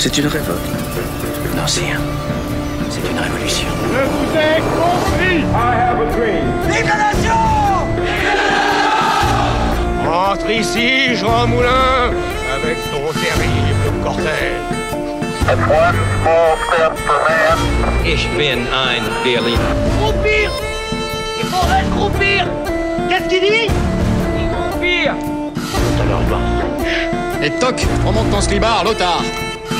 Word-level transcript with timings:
C'est 0.00 0.16
une 0.16 0.28
révolte. 0.28 0.60
Non, 1.56 1.66
sire. 1.66 2.00
C'est 2.88 3.00
une 3.10 3.18
révolution. 3.18 3.66
Je 3.82 4.04
vous 4.06 4.38
ai 4.38 4.60
compris 4.60 5.38
I 5.40 5.74
have 5.74 6.00
a 6.00 6.06
dream. 6.12 6.46
Vive 6.68 6.86
la 6.86 6.96
nation 7.12 7.34
Rentre 10.08 10.50
ici, 10.50 11.16
Jean 11.16 11.48
Moulin, 11.48 12.12
avec 12.54 12.78
ton 12.92 13.12
terrible 13.12 14.04
cortège. 14.04 14.62
One 15.48 15.96
small 16.22 16.56
step 16.68 16.96
for 16.98 17.18
man. 17.28 17.58
Ich 18.06 18.28
bin 18.36 18.68
ein 18.72 19.02
Berliner. 19.24 19.58
Groupir 20.00 20.52
Il 21.40 21.46
faudrait 21.46 21.82
se 21.82 21.90
groupir 21.90 22.46
Qu'est-ce 23.08 23.28
qu'il 23.28 23.40
dit? 23.40 23.68
Groupir 24.52 25.14
Tout 25.56 26.02
à 26.02 26.06
leur 26.08 26.20
blanche. 26.20 27.42
Et 27.42 27.50
toc, 27.58 27.84
remonte 28.06 28.30
ton 28.30 28.40
slibard, 28.40 28.84
l'otard 28.84 29.24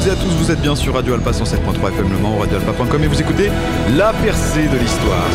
Toutes 0.00 0.10
à 0.12 0.16
tous, 0.16 0.30
vous 0.30 0.50
êtes 0.50 0.60
bien 0.60 0.74
sur 0.74 0.94
Radio 0.94 1.14
Alpa 1.14 1.30
107.3 1.30 1.88
FM 1.88 2.10
Le 2.10 2.18
Mans, 2.18 2.38
radioalpa.com 2.38 3.04
et 3.04 3.06
vous 3.06 3.20
écoutez 3.20 3.50
La 3.96 4.12
percée 4.12 4.66
de 4.66 4.78
l'histoire. 4.78 5.26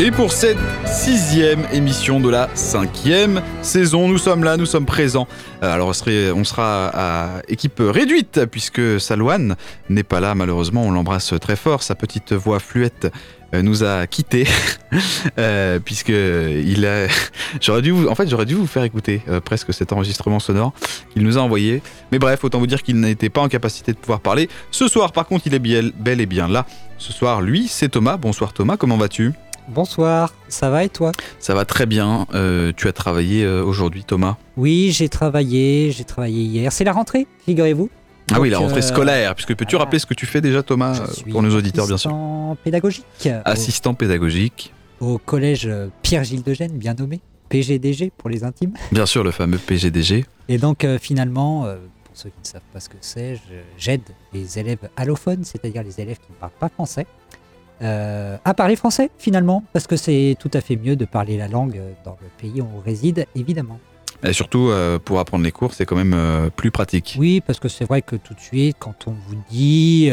Et 0.00 0.10
pour 0.10 0.32
cette 0.32 0.58
sixième 0.86 1.68
émission 1.72 2.18
de 2.18 2.28
la 2.28 2.48
cinquième 2.54 3.40
saison, 3.62 4.08
nous 4.08 4.18
sommes 4.18 4.42
là, 4.42 4.56
nous 4.56 4.66
sommes 4.66 4.86
présents. 4.86 5.28
Euh, 5.62 5.72
Alors 5.72 5.88
on, 5.88 6.44
sera 6.44 6.88
à 6.88 7.42
équipe 7.46 7.78
réduite 7.78 8.44
puisque 8.50 9.00
Salouane 9.00 9.54
n'est 9.88 10.02
pas 10.02 10.18
là 10.18 10.34
malheureusement. 10.34 10.82
On 10.82 10.90
l'embrasse 10.90 11.32
très 11.40 11.54
fort. 11.54 11.84
Sa 11.84 11.94
petite 11.94 12.32
voix 12.32 12.58
fluette 12.58 13.12
euh, 13.54 13.62
nous 13.62 13.84
a 13.84 14.08
quittés 14.08 14.48
euh, 15.38 15.78
puisque 15.78 16.08
il 16.08 16.84
a. 16.86 17.06
J'aurais 17.60 17.82
dû 17.82 17.92
en 17.92 18.16
fait, 18.16 18.28
j'aurais 18.28 18.46
dû 18.46 18.56
vous 18.56 18.66
faire 18.66 18.82
écouter 18.82 19.22
euh, 19.28 19.40
presque 19.40 19.72
cet 19.72 19.92
enregistrement 19.92 20.40
sonore 20.40 20.72
qu'il 21.12 21.22
nous 21.22 21.38
a 21.38 21.40
envoyé. 21.40 21.82
Mais 22.10 22.18
bref, 22.18 22.42
autant 22.42 22.58
vous 22.58 22.66
dire 22.66 22.82
qu'il 22.82 22.98
n'était 22.98 23.30
pas 23.30 23.42
en 23.42 23.48
capacité 23.48 23.92
de 23.92 23.98
pouvoir 23.98 24.18
parler. 24.18 24.48
Ce 24.72 24.88
soir, 24.88 25.12
par 25.12 25.26
contre, 25.26 25.46
il 25.46 25.54
est 25.54 25.60
bien- 25.60 25.88
bel 25.96 26.20
et 26.20 26.26
bien 26.26 26.48
là. 26.48 26.66
Ce 26.98 27.12
soir, 27.12 27.40
lui, 27.40 27.68
c'est 27.68 27.90
Thomas. 27.90 28.16
Bonsoir 28.16 28.52
Thomas, 28.52 28.76
comment 28.76 28.96
vas-tu? 28.96 29.32
Bonsoir, 29.68 30.34
ça 30.48 30.70
va 30.70 30.84
et 30.84 30.88
toi? 30.88 31.12
Ça 31.38 31.54
va 31.54 31.64
très 31.64 31.86
bien. 31.86 32.26
Euh, 32.34 32.72
tu 32.76 32.86
as 32.88 32.92
travaillé 32.92 33.44
euh, 33.44 33.64
aujourd'hui, 33.64 34.04
Thomas? 34.04 34.36
Oui, 34.56 34.90
j'ai 34.92 35.08
travaillé, 35.08 35.90
j'ai 35.90 36.04
travaillé 36.04 36.42
hier. 36.42 36.72
C'est 36.72 36.84
la 36.84 36.92
rentrée, 36.92 37.26
figurez-vous. 37.46 37.88
Ah 38.32 38.40
oui, 38.40 38.50
la 38.50 38.58
rentrée 38.58 38.78
euh, 38.78 38.82
scolaire. 38.82 39.34
Puisque 39.34 39.54
peux-tu 39.54 39.76
rappeler 39.76 39.98
ce 39.98 40.06
que 40.06 40.14
tu 40.14 40.26
fais 40.26 40.40
déjà, 40.40 40.62
Thomas, 40.62 41.00
pour 41.30 41.42
nos 41.42 41.56
auditeurs, 41.56 41.86
bien 41.86 41.96
sûr? 41.96 42.10
assistant 42.10 42.56
pédagogique 42.62 43.28
Assistant 43.44 43.94
pédagogique. 43.94 44.72
au, 45.00 45.18
collège 45.18 45.68
Pierre-Gilles 46.02 46.42
de 46.42 46.54
Gênes, 46.54 46.78
bien 46.78 46.94
nommé, 46.94 47.20
PGDG 47.48 48.12
pour 48.16 48.30
les 48.30 48.44
intimes. 48.44 48.72
Bien 48.92 49.06
sûr, 49.06 49.24
le 49.24 49.30
fameux 49.30 49.58
PGDG. 49.58 50.24
Et 50.48 50.58
donc 50.58 50.84
euh, 50.84 50.98
finalement, 50.98 51.66
euh, 51.66 51.76
pour 52.04 52.16
ceux 52.16 52.30
qui 52.30 52.40
ne 52.42 52.46
savent 52.46 52.62
pas 52.72 52.80
ce 52.80 52.88
que 52.88 52.96
c'est, 53.00 53.40
j'aide 53.78 54.02
les 54.32 54.58
élèves 54.58 54.88
allophones, 54.96 55.44
c'est-à-dire 55.44 55.82
les 55.82 56.00
élèves 56.00 56.18
qui 56.18 56.32
ne 56.32 56.36
parlent 56.36 56.52
pas 56.58 56.68
français, 56.68 57.06
euh, 57.82 58.36
à 58.44 58.54
parler 58.54 58.76
français 58.76 59.10
finalement, 59.18 59.64
parce 59.72 59.86
que 59.86 59.96
c'est 59.96 60.36
tout 60.38 60.50
à 60.54 60.60
fait 60.60 60.76
mieux 60.76 60.96
de 60.96 61.04
parler 61.04 61.36
la 61.36 61.48
langue 61.48 61.80
dans 62.04 62.16
le 62.20 62.28
pays 62.38 62.60
où 62.60 62.68
on 62.76 62.80
réside, 62.80 63.26
évidemment. 63.34 63.78
Et 64.22 64.32
surtout, 64.32 64.68
euh, 64.70 64.98
pour 64.98 65.18
apprendre 65.18 65.44
les 65.44 65.52
cours, 65.52 65.74
c'est 65.74 65.84
quand 65.84 65.96
même 65.96 66.14
euh, 66.14 66.50
plus 66.50 66.70
pratique. 66.70 67.16
Oui, 67.18 67.40
parce 67.40 67.58
que 67.58 67.68
c'est 67.68 67.84
vrai 67.84 68.00
que 68.00 68.16
tout 68.16 68.32
de 68.32 68.40
suite, 68.40 68.76
quand 68.78 69.06
on 69.06 69.10
vous 69.10 69.36
dit 69.50 70.10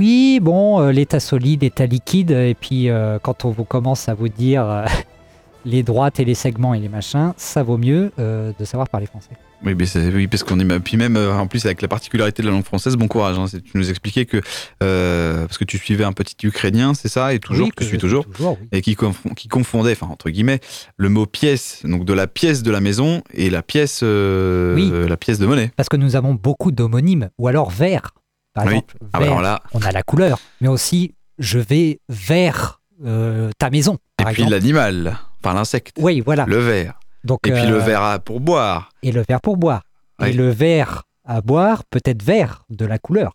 oui, 0.00 0.40
bon, 0.42 0.88
l'état 0.88 1.20
solide, 1.20 1.62
l'état 1.62 1.86
liquide, 1.86 2.32
et 2.32 2.56
puis 2.60 2.88
quand 3.22 3.44
on 3.44 3.50
vous 3.50 3.62
commence 3.62 4.08
à 4.08 4.14
vous 4.14 4.28
dire 4.28 4.84
les 5.64 5.84
droites 5.84 6.18
et 6.18 6.24
les 6.24 6.34
segments 6.34 6.74
et 6.74 6.80
les 6.80 6.88
machins, 6.88 7.32
ça 7.36 7.62
vaut 7.62 7.78
mieux 7.78 8.10
de 8.18 8.64
savoir 8.64 8.88
parler 8.88 9.06
français. 9.06 9.36
Oui, 9.64 9.74
mais 9.78 9.86
c'est- 9.86 10.08
oui, 10.12 10.26
parce 10.26 10.42
qu'on 10.42 10.60
est 10.60 10.80
puis 10.80 10.96
même 10.96 11.16
euh, 11.16 11.32
en 11.34 11.46
plus 11.46 11.64
avec 11.64 11.80
la 11.80 11.88
particularité 11.88 12.42
de 12.42 12.48
la 12.48 12.52
langue 12.52 12.64
française, 12.64 12.96
bon 12.96 13.08
courage. 13.08 13.38
hein. 13.38 13.46
Tu 13.46 13.76
nous 13.78 13.88
expliquais 13.88 14.26
que 14.26 14.42
euh, 14.82 15.46
parce 15.46 15.56
que 15.58 15.64
tu 15.64 15.78
suivais 15.78 16.04
un 16.04 16.12
petit 16.12 16.36
ukrainien, 16.46 16.92
c'est 16.94 17.08
ça, 17.08 17.32
et 17.32 17.38
toujours 17.38 17.66
Oui, 17.68 17.72
que 17.74 17.82
je 17.84 17.88
suis 17.88 17.98
toujours, 17.98 18.26
toujours 18.26 18.58
oui. 18.60 18.68
et 18.72 18.82
qui, 18.82 18.94
confond- 18.94 19.32
qui 19.34 19.48
confondait, 19.48 19.92
enfin 19.92 20.06
entre 20.08 20.28
guillemets, 20.30 20.60
le 20.96 21.08
mot 21.08 21.26
pièce, 21.26 21.80
donc 21.84 22.04
de 22.04 22.12
la 22.12 22.26
pièce 22.26 22.62
de 22.62 22.70
la 22.70 22.80
maison 22.80 23.22
et 23.32 23.48
la 23.50 23.62
pièce, 23.62 24.00
euh, 24.02 24.74
Oui. 24.74 24.92
la 25.08 25.16
pièce 25.16 25.38
de 25.38 25.46
monnaie. 25.46 25.70
Parce 25.76 25.88
que 25.88 25.96
nous 25.96 26.14
avons 26.16 26.34
beaucoup 26.34 26.70
d'homonymes, 26.70 27.30
ou 27.38 27.48
alors 27.48 27.70
vert. 27.70 28.10
Par 28.52 28.64
Oui. 28.66 28.70
exemple, 28.74 28.94
Ah 29.12 29.18
bah 29.18 29.24
vert, 29.26 29.40
là, 29.40 29.62
on 29.72 29.80
a 29.80 29.90
la 29.92 30.02
couleur, 30.02 30.38
mais 30.60 30.68
aussi 30.68 31.14
je 31.38 31.58
vais 31.58 32.00
vers 32.08 32.80
euh, 33.04 33.50
ta 33.58 33.70
maison. 33.70 33.94
et 34.20 34.24
Par 34.24 34.32
puis 34.32 34.44
l'animal, 34.44 35.18
enfin 35.42 35.54
l'insecte, 35.54 35.96
Oui, 35.98 36.20
voilà. 36.20 36.44
le 36.46 36.58
verre, 36.58 37.00
Donc, 37.24 37.40
et 37.46 37.52
puis 37.52 37.66
le 37.66 37.76
euh, 37.76 37.78
verre 37.78 38.02
à- 38.02 38.18
pour 38.18 38.40
boire. 38.40 38.90
et 39.02 39.10
le 39.12 39.22
verre 39.28 39.40
pour 39.40 39.56
boire. 39.56 39.82
Et 40.24 40.32
le 40.32 40.48
verre 40.50 41.04
à 41.24 41.40
boire 41.40 41.82
peut 41.84 42.00
être 42.04 42.22
vert 42.22 42.64
de 42.70 42.84
la 42.86 42.98
couleur, 42.98 43.34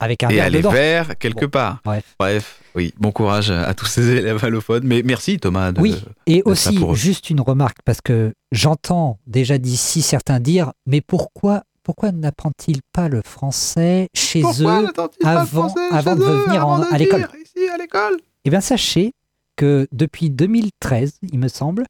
avec 0.00 0.22
un 0.24 0.28
Et 0.28 0.50
dedans. 0.50 0.70
vert 0.70 1.16
quelque 1.18 1.44
Bon, 1.46 1.50
part. 1.50 1.80
Bref. 1.84 2.14
Bref, 2.18 2.60
oui, 2.74 2.92
bon 2.98 3.12
courage 3.12 3.50
à 3.50 3.72
tous 3.74 3.86
ces 3.86 4.10
élèves 4.10 4.44
allophones. 4.44 4.82
Mais 4.84 5.02
merci 5.04 5.38
Thomas. 5.38 5.72
De, 5.72 5.80
Oui, 5.80 6.02
et 6.26 6.42
aussi, 6.44 6.78
eux. 6.82 6.94
juste 6.94 7.30
une 7.30 7.40
remarque, 7.40 7.78
parce 7.84 8.00
que 8.00 8.34
j'entends 8.50 9.18
déjà 9.26 9.56
d'ici 9.58 10.02
certains 10.02 10.40
dire, 10.40 10.72
mais 10.86 11.00
pourquoi, 11.00 11.62
pourquoi 11.84 12.10
n'apprend-il 12.12 12.80
pas 12.92 13.08
le 13.08 13.22
français 13.24 14.08
chez 14.14 14.42
eux 14.42 14.88
avant- 15.24 15.72
avant 15.92 16.16
de 16.16 16.24
venir 16.24 16.66
en- 16.66 16.84
l'école 16.96 17.26
Ici 17.44 17.68
à 17.72 17.76
l'école? 17.78 18.16
Eh 18.44 18.50
bien, 18.50 18.60
sachez 18.60 19.14
que 19.56 19.86
depuis 19.92 20.28
2013, 20.30 21.18
il 21.30 21.38
me 21.38 21.48
semble, 21.48 21.84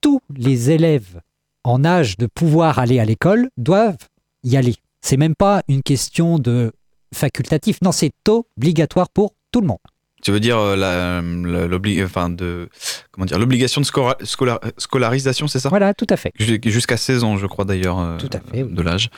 tous 0.00 0.20
les 0.34 0.70
élèves 0.70 1.20
en 1.64 1.84
âge 1.84 2.16
de 2.16 2.26
pouvoir 2.26 2.78
aller 2.78 2.98
à 3.00 3.04
l'école 3.04 3.48
doivent 3.56 3.96
y 4.44 4.56
aller. 4.56 4.76
C'est 5.02 5.16
même 5.16 5.34
pas 5.34 5.62
une 5.68 5.82
question 5.82 6.38
de 6.38 6.72
facultatif, 7.14 7.78
non, 7.82 7.92
c'est 7.92 8.12
obligatoire 8.28 9.08
pour 9.10 9.34
tout 9.52 9.60
le 9.60 9.66
monde. 9.66 9.78
Tu 10.22 10.32
veux 10.32 10.40
dire 10.40 10.58
euh, 10.58 12.04
enfin 12.04 12.28
de 12.28 12.68
comment 13.10 13.24
dire 13.24 13.38
l'obligation 13.38 13.80
de 13.80 13.86
scola- 13.86 14.58
scolarisation, 14.76 15.48
c'est 15.48 15.58
ça? 15.60 15.70
Voilà, 15.70 15.94
tout 15.94 16.06
à 16.10 16.18
fait. 16.18 16.30
Jus- 16.38 16.60
Jusqu'à 16.66 16.98
16 16.98 17.24
ans, 17.24 17.38
je 17.38 17.46
crois 17.46 17.64
d'ailleurs, 17.64 17.98
euh, 17.98 18.18
Tout 18.18 18.28
à 18.34 18.38
fait, 18.40 18.62
oui. 18.62 18.70
de 18.70 18.82
l'âge. 18.82 19.08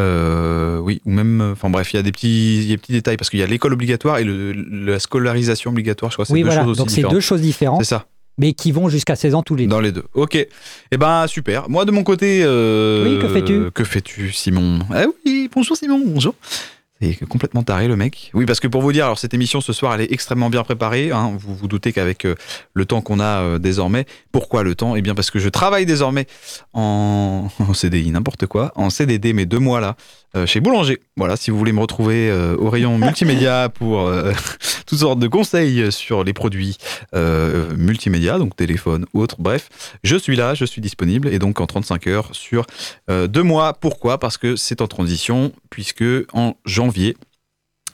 Euh, 0.00 0.78
oui, 0.78 1.02
ou 1.04 1.10
même, 1.10 1.40
enfin 1.52 1.68
bref, 1.68 1.92
il 1.92 1.96
y 1.96 1.98
a 1.98 2.02
des 2.02 2.10
petits, 2.12 2.56
il 2.56 2.64
y 2.64 2.72
a 2.72 2.76
des 2.76 2.78
petits 2.80 2.92
détails 2.92 3.18
parce 3.18 3.28
qu'il 3.28 3.38
y 3.38 3.42
a 3.42 3.46
l'école 3.46 3.74
obligatoire 3.74 4.16
et 4.18 4.24
le, 4.24 4.52
la 4.52 4.98
scolarisation 4.98 5.70
obligatoire. 5.72 6.10
Je 6.10 6.16
crois 6.16 6.24
c'est 6.24 6.32
Oui, 6.32 6.40
deux 6.40 6.46
voilà, 6.46 6.62
choses 6.64 6.80
aussi 6.80 7.02
donc 7.02 7.08
c'est 7.10 7.14
deux 7.14 7.20
choses 7.20 7.42
différentes, 7.42 7.80
C'est 7.84 7.90
ça. 7.90 8.06
Mais 8.38 8.52
qui 8.52 8.72
vont 8.72 8.88
jusqu'à 8.88 9.16
16 9.16 9.34
ans 9.34 9.42
tous 9.42 9.54
les 9.56 9.64
deux. 9.64 9.70
Dans 9.70 9.80
les 9.80 9.92
deux. 9.92 10.04
Ok. 10.14 10.34
Eh 10.36 10.96
ben 10.96 11.26
super. 11.26 11.68
Moi 11.68 11.84
de 11.84 11.90
mon 11.90 12.02
côté. 12.04 12.40
euh, 12.42 13.04
Oui, 13.04 13.18
que 13.22 13.28
fais-tu? 13.32 13.70
Que 13.72 13.84
fais-tu, 13.84 14.32
Simon? 14.32 14.80
Eh 14.94 15.06
oui, 15.24 15.48
bonjour 15.52 15.76
Simon. 15.76 16.00
Bonjour. 16.04 16.34
C'est 17.00 17.26
complètement 17.28 17.62
taré 17.62 17.88
le 17.88 17.96
mec. 17.96 18.30
Oui, 18.32 18.46
parce 18.46 18.58
que 18.58 18.68
pour 18.68 18.80
vous 18.80 18.90
dire, 18.90 19.04
alors 19.04 19.18
cette 19.18 19.34
émission 19.34 19.60
ce 19.60 19.74
soir, 19.74 19.94
elle 19.94 20.00
est 20.00 20.12
extrêmement 20.12 20.48
bien 20.48 20.62
préparée. 20.62 21.10
hein. 21.12 21.36
Vous 21.38 21.54
vous 21.54 21.68
doutez 21.68 21.92
qu'avec 21.92 22.24
euh, 22.24 22.34
le 22.72 22.86
temps 22.86 23.02
qu'on 23.02 23.20
a 23.20 23.42
euh, 23.42 23.58
désormais, 23.58 24.06
pourquoi 24.32 24.62
le 24.62 24.74
temps? 24.74 24.96
Eh 24.96 25.02
bien 25.02 25.14
parce 25.14 25.30
que 25.30 25.38
je 25.38 25.50
travaille 25.50 25.84
désormais 25.84 26.26
en, 26.72 27.48
en 27.58 27.74
CDI, 27.74 28.10
n'importe 28.12 28.46
quoi, 28.46 28.72
en 28.76 28.88
CDD, 28.88 29.34
mais 29.34 29.44
deux 29.44 29.58
mois 29.58 29.80
là, 29.82 29.96
euh, 30.36 30.46
chez 30.46 30.60
Boulanger. 30.60 30.98
Voilà, 31.18 31.36
si 31.36 31.50
vous 31.50 31.58
voulez 31.58 31.72
me 31.72 31.80
retrouver 31.80 32.32
au 32.58 32.70
rayon 32.70 32.96
multimédia 32.96 33.68
pour 33.74 34.10
toutes 34.86 34.98
sortes 34.98 35.18
de 35.18 35.28
conseils 35.28 35.92
sur 35.92 36.24
les 36.24 36.32
produits 36.32 36.78
multimédia, 37.76 38.38
donc 38.38 38.56
téléphone, 38.56 39.06
autres, 39.12 39.36
bref, 39.38 39.68
je 40.02 40.16
suis 40.16 40.36
là, 40.36 40.54
je 40.54 40.64
suis 40.64 40.80
disponible, 40.80 41.28
et 41.28 41.38
donc 41.38 41.60
en 41.60 41.66
35 41.66 42.06
heures 42.06 42.28
sur 42.32 42.66
deux 43.08 43.42
mois. 43.42 43.74
Pourquoi? 43.74 44.18
Parce 44.18 44.36
que 44.38 44.56
c'est 44.56 44.80
en 44.82 44.86
transition, 44.86 45.52
puisque 45.70 46.04
en 46.32 46.54
janvier, 46.64 46.85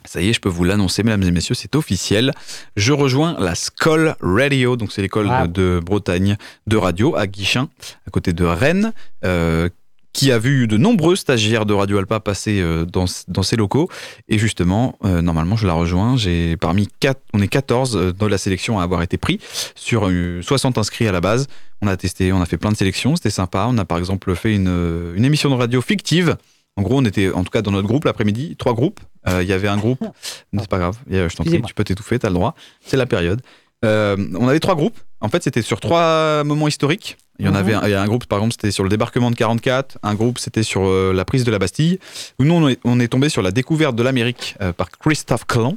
Ça 0.04 0.20
y 0.20 0.28
est, 0.28 0.32
je 0.32 0.40
peux 0.40 0.48
vous 0.48 0.64
l'annoncer, 0.64 1.04
mesdames 1.04 1.22
et 1.22 1.30
messieurs, 1.30 1.54
c'est 1.54 1.76
officiel. 1.76 2.32
Je 2.76 2.92
rejoins 2.92 3.36
la 3.38 3.54
Skoll 3.54 4.16
Radio, 4.20 4.76
donc 4.76 4.90
c'est 4.90 5.00
l'école 5.02 5.28
Wow. 5.28 5.46
de 5.46 5.80
Bretagne 5.84 6.36
de 6.66 6.76
radio 6.76 7.14
à 7.14 7.28
Guichin, 7.28 7.68
à 8.06 8.10
côté 8.10 8.32
de 8.32 8.44
Rennes, 8.44 8.92
euh, 9.24 9.68
qui 10.12 10.32
a 10.32 10.38
vu 10.40 10.66
de 10.66 10.76
nombreux 10.76 11.14
stagiaires 11.14 11.66
de 11.66 11.72
Radio 11.72 11.98
Alpa 11.98 12.18
passer 12.18 12.60
euh, 12.60 12.84
dans, 12.84 13.04
dans 13.28 13.44
ces 13.44 13.54
locaux. 13.56 13.88
Et 14.28 14.38
justement, 14.38 14.98
euh, 15.04 15.22
normalement, 15.22 15.54
je 15.56 15.68
la 15.68 15.72
rejoins. 15.72 16.16
J'ai 16.16 16.56
parmi 16.56 16.88
quatre, 16.98 17.22
on 17.32 17.40
est 17.40 17.46
14 17.48 17.96
euh, 17.96 18.12
dans 18.12 18.26
la 18.28 18.38
sélection 18.38 18.80
à 18.80 18.82
avoir 18.82 19.02
été 19.02 19.16
pris 19.18 19.38
sur 19.76 20.08
euh, 20.08 20.42
60 20.42 20.78
inscrits 20.78 21.06
à 21.06 21.12
la 21.12 21.20
base. 21.20 21.46
On 21.80 21.86
a 21.86 21.96
testé, 21.96 22.32
on 22.32 22.42
a 22.42 22.46
fait 22.46 22.58
plein 22.58 22.72
de 22.72 22.76
sélections, 22.76 23.14
c'était 23.14 23.30
sympa. 23.30 23.66
On 23.70 23.78
a 23.78 23.84
par 23.84 23.98
exemple 23.98 24.34
fait 24.34 24.52
une, 24.54 25.12
une 25.14 25.24
émission 25.24 25.48
de 25.48 25.54
radio 25.54 25.80
fictive. 25.80 26.36
En 26.76 26.82
gros, 26.82 26.98
on 26.98 27.04
était, 27.04 27.30
en 27.30 27.44
tout 27.44 27.50
cas 27.50 27.60
dans 27.62 27.70
notre 27.70 27.86
groupe 27.88 28.04
l'après-midi, 28.04 28.56
trois 28.56 28.72
groupes. 28.74 29.00
Euh, 29.28 29.42
Il 29.42 29.48
y 29.48 29.52
avait 29.52 29.69
un 29.69 29.76
groupe, 29.76 30.00
c'est 30.58 30.69
pas 30.69 30.78
grave, 30.78 30.96
je 31.10 31.34
t'en 31.36 31.44
prie, 31.44 31.60
tu 31.62 31.74
peux 31.74 31.84
t'étouffer, 31.84 32.19
t'as 32.19 32.28
le 32.28 32.34
droit. 32.34 32.54
C'est 32.84 32.96
la 32.96 33.06
période. 33.06 33.42
Euh, 33.84 34.16
on 34.38 34.48
avait 34.48 34.60
trois 34.60 34.76
groupes. 34.76 34.98
En 35.20 35.28
fait, 35.28 35.42
c'était 35.42 35.60
sur 35.62 35.80
trois 35.80 36.44
moments 36.44 36.69
historiques. 36.69 37.16
Il 37.38 37.46
y 37.46 37.48
en 37.48 37.52
Mhm. 37.52 37.56
avait 37.56 37.74
un, 37.74 37.82
il 37.86 37.90
y 37.90 37.94
a 37.94 38.00
un 38.02 38.06
groupe, 38.06 38.26
par 38.26 38.38
exemple, 38.38 38.52
c'était 38.54 38.70
sur 38.70 38.84
le 38.84 38.88
débarquement 38.90 39.30
de 39.30 39.34
44. 39.36 39.98
Un 40.02 40.14
groupe, 40.14 40.38
c'était 40.38 40.62
sur 40.62 40.82
euh, 40.84 41.12
la 41.12 41.24
prise 41.24 41.44
de 41.44 41.50
la 41.50 41.58
Bastille. 41.58 41.98
Où 42.38 42.44
nous, 42.44 42.54
on 42.54 42.69
est, 42.69 42.78
on 42.84 43.00
est 43.00 43.08
tombé 43.08 43.28
sur 43.28 43.42
la 43.42 43.50
découverte 43.50 43.96
de 43.96 44.02
l'Amérique 44.02 44.54
euh, 44.60 44.72
par 44.72 44.90
Christophe 44.90 45.44
Colomb. 45.44 45.76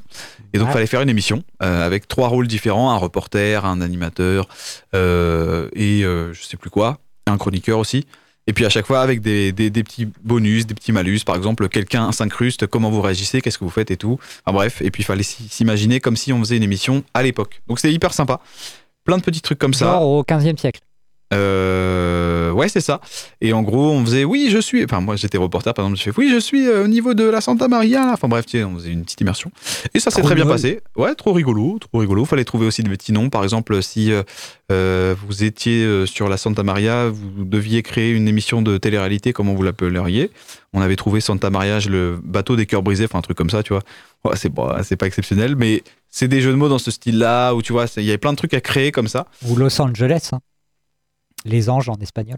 Et 0.53 0.59
donc, 0.59 0.67
il 0.67 0.69
Ah. 0.69 0.73
fallait 0.73 0.85
faire 0.87 1.01
une 1.01 1.09
émission 1.09 1.43
avec 1.59 2.07
trois 2.07 2.27
rôles 2.27 2.47
différents 2.47 2.91
un 2.91 2.97
reporter, 2.97 3.65
un 3.65 3.81
animateur 3.81 4.47
et 4.93 6.01
je 6.03 6.39
sais 6.41 6.57
plus 6.57 6.69
quoi, 6.69 6.99
un 7.27 7.37
chroniqueur 7.37 7.79
aussi. 7.79 8.05
Et 8.47 8.53
puis 8.53 8.65
à 8.65 8.69
chaque 8.69 8.85
fois 8.85 9.01
avec 9.01 9.21
des, 9.21 9.51
des- 9.51 9.71
petits 9.71 10.07
bonus, 10.23 10.67
des 10.67 10.75
petits 10.75 10.91
malus. 10.91 11.21
Par 11.25 11.35
exemple, 11.35 11.67
quelqu'un 11.67 12.11
s'incruste, 12.11 12.67
comment 12.67 12.89
vous 12.91 13.01
réagissez, 13.01 13.41
qu'est-ce 13.41 13.57
que 13.57 13.63
vous 13.63 13.69
faites 13.71 13.89
et 13.91 13.97
tout. 13.97 14.19
Enfin 14.45 14.53
bref, 14.53 14.81
et 14.81 14.91
puis 14.91 15.01
il 15.01 15.05
fallait 15.05 15.23
s'imaginer 15.23 15.99
comme 15.99 16.15
si 16.15 16.31
on 16.31 16.39
faisait 16.39 16.57
une 16.57 16.63
émission 16.63 17.03
à 17.13 17.23
l'époque. 17.23 17.61
Donc 17.67 17.79
c'était 17.79 17.93
hyper 17.93 18.13
sympa. 18.13 18.39
Plein 19.03 19.17
de 19.17 19.23
petits 19.23 19.41
trucs 19.41 19.59
comme 19.59 19.73
ça. 19.73 19.99
Au 20.01 20.23
15e 20.23 20.57
siècle. 20.59 20.81
Euh, 21.35 22.51
ouais, 22.51 22.69
c'est 22.69 22.81
ça. 22.81 23.01
Et 23.41 23.53
en 23.53 23.61
gros, 23.61 23.91
on 23.91 24.03
faisait 24.03 24.23
oui, 24.23 24.49
je 24.51 24.57
suis. 24.57 24.83
Enfin, 24.83 25.01
moi, 25.01 25.15
j'étais 25.15 25.37
reporter, 25.37 25.73
par 25.73 25.85
exemple, 25.85 25.99
je 25.99 26.03
fais 26.03 26.11
oui, 26.17 26.29
je 26.33 26.39
suis 26.39 26.67
euh, 26.67 26.85
au 26.85 26.87
niveau 26.87 27.13
de 27.13 27.23
la 27.23 27.41
Santa 27.41 27.67
Maria. 27.67 28.11
Enfin, 28.13 28.27
bref, 28.27 28.45
tu 28.45 28.57
sais, 28.57 28.63
on 28.63 28.75
faisait 28.75 28.91
une 28.91 29.03
petite 29.03 29.21
immersion. 29.21 29.51
Et 29.93 29.99
ça 29.99 30.11
s'est 30.11 30.21
très 30.21 30.35
bien 30.35 30.45
passé. 30.45 30.81
Ouais, 30.95 31.15
trop 31.15 31.33
rigolo, 31.33 31.77
trop 31.79 31.99
rigolo. 31.99 32.25
Fallait 32.25 32.45
trouver 32.45 32.65
aussi 32.65 32.83
des 32.83 32.89
petits 32.89 33.11
noms. 33.11 33.29
Par 33.29 33.43
exemple, 33.43 33.81
si 33.83 34.11
euh, 34.71 35.15
vous 35.27 35.43
étiez 35.43 36.05
sur 36.05 36.29
la 36.29 36.37
Santa 36.37 36.63
Maria, 36.63 37.09
vous 37.09 37.45
deviez 37.45 37.83
créer 37.83 38.11
une 38.11 38.27
émission 38.27 38.61
de 38.61 38.77
télé-réalité, 38.77 39.33
comment 39.33 39.53
vous 39.53 39.63
l'appelleriez 39.63 40.31
On 40.73 40.81
avait 40.81 40.95
trouvé 40.95 41.21
Santa 41.21 41.49
Maria, 41.49 41.79
le 41.87 42.19
bateau 42.23 42.55
des 42.55 42.65
cœurs 42.65 42.83
brisés, 42.83 43.05
enfin 43.05 43.19
un 43.19 43.21
truc 43.21 43.37
comme 43.37 43.49
ça, 43.49 43.63
tu 43.63 43.73
vois. 43.73 43.83
Ouais, 44.23 44.35
c'est 44.35 44.49
pas, 44.49 45.07
exceptionnel, 45.07 45.55
mais 45.55 45.83
c'est 46.09 46.27
des 46.27 46.41
jeux 46.41 46.51
de 46.51 46.55
mots 46.55 46.69
dans 46.69 46.79
ce 46.79 46.89
style-là 46.89 47.53
où 47.53 47.61
tu 47.61 47.73
vois, 47.73 47.85
il 47.97 48.03
y 48.03 48.09
avait 48.09 48.17
plein 48.17 48.31
de 48.31 48.37
trucs 48.37 48.53
à 48.53 48.61
créer 48.61 48.91
comme 48.91 49.07
ça. 49.07 49.27
Ou 49.47 49.55
Los 49.55 49.79
Angeles. 49.79 50.29
hein. 50.31 50.39
Les 51.45 51.69
anges 51.69 51.89
en 51.89 51.95
espagnol. 51.95 52.37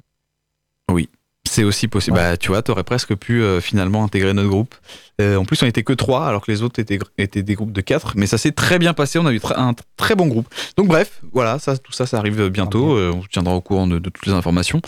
C'est 1.49 1.63
aussi 1.63 1.87
possible. 1.87 2.17
Ouais. 2.17 2.31
Bah, 2.31 2.37
tu 2.37 2.49
vois, 2.49 2.61
t'aurais 2.61 2.83
presque 2.83 3.15
pu 3.15 3.41
euh, 3.41 3.61
finalement 3.61 4.03
intégrer 4.03 4.33
notre 4.33 4.49
groupe. 4.49 4.75
Euh, 5.21 5.37
en 5.37 5.45
plus, 5.45 5.63
on 5.63 5.65
était 5.65 5.81
que 5.83 5.93
trois, 5.93 6.27
alors 6.27 6.45
que 6.45 6.51
les 6.51 6.61
autres 6.61 6.79
étaient, 6.79 6.99
étaient 7.17 7.41
des 7.41 7.55
groupes 7.55 7.71
de 7.71 7.81
quatre. 7.81 8.13
Mais 8.15 8.27
ça 8.27 8.37
s'est 8.37 8.51
très 8.51 8.79
bien 8.79 8.93
passé. 8.93 9.17
On 9.17 9.25
a 9.25 9.31
eu 9.33 9.41
un 9.55 9.73
très 9.95 10.15
bon 10.15 10.27
groupe. 10.27 10.47
Donc, 10.75 10.87
bref, 10.87 11.21
voilà, 11.31 11.57
ça, 11.57 11.77
tout 11.77 11.93
ça, 11.93 12.05
ça 12.05 12.17
arrive 12.17 12.49
bientôt. 12.49 12.95
bien. 12.95 12.97
Euh, 12.97 13.11
on 13.13 13.19
vous 13.19 13.27
tiendra 13.27 13.55
au 13.55 13.61
courant 13.61 13.87
de, 13.87 13.97
de 13.97 14.09
toutes 14.09 14.25
les 14.25 14.33
informations. 14.33 14.81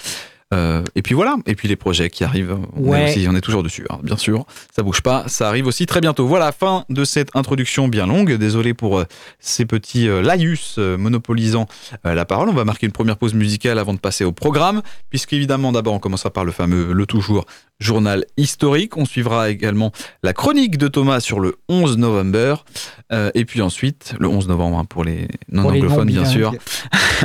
Euh, 0.52 0.84
et 0.96 1.02
puis 1.04 1.14
voilà. 1.14 1.36
Et 1.46 1.54
puis 1.56 1.68
les 1.68 1.76
projets 1.76 2.10
qui 2.10 2.24
arrivent, 2.24 2.58
on, 2.76 2.90
Ouais. 2.90 3.02
est 3.02 3.10
aussi, 3.18 3.28
on 3.30 3.36
est 3.36 3.42
toujours 3.42 3.62
dessus, 3.62 3.86
hein, 3.90 4.00
bien 4.02 4.18
sûr. 4.18 4.46
Ça 4.76 4.82
bouge 4.82 5.02
pas. 5.02 5.26
Ça 5.28 5.48
arrive 5.48 5.68
aussi 5.68 5.86
très 5.86 6.02
bientôt. 6.02 6.26
Voilà, 6.28 6.52
fin 6.52 6.86
de 6.90 7.04
cette 7.04 7.36
introduction 7.36 7.88
bien 7.88 8.08
longue. 8.08 8.34
Désolé 8.34 8.74
pour 8.74 9.00
euh, 9.00 9.06
ces 9.40 9.66
petits 9.66 10.08
euh, 10.10 10.22
laïus 10.24 10.76
euh, 10.80 10.98
monopolisant 10.98 11.68
la 12.04 12.26
parole. 12.26 12.50
On 12.50 12.54
va 12.54 12.66
marquer 12.66 12.88
une 12.88 12.92
première 12.92 13.18
pause 13.18 13.34
musicale 13.36 13.78
avant 13.78 13.94
de 13.94 14.00
passer 14.00 14.24
au 14.26 14.32
programme, 14.32 14.82
puisque 15.10 15.34
évidemment 15.34 15.72
d'abord 15.72 15.94
on 15.94 16.00
commencera 16.00 16.32
par 16.32 16.46
le 16.46 16.52
fameux 16.52 16.94
Le 16.94 17.06
Toujours 17.06 17.46
journal 17.80 18.26
historique. 18.38 18.98
On 18.98 19.06
suivra 19.06 19.50
également 19.50 19.92
la 20.24 20.34
chronique 20.34 20.78
de 20.78 20.88
Thomas 20.88 21.20
sur 21.20 21.40
le 21.40 21.56
11 21.70 21.98
novembre, 21.98 22.66
Euh, 23.12 23.32
et 23.34 23.46
puis 23.46 23.62
ensuite 23.62 24.14
le 24.20 24.28
11 24.28 24.48
novembre 24.48 24.78
hein, 24.78 24.86
pour 24.86 25.04
les 25.04 25.28
non 25.52 25.64
Pour 25.64 25.72
les 25.72 25.80
anglophones 25.80 26.08
bien 26.08 26.26
sûr. 26.26 26.54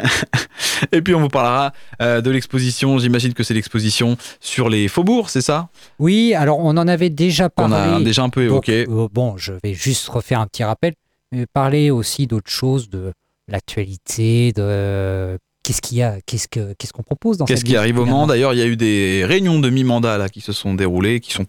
et 0.92 1.02
puis 1.02 1.14
on 1.14 1.20
vous 1.20 1.28
parlera 1.28 1.72
euh, 2.00 2.20
de 2.20 2.30
l'exposition. 2.30 2.98
J'imagine 2.98 3.34
que 3.34 3.42
c'est 3.42 3.54
l'exposition 3.54 4.16
sur 4.40 4.68
les 4.68 4.88
faubourgs, 4.88 5.28
c'est 5.28 5.42
ça? 5.42 5.68
Oui, 5.98 6.34
alors 6.34 6.58
on 6.58 6.76
en 6.76 6.88
avait 6.88 7.10
déjà 7.10 7.50
parlé. 7.50 7.74
a 7.74 8.00
déjà 8.00 8.22
un 8.22 8.30
peu 8.30 8.46
Donc, 8.48 8.68
évoqué. 8.68 8.86
euh, 8.88 9.08
bon, 9.12 9.36
je 9.36 9.52
vais 9.62 9.74
juste 9.74 10.08
refaire 10.08 10.40
un 10.40 10.46
petit 10.46 10.64
rappel, 10.64 10.94
mais 11.32 11.46
parler 11.46 11.90
aussi 11.90 12.26
d'autres 12.26 12.50
choses, 12.50 12.88
de 12.88 13.12
l'actualité, 13.48 14.52
de 14.52 15.38
qu'est-ce 15.64 15.82
qu'il 15.82 15.98
y 15.98 16.02
a, 16.02 16.20
qu'est-ce 16.24 16.46
que 16.46 16.74
qu'est-ce 16.74 16.92
qu'on 16.92 17.02
propose 17.02 17.38
dans 17.38 17.46
Qu'est-ce 17.46 17.64
qui 17.64 17.74
arrive 17.74 17.98
au. 17.98 18.04
Mans? 18.04 18.28
D'ailleurs, 18.28 18.52
il 18.52 18.58
y 18.58 18.62
a 18.62 18.66
eu 18.66 18.76
des 18.76 19.24
réunions 19.24 19.58
de 19.58 19.70
mi-mandat 19.70 20.18
là 20.18 20.28
qui 20.28 20.40
se 20.40 20.52
sont 20.52 20.74
déroulées, 20.74 21.18
qui 21.18 21.32
sont 21.32 21.46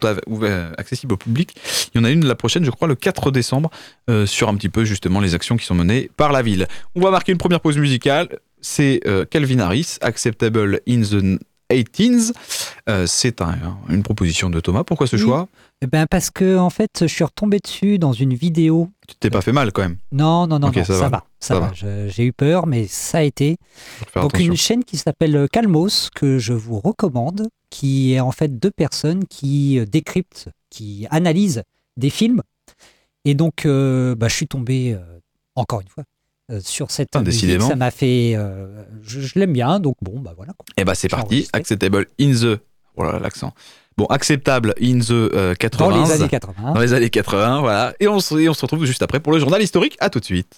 accessibles 0.77 1.13
au 1.13 1.17
public. 1.17 1.55
Il 1.93 1.99
y 1.99 2.01
en 2.01 2.03
a 2.03 2.09
une 2.09 2.25
la 2.25 2.35
prochaine, 2.35 2.65
je 2.65 2.71
crois, 2.71 2.87
le 2.87 2.95
4 2.95 3.29
décembre, 3.29 3.69
euh, 4.09 4.25
sur 4.25 4.49
un 4.49 4.55
petit 4.55 4.69
peu 4.69 4.85
justement 4.85 5.19
les 5.19 5.35
actions 5.35 5.57
qui 5.57 5.65
sont 5.65 5.75
menées 5.75 6.09
par 6.17 6.31
la 6.31 6.41
ville. 6.41 6.67
On 6.95 7.01
va 7.01 7.11
marquer 7.11 7.33
une 7.33 7.37
première 7.37 7.59
pause 7.59 7.77
musicale. 7.77 8.29
C'est 8.61 9.01
euh, 9.05 9.25
Calvin 9.25 9.59
Harris, 9.59 9.97
Acceptable 10.01 10.79
in 10.87 11.01
the 11.01 11.39
18s. 11.71 12.33
Euh, 12.89 13.05
c'est 13.07 13.41
un- 13.41 13.57
une 13.89 14.03
proposition 14.03 14.49
de 14.49 14.59
Thomas. 14.59 14.83
Pourquoi 14.83 15.07
ce 15.07 15.15
Oui. 15.15 15.21
choix? 15.23 15.47
Eh 15.81 15.87
ben 15.87 16.05
parce 16.09 16.29
que 16.31 16.57
en 16.57 16.69
fait, 16.69 16.89
je 17.01 17.05
suis 17.07 17.23
retombé 17.23 17.59
dessus 17.59 17.99
dans 17.99 18.13
une 18.13 18.33
vidéo. 18.33 18.89
Tu 19.07 19.15
t'es 19.15 19.29
pas 19.29 19.41
fait 19.41 19.51
mal 19.51 19.71
quand 19.71 19.81
même. 19.81 19.97
Non, 20.11 20.47
non, 20.47 20.57
non, 20.59 20.67
non, 20.67 20.73
ça 20.73 20.83
ça, 20.85 20.93
va. 20.93 21.09
va, 21.09 21.23
ça, 21.39 21.55
Ça 21.55 21.59
va. 21.59 21.71
J'ai 22.07 22.23
eu 22.25 22.33
peur, 22.33 22.65
mais 22.65 22.87
ça 22.87 23.19
a 23.19 23.21
été. 23.23 23.57
Donc 24.15 24.25
attention. 24.27 24.45
une 24.51 24.57
chaîne 24.57 24.83
qui 24.83 24.97
s'appelle 24.97 25.47
Calmos 25.51 26.09
que 26.15 26.37
je 26.39 26.53
vous 26.53 26.79
recommande, 26.79 27.49
qui 27.69 28.13
est 28.13 28.19
en 28.21 28.31
fait 28.31 28.57
deux 28.57 28.71
personnes 28.71 29.25
qui 29.25 29.77
euh, 29.79 29.85
décryptent, 29.85 30.49
qui 30.69 31.07
analysent 31.09 31.63
des 31.97 32.09
films. 32.09 32.41
Et 33.25 33.33
donc, 33.33 33.65
euh, 33.65 34.15
bah, 34.15 34.27
je 34.27 34.35
suis 34.35 34.47
tombé 34.47 34.93
euh, 34.93 34.99
encore 35.55 35.81
une 35.81 35.87
fois 35.89 36.03
euh, 36.51 36.59
sur 36.63 36.91
cette 36.91 37.09
Ah, 37.15 37.19
musique. 37.19 37.41
décidément. 37.41 37.67
Ça 37.69 37.75
m'a 37.75 37.91
fait, 37.91 38.33
euh, 38.35 38.83
je, 39.03 39.19
je 39.21 39.39
l'aime 39.39 39.53
bien, 39.53 39.79
donc 39.79 39.95
bon, 40.01 40.19
bah 40.19 40.33
voilà. 40.35 40.53
quoi. 40.53 40.65
Eh 40.77 40.83
ben 40.83 40.93
c'est 40.93 41.07
parti. 41.09 41.47
Acceptable 41.53 42.07
in 42.19 42.33
the. 42.33 42.59
Voilà 42.95 43.19
l'accent. 43.19 43.53
Bon, 43.97 44.05
acceptable 44.07 44.73
in 44.81 44.99
the 44.99 45.11
euh, 45.11 45.55
80 45.55 45.89
Dans 45.89 46.03
les 46.05 46.11
années 46.11 46.27
80. 46.29 46.73
dans 46.73 46.79
les 46.81 46.93
années 46.93 47.09
80, 47.09 47.61
voilà. 47.61 47.93
Et 47.99 48.07
on, 48.07 48.19
se, 48.19 48.35
et 48.35 48.49
on 48.49 48.53
se 48.53 48.61
retrouve 48.61 48.85
juste 48.85 49.01
après 49.01 49.19
pour 49.21 49.31
le 49.33 49.39
journal 49.39 49.61
historique. 49.61 49.95
À 49.99 50.09
tout 50.09 50.19
de 50.19 50.25
suite. 50.25 50.53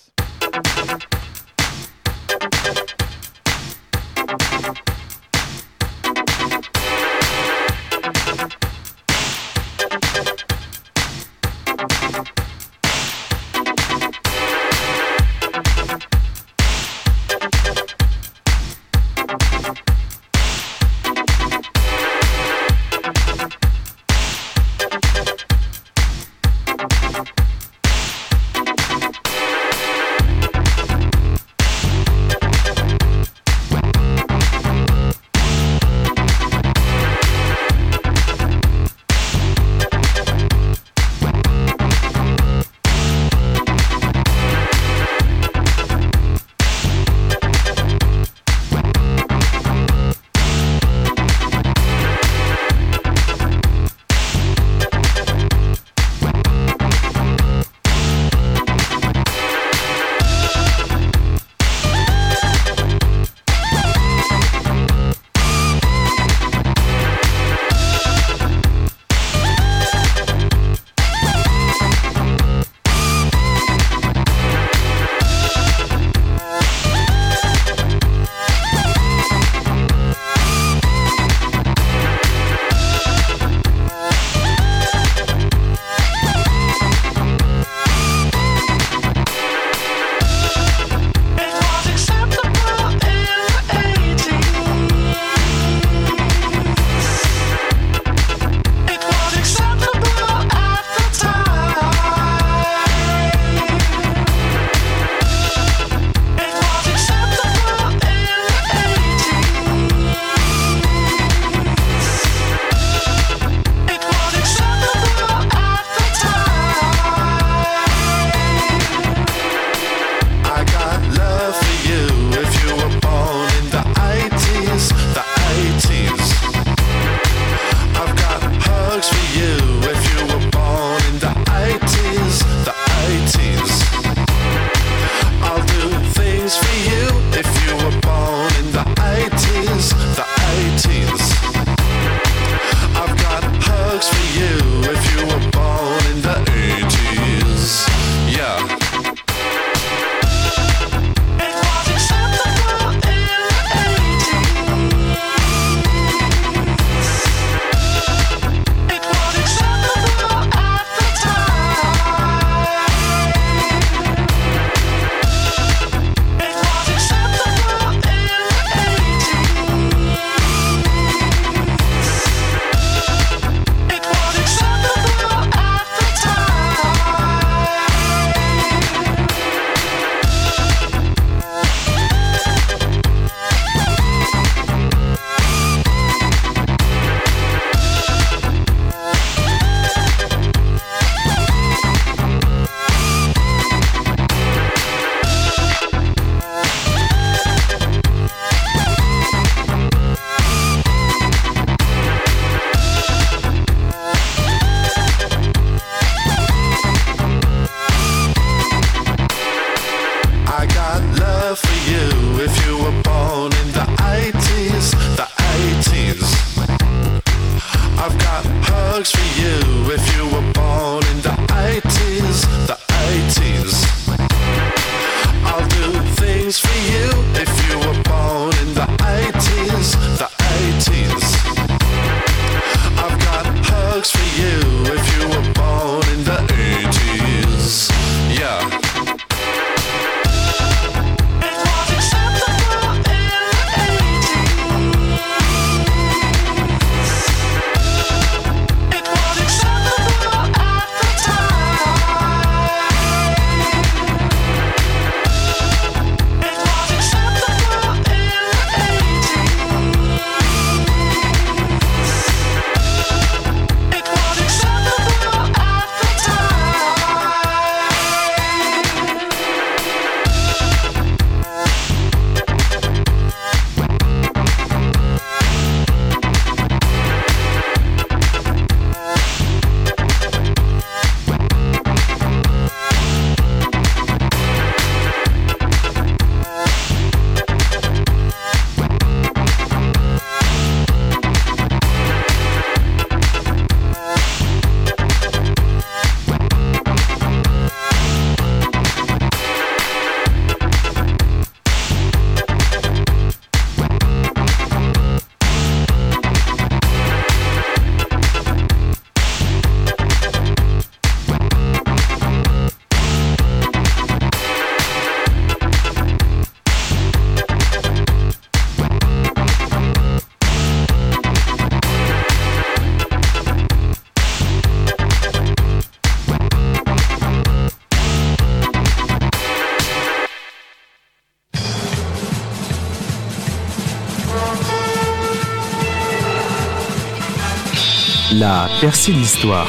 La 338.33 338.67
percée 338.81 339.13
de 339.13 339.19
l'histoire. 339.19 339.67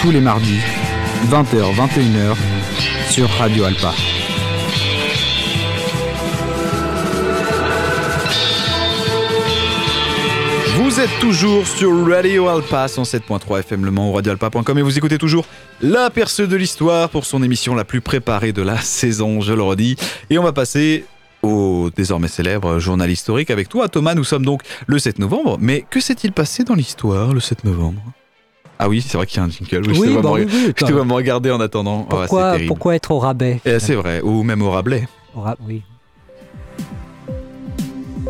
Tous 0.00 0.10
les 0.10 0.20
mardis, 0.20 0.60
20h-21h, 1.28 2.34
sur 3.10 3.28
Radio 3.28 3.64
Alpa. 3.64 3.92
Vous 10.76 10.98
êtes 10.98 11.10
toujours 11.20 11.66
sur 11.66 12.08
Radio 12.08 12.48
Alpa 12.48 12.86
107.3 12.86 13.60
FM 13.60 13.84
Le 13.84 13.90
Mans 13.90 14.12
radioalpa.com 14.12 14.78
et 14.78 14.82
vous 14.82 14.96
écoutez 14.96 15.18
toujours 15.18 15.44
la 15.82 16.08
perceuse 16.08 16.48
de 16.48 16.56
l'histoire 16.56 17.10
pour 17.10 17.26
son 17.26 17.42
émission 17.42 17.74
la 17.74 17.84
plus 17.84 18.00
préparée 18.00 18.52
de 18.52 18.62
la 18.62 18.78
saison, 18.80 19.42
je 19.42 19.52
le 19.52 19.62
redis. 19.62 19.96
Et 20.30 20.38
on 20.38 20.42
va 20.42 20.52
passer 20.52 21.04
au 21.44 21.90
désormais 21.90 22.28
célèbre 22.28 22.78
journal 22.78 23.10
historique 23.10 23.50
avec 23.50 23.68
toi 23.68 23.88
Thomas. 23.88 24.14
Nous 24.14 24.24
sommes 24.24 24.44
donc 24.44 24.62
le 24.86 24.98
7 24.98 25.18
novembre, 25.18 25.56
mais 25.60 25.84
que 25.90 26.00
s'est-il 26.00 26.32
passé 26.32 26.64
dans 26.64 26.74
l'histoire 26.74 27.32
le 27.32 27.40
7 27.40 27.64
novembre? 27.64 28.00
Ah 28.78 28.88
oui, 28.88 29.00
c'est 29.06 29.16
vrai 29.16 29.26
qu'il 29.26 29.36
y 29.38 29.40
a 29.40 29.44
un 29.44 29.50
jingle. 29.50 29.88
Oui, 29.88 29.94
je 29.94 30.00
te 30.02 30.08
vois 30.10 30.22
bah 30.22 30.28
me- 30.30 30.34
oui, 30.34 30.46
oui, 30.52 30.72
je 30.76 30.84
te 30.84 30.92
vois 30.92 31.04
me 31.04 31.12
regarder 31.12 31.50
en 31.52 31.60
attendant. 31.60 32.06
Oh, 32.10 32.16
pourquoi 32.66 32.94
être 32.96 33.10
au 33.12 33.18
rabais 33.20 33.60
Eh, 33.64 33.78
c'est 33.78 33.94
vrai, 33.94 34.20
ou 34.20 34.42
même 34.42 34.62
au 34.62 34.70
Rabelais. 34.70 35.06
Au 35.36 35.40
ra- 35.42 35.56
Oui. 35.66 35.82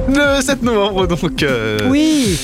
Le 0.09 0.41
7 0.43 0.63
novembre, 0.63 1.07
donc. 1.07 1.43
euh, 1.43 1.89
Oui, 1.91 2.39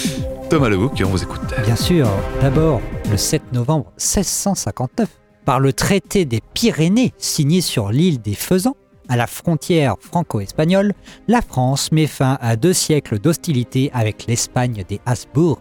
Thomas 0.49 0.69
Lebouc, 0.69 1.03
on 1.05 1.09
vous 1.09 1.23
écoute. 1.23 1.41
bien 1.65 1.77
sûr. 1.77 2.09
D'abord, 2.41 2.81
le 3.11 3.17
7 3.17 3.53
novembre 3.53 3.87
1659, 3.99 5.09
par 5.45 5.61
le 5.61 5.73
traité 5.73 6.25
des 6.25 6.41
Pyrénées 6.55 7.13
signé 7.19 7.61
sur 7.61 7.91
l'île 7.91 8.21
des 8.21 8.35
Faisans, 8.35 8.77
à 9.11 9.17
la 9.17 9.27
frontière 9.27 9.97
franco-espagnole, 10.01 10.95
la 11.29 11.43
France 11.43 11.93
met 11.93 12.07
fin 12.07 12.39
à 12.41 12.57
deux 12.57 12.73
siècles 12.73 13.19
d'hostilité 13.19 13.91
avec 13.93 14.27
l'Espagne 14.27 14.85
des 14.89 15.01
Habsbourg. 15.05 15.61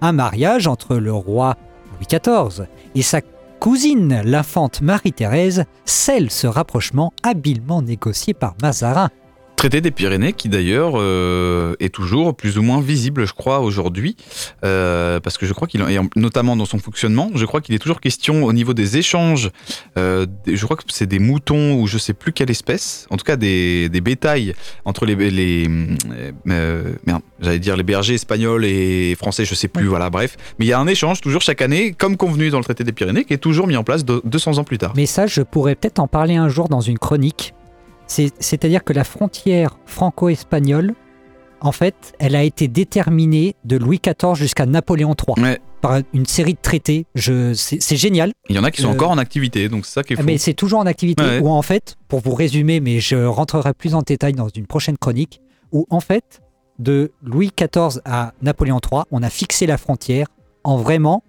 Un 0.00 0.12
mariage 0.12 0.66
entre 0.66 0.96
le 0.96 1.12
roi 1.12 1.56
Louis 1.92 2.06
XIV 2.10 2.66
et 2.94 3.02
sa 3.02 3.20
cousine, 3.60 4.22
l'infante 4.24 4.80
Marie-Thérèse, 4.80 5.64
scelle 5.84 6.30
ce 6.30 6.46
rapprochement 6.46 7.12
habilement 7.22 7.82
négocié 7.82 8.32
par 8.32 8.54
Mazarin. 8.62 9.10
Traité 9.58 9.80
des 9.80 9.90
Pyrénées 9.90 10.34
qui 10.34 10.48
d'ailleurs 10.48 10.92
euh, 10.94 11.74
est 11.80 11.92
toujours 11.92 12.36
plus 12.36 12.58
ou 12.58 12.62
moins 12.62 12.80
visible, 12.80 13.26
je 13.26 13.32
crois, 13.32 13.58
aujourd'hui, 13.58 14.14
Euh, 14.64 15.18
parce 15.18 15.36
que 15.36 15.46
je 15.46 15.52
crois 15.52 15.66
qu'il, 15.66 15.82
en- 15.82 16.08
notamment 16.14 16.54
dans 16.54 16.64
son 16.64 16.78
fonctionnement, 16.78 17.30
je 17.34 17.44
crois 17.44 17.60
qu'il 17.60 17.74
est 17.74 17.80
toujours 17.80 18.00
question 18.00 18.44
au 18.44 18.52
niveau 18.52 18.72
des 18.72 18.98
échanges. 18.98 19.50
euh, 19.98 20.26
je 20.46 20.64
crois 20.64 20.76
que 20.76 20.84
c'est 20.88 21.06
des 21.08 21.18
moutons 21.18 21.74
ou 21.80 21.88
je 21.88 21.98
sais 21.98 22.12
plus 22.12 22.32
quelle 22.32 22.50
espèce, 22.50 23.08
en 23.10 23.16
tout 23.16 23.24
cas 23.24 23.34
des, 23.36 23.88
des 23.88 24.00
bétails 24.00 24.54
entre 24.84 25.04
les, 25.06 25.16
les 25.28 25.66
euh, 25.68 25.96
euh, 26.50 26.92
merde, 27.04 27.22
j'allais 27.40 27.58
dire 27.58 27.76
les 27.76 27.82
bergers 27.82 28.14
espagnols 28.14 28.64
et 28.64 29.16
français, 29.16 29.44
je 29.44 29.56
sais 29.56 29.68
plus, 29.68 29.86
voilà, 29.86 30.08
bref. 30.08 30.36
Mais 30.60 30.66
il 30.66 30.68
y 30.68 30.72
a 30.72 30.78
un 30.78 30.86
échange 30.86 31.20
toujours 31.20 31.42
chaque 31.42 31.62
année, 31.62 31.94
comme 31.98 32.16
convenu 32.16 32.50
dans 32.50 32.58
le 32.58 32.64
traité 32.64 32.84
des 32.84 32.92
Pyrénées, 32.92 33.24
qui 33.24 33.32
est 33.34 33.38
toujours 33.38 33.66
mis 33.66 33.76
en 33.76 33.82
place 33.82 34.04
de- 34.04 34.22
200 34.24 34.58
ans 34.58 34.64
plus 34.64 34.78
tard. 34.78 34.92
Mais 34.94 35.06
ça, 35.06 35.26
je 35.26 35.42
pourrais 35.42 35.74
peut-être 35.74 35.98
en 35.98 36.06
parler 36.06 36.36
un 36.36 36.48
jour 36.48 36.68
dans 36.68 36.80
une 36.80 36.98
chronique. 36.98 37.54
C'est- 38.08 38.32
C'est-à-dire 38.40 38.82
que 38.82 38.92
la 38.92 39.04
frontière 39.04 39.78
franco-espagnole, 39.86 40.94
en 41.60 41.72
fait, 41.72 42.14
elle 42.18 42.34
a 42.36 42.42
été 42.42 42.66
déterminée 42.68 43.54
de 43.64 43.76
Louis 43.76 44.00
XIV 44.04 44.34
jusqu'à 44.34 44.66
Napoléon 44.66 45.14
III 45.14 45.44
Ouais. 45.44 45.60
par 45.80 46.00
une 46.14 46.26
série 46.26 46.54
de 46.54 46.58
traités. 46.60 47.06
C'est 47.14 47.54
c'est 47.54 47.96
génial, 47.96 48.32
Il 48.48 48.56
y 48.56 48.58
en 48.58 48.64
a 48.64 48.70
qui 48.70 48.82
sont 48.82 48.88
Euh, 48.88 48.92
encore 48.92 49.10
en 49.10 49.18
activité, 49.18 49.68
donc 49.68 49.84
c'est 49.86 49.92
ça 49.92 50.02
qui 50.02 50.12
est 50.14 50.16
fou. 50.16 50.22
mais 50.24 50.38
c'est 50.38 50.54
toujours 50.54 50.80
en 50.80 50.86
activité. 50.86 51.22
Ouais. 51.22 51.40
Où 51.40 51.48
en 51.50 51.62
fait, 51.62 51.96
pour 52.08 52.20
vous 52.20 52.34
résumer, 52.34 52.80
mais 52.80 53.00
je 53.00 53.16
rentrerai 53.24 53.74
plus 53.74 53.94
en 53.94 54.02
détail 54.02 54.32
dans 54.32 54.48
une 54.48 54.66
prochaine 54.66 54.96
chronique, 54.98 55.40
où 55.72 55.86
en 55.90 56.00
fait, 56.00 56.40
de 56.78 57.12
Louis 57.22 57.50
XIV 57.56 58.00
à 58.04 58.32
Napoléon 58.40 58.78
III, 58.80 59.02
on 59.10 59.22
a 59.24 59.30
fixé 59.30 59.66
la 59.66 59.76
frontière 59.78 60.28
en 60.64 60.76
vraiment 60.76 61.22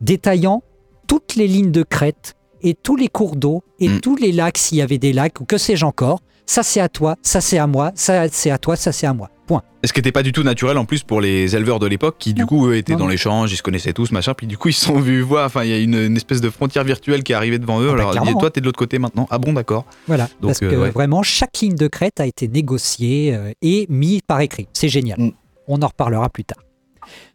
détaillant 0.00 0.62
toutes 1.08 1.34
les 1.36 1.48
lignes 1.48 1.72
de 1.72 1.82
crête 1.82 2.34
et 2.64 2.74
tous 2.74 2.96
les 2.96 3.06
cours 3.08 3.36
d'eau 3.36 3.62
et 3.78 3.88
Mm. 3.88 4.00
tous 4.00 4.16
les 4.16 4.32
lacs 4.32 4.58
s'il 4.58 4.78
y 4.78 4.82
avait 4.82 4.98
des 4.98 5.12
lacs 5.12 5.40
ou 5.40 5.44
que 5.44 5.58
sais-je 5.58 5.84
encore. 5.84 6.20
Ça 6.46 6.62
c'est 6.62 6.80
à 6.80 6.88
toi, 6.90 7.16
ça 7.22 7.40
c'est 7.40 7.56
à 7.58 7.66
moi, 7.66 7.92
ça 7.94 8.28
c'est 8.28 8.50
à 8.50 8.58
toi, 8.58 8.74
ça 8.76 8.90
c'est 8.92 9.06
à 9.06 9.14
moi. 9.14 9.30
Point. 9.46 9.62
Ce 9.84 9.92
qui 9.92 9.98
n'était 10.00 10.12
pas 10.12 10.22
du 10.22 10.32
tout 10.32 10.42
naturel 10.42 10.76
en 10.78 10.84
plus 10.86 11.02
pour 11.02 11.20
les 11.20 11.54
éleveurs 11.54 11.78
de 11.78 11.86
l'époque 11.86 12.16
qui 12.18 12.32
du 12.34 12.44
coup 12.46 12.66
eux, 12.68 12.76
étaient 12.76 12.92
Non, 12.94 13.00
dans 13.00 13.06
l'échange, 13.08 13.52
ils 13.52 13.56
se 13.58 13.62
connaissaient 13.62 13.92
tous, 13.92 14.10
machin, 14.10 14.32
puis 14.34 14.46
du 14.46 14.56
coup 14.58 14.68
ils 14.68 14.72
se 14.74 14.86
sont 14.86 14.98
vus 14.98 15.20
voir, 15.20 15.44
enfin 15.46 15.64
il 15.64 15.70
y 15.70 15.72
a 15.74 15.78
une, 15.78 15.94
une 15.94 16.16
espèce 16.16 16.40
de 16.40 16.48
frontière 16.50 16.82
virtuelle 16.84 17.22
qui 17.22 17.32
est 17.32 17.34
arrivée 17.34 17.58
devant 17.58 17.80
eux, 17.80 17.88
Ah 17.90 17.92
bah, 17.94 17.98
alors 18.00 18.10
clairement, 18.12 18.38
toi 18.40 18.50
t'es 18.50 18.60
de 18.60 18.66
l'autre 18.66 18.78
côté 18.78 18.98
maintenant, 18.98 19.26
ah 19.30 19.38
bon 19.38 19.52
d'accord. 19.52 19.84
Voilà. 20.06 20.24
Donc, 20.40 20.50
Parce 20.50 20.60
que 20.60 20.64
euh, 20.66 20.82
ouais. 20.82 20.90
vraiment, 20.90 21.22
chaque 21.22 21.58
ligne 21.60 21.74
de 21.76 21.88
crête 21.88 22.20
a 22.20 22.26
été 22.26 22.48
négociée 22.48 23.34
euh, 23.34 23.52
et 23.62 23.86
mise 23.90 24.20
par 24.26 24.40
écrit. 24.40 24.66
C'est 24.72 24.88
génial. 24.88 25.18
Mm. 25.20 25.32
On 25.68 25.80
en 25.82 25.86
reparlera 25.88 26.28
plus 26.30 26.44
tard. 26.44 26.58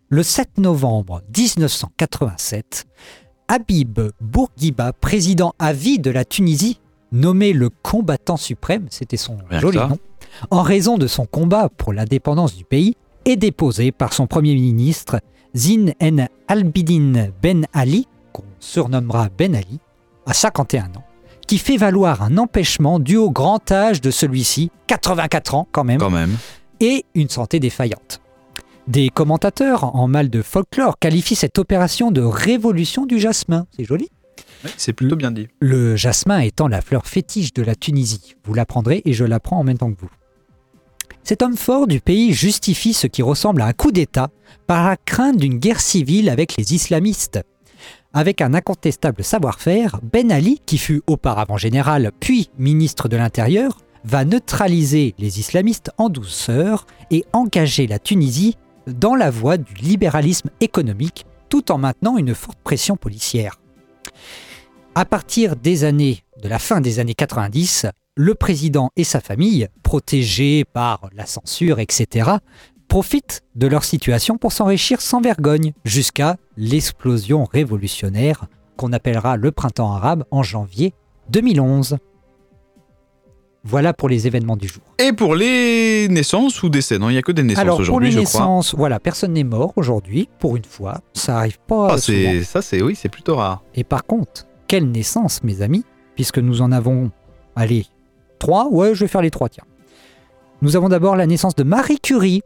Le 0.10 0.24
7 0.24 0.58
novembre 0.58 1.22
1987, 1.36 2.86
Habib 3.54 4.00
Bourguiba, 4.22 4.94
président 4.94 5.54
à 5.58 5.74
vie 5.74 5.98
de 5.98 6.12
la 6.12 6.24
Tunisie, 6.24 6.80
nommé 7.12 7.52
le 7.52 7.72
combattant 7.82 8.38
suprême, 8.38 8.86
c'était 8.92 9.18
son 9.18 9.38
joli 9.50 9.80
ça. 9.80 9.88
nom, 9.88 9.98
en 10.52 10.62
raison 10.62 11.00
de 11.00 11.08
son 11.08 11.26
combat 11.26 11.68
pour 11.76 11.92
l'indépendance 11.92 12.56
du 12.56 12.64
pays, 12.64 12.96
est 13.26 13.38
déposé 13.38 13.92
par 13.92 14.14
son 14.14 14.28
premier 14.28 14.54
ministre 14.54 15.20
Zine 15.56 15.94
En 16.00 16.28
Albidine 16.48 17.32
Ben 17.42 17.66
Ali, 17.74 18.08
qu'on 18.34 18.44
surnommera 18.60 19.30
Ben 19.36 19.56
Ali, 19.56 19.80
à 20.28 20.34
51 20.34 20.86
ans, 20.96 21.04
qui 21.48 21.58
fait 21.58 21.78
valoir 21.78 22.22
un 22.22 22.38
empêchement 22.38 23.00
dû 23.00 23.18
au 23.18 23.32
grand 23.32 23.72
âge 23.72 24.00
de 24.00 24.12
celui-ci, 24.12 24.70
84 24.86 25.56
ans 25.56 25.68
quand 25.72 25.84
même, 25.84 25.98
Quand 26.00 26.12
même. 26.12 26.38
et 26.80 27.04
une 27.16 27.30
santé 27.30 27.60
défaillante. 27.60 28.22
Des 28.90 29.10
commentateurs 29.10 29.96
en 29.96 30.08
mal 30.08 30.32
de 30.32 30.42
folklore 30.42 30.98
qualifient 30.98 31.36
cette 31.36 31.60
opération 31.60 32.10
de 32.10 32.22
révolution 32.22 33.06
du 33.06 33.20
jasmin. 33.20 33.68
C'est 33.78 33.84
joli. 33.84 34.10
Ouais, 34.66 34.72
c'est 34.78 34.94
plutôt 34.94 35.16
bien 35.16 35.30
dit. 35.30 35.48
Le 35.60 35.96
jasmin 35.96 36.40
étant 36.40 36.68
la 36.68 36.82
fleur 36.82 37.06
fétiche 37.06 37.54
de 37.54 37.62
la 37.62 37.76
Tunisie. 37.76 38.34
Vous 38.44 38.56
l'apprendrez 38.56 39.04
et 39.06 39.14
je 39.14 39.26
l'apprends 39.26 39.60
en 39.60 39.64
même 39.64 39.78
temps 39.78 39.94
que 39.94 40.02
vous. 40.02 40.10
Cet 41.24 41.44
homme 41.44 41.56
fort 41.56 41.86
du 41.86 42.00
pays 42.00 42.34
justifie 42.34 42.94
ce 42.94 43.06
qui 43.06 43.22
ressemble 43.22 43.62
à 43.62 43.68
un 43.68 43.74
coup 43.74 43.92
d'État 43.92 44.30
par 44.66 44.90
la 44.90 44.98
crainte 44.98 45.38
d'une 45.38 45.60
guerre 45.60 45.82
civile 45.82 46.28
avec 46.28 46.58
les 46.58 46.74
islamistes. 46.74 47.40
Avec 48.14 48.42
un 48.42 48.56
incontestable 48.56 49.24
savoir-faire, 49.24 50.00
Ben 50.02 50.32
Ali, 50.32 50.62
qui 50.66 50.80
fut 50.80 51.04
auparavant 51.06 51.58
général 51.58 52.12
puis 52.20 52.50
ministre 52.58 53.08
de 53.08 53.18
l'Intérieur, 53.18 53.78
va 54.04 54.26
neutraliser 54.26 55.14
les 55.20 55.40
islamistes 55.40 55.92
en 56.00 56.10
douceur 56.10 56.88
et 57.12 57.24
engager 57.34 57.86
la 57.86 58.00
Tunisie 58.00 58.58
dans 58.90 59.16
la 59.16 59.30
voie 59.30 59.58
du 59.58 59.74
libéralisme 59.76 60.50
économique 60.62 61.26
tout 61.50 61.72
en 61.72 61.78
maintenant 61.78 62.18
une 62.18 62.36
forte 62.36 62.60
pression 62.64 62.96
policière. 62.96 63.60
À 64.96 65.06
partir 65.06 65.56
des 65.56 65.84
années, 65.84 66.24
de 66.42 66.48
la 66.48 66.60
fin 66.60 66.82
des 66.82 67.00
années 67.00 67.16
90, 67.16 67.88
le 68.16 68.36
président 68.36 68.92
et 68.96 69.04
sa 69.04 69.22
famille, 69.22 69.68
protégés 69.84 70.66
par 70.66 71.10
la 71.14 71.26
censure, 71.26 71.80
etc., 71.80 72.32
profitent 72.88 73.42
de 73.56 73.68
leur 73.68 73.84
situation 73.84 74.38
pour 74.38 74.52
s'enrichir 74.52 75.00
sans 75.00 75.22
vergogne 75.22 75.74
jusqu'à 75.86 76.38
l'explosion 76.58 77.46
révolutionnaire 77.46 78.48
qu'on 78.78 78.94
appellera 78.94 79.38
le 79.38 79.52
printemps 79.52 79.94
arabe 79.94 80.26
en 80.32 80.44
janvier 80.44 80.94
2011. 81.30 81.98
Voilà 83.64 83.94
pour 83.94 84.08
les 84.08 84.26
événements 84.26 84.56
du 84.56 84.68
jour. 84.70 84.82
Et 85.00 85.12
pour 85.12 85.36
les 85.36 86.08
naissances 86.10 86.64
ou 86.64 86.70
décès, 86.70 86.98
non, 86.98 87.10
il 87.10 87.14
n'y 87.14 87.18
a 87.18 87.22
que 87.22 87.34
des 87.34 87.44
naissances 87.44 87.66
pour 87.66 87.80
aujourd'hui, 87.80 88.08
les 88.10 88.22
je 88.22 88.26
crois. 88.26 88.40
naissances, 88.42 88.74
voilà, 88.76 89.00
personne 89.00 89.34
n'est 89.34 89.44
mort 89.44 89.74
aujourd'hui, 89.76 90.30
pour 90.40 90.56
une 90.56 90.64
fois. 90.64 91.02
Ça 91.14 91.38
arrive 91.40 91.58
pas 91.68 91.90
Ah, 91.92 91.98
souvent. 91.98 92.42
ça 92.44 92.62
c'est 92.62 92.82
oui, 92.82 92.96
c'est 92.96 93.10
plutôt 93.10 93.36
rare. 93.36 93.64
Et 93.76 93.84
par 93.84 94.06
contre, 94.06 94.48
quelle 94.68 94.90
naissance, 94.90 95.44
mes 95.44 95.62
amis, 95.62 95.84
puisque 96.16 96.38
nous 96.40 96.62
en 96.62 96.72
avons, 96.72 97.12
allez, 97.56 97.86
trois? 98.40 98.70
Ouais, 98.70 98.96
je 98.96 99.02
vais 99.02 99.08
faire 99.10 99.22
les 99.22 99.32
trois, 99.32 99.50
tiens. 99.50 99.66
Nous 100.62 100.76
avons 100.78 100.88
d'abord 100.90 101.16
la 101.18 101.28
naissance 101.28 101.56
de 101.56 101.64
Marie 101.64 102.00
Curie, 102.00 102.42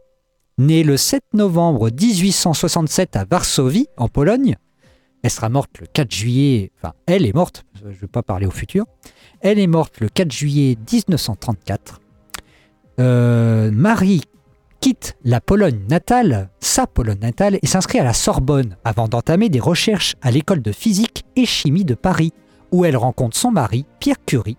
née 0.58 0.82
le 0.82 0.96
7 0.96 1.22
novembre 1.32 1.90
1867 1.90 3.16
à 3.16 3.24
Varsovie, 3.24 3.86
en 3.96 4.08
Pologne. 4.08 4.56
Elle 5.22 5.30
sera 5.30 5.48
morte 5.48 5.70
le 5.80 5.86
4 5.86 6.12
juillet, 6.12 6.70
enfin, 6.76 6.92
elle 7.06 7.24
est 7.24 7.32
morte, 7.34 7.64
je 7.80 7.86
ne 7.88 7.92
vais 7.92 8.06
pas 8.08 8.22
parler 8.22 8.46
au 8.46 8.50
futur. 8.50 8.84
Elle 9.44 9.58
est 9.58 9.66
morte 9.66 10.00
le 10.00 10.08
4 10.08 10.32
juillet 10.32 10.78
1934. 10.90 12.00
Euh, 12.98 13.70
Marie 13.70 14.22
quitte 14.80 15.16
la 15.22 15.42
Pologne 15.42 15.80
natale, 15.86 16.48
sa 16.60 16.86
Pologne 16.86 17.18
natale, 17.20 17.58
et 17.60 17.66
s'inscrit 17.66 17.98
à 17.98 18.04
la 18.04 18.14
Sorbonne 18.14 18.76
avant 18.84 19.06
d'entamer 19.06 19.50
des 19.50 19.60
recherches 19.60 20.16
à 20.22 20.30
l'école 20.30 20.62
de 20.62 20.72
physique 20.72 21.24
et 21.36 21.44
chimie 21.44 21.84
de 21.84 21.94
Paris, 21.94 22.32
où 22.72 22.86
elle 22.86 22.96
rencontre 22.96 23.36
son 23.36 23.50
mari, 23.50 23.84
Pierre 24.00 24.16
Curie. 24.24 24.56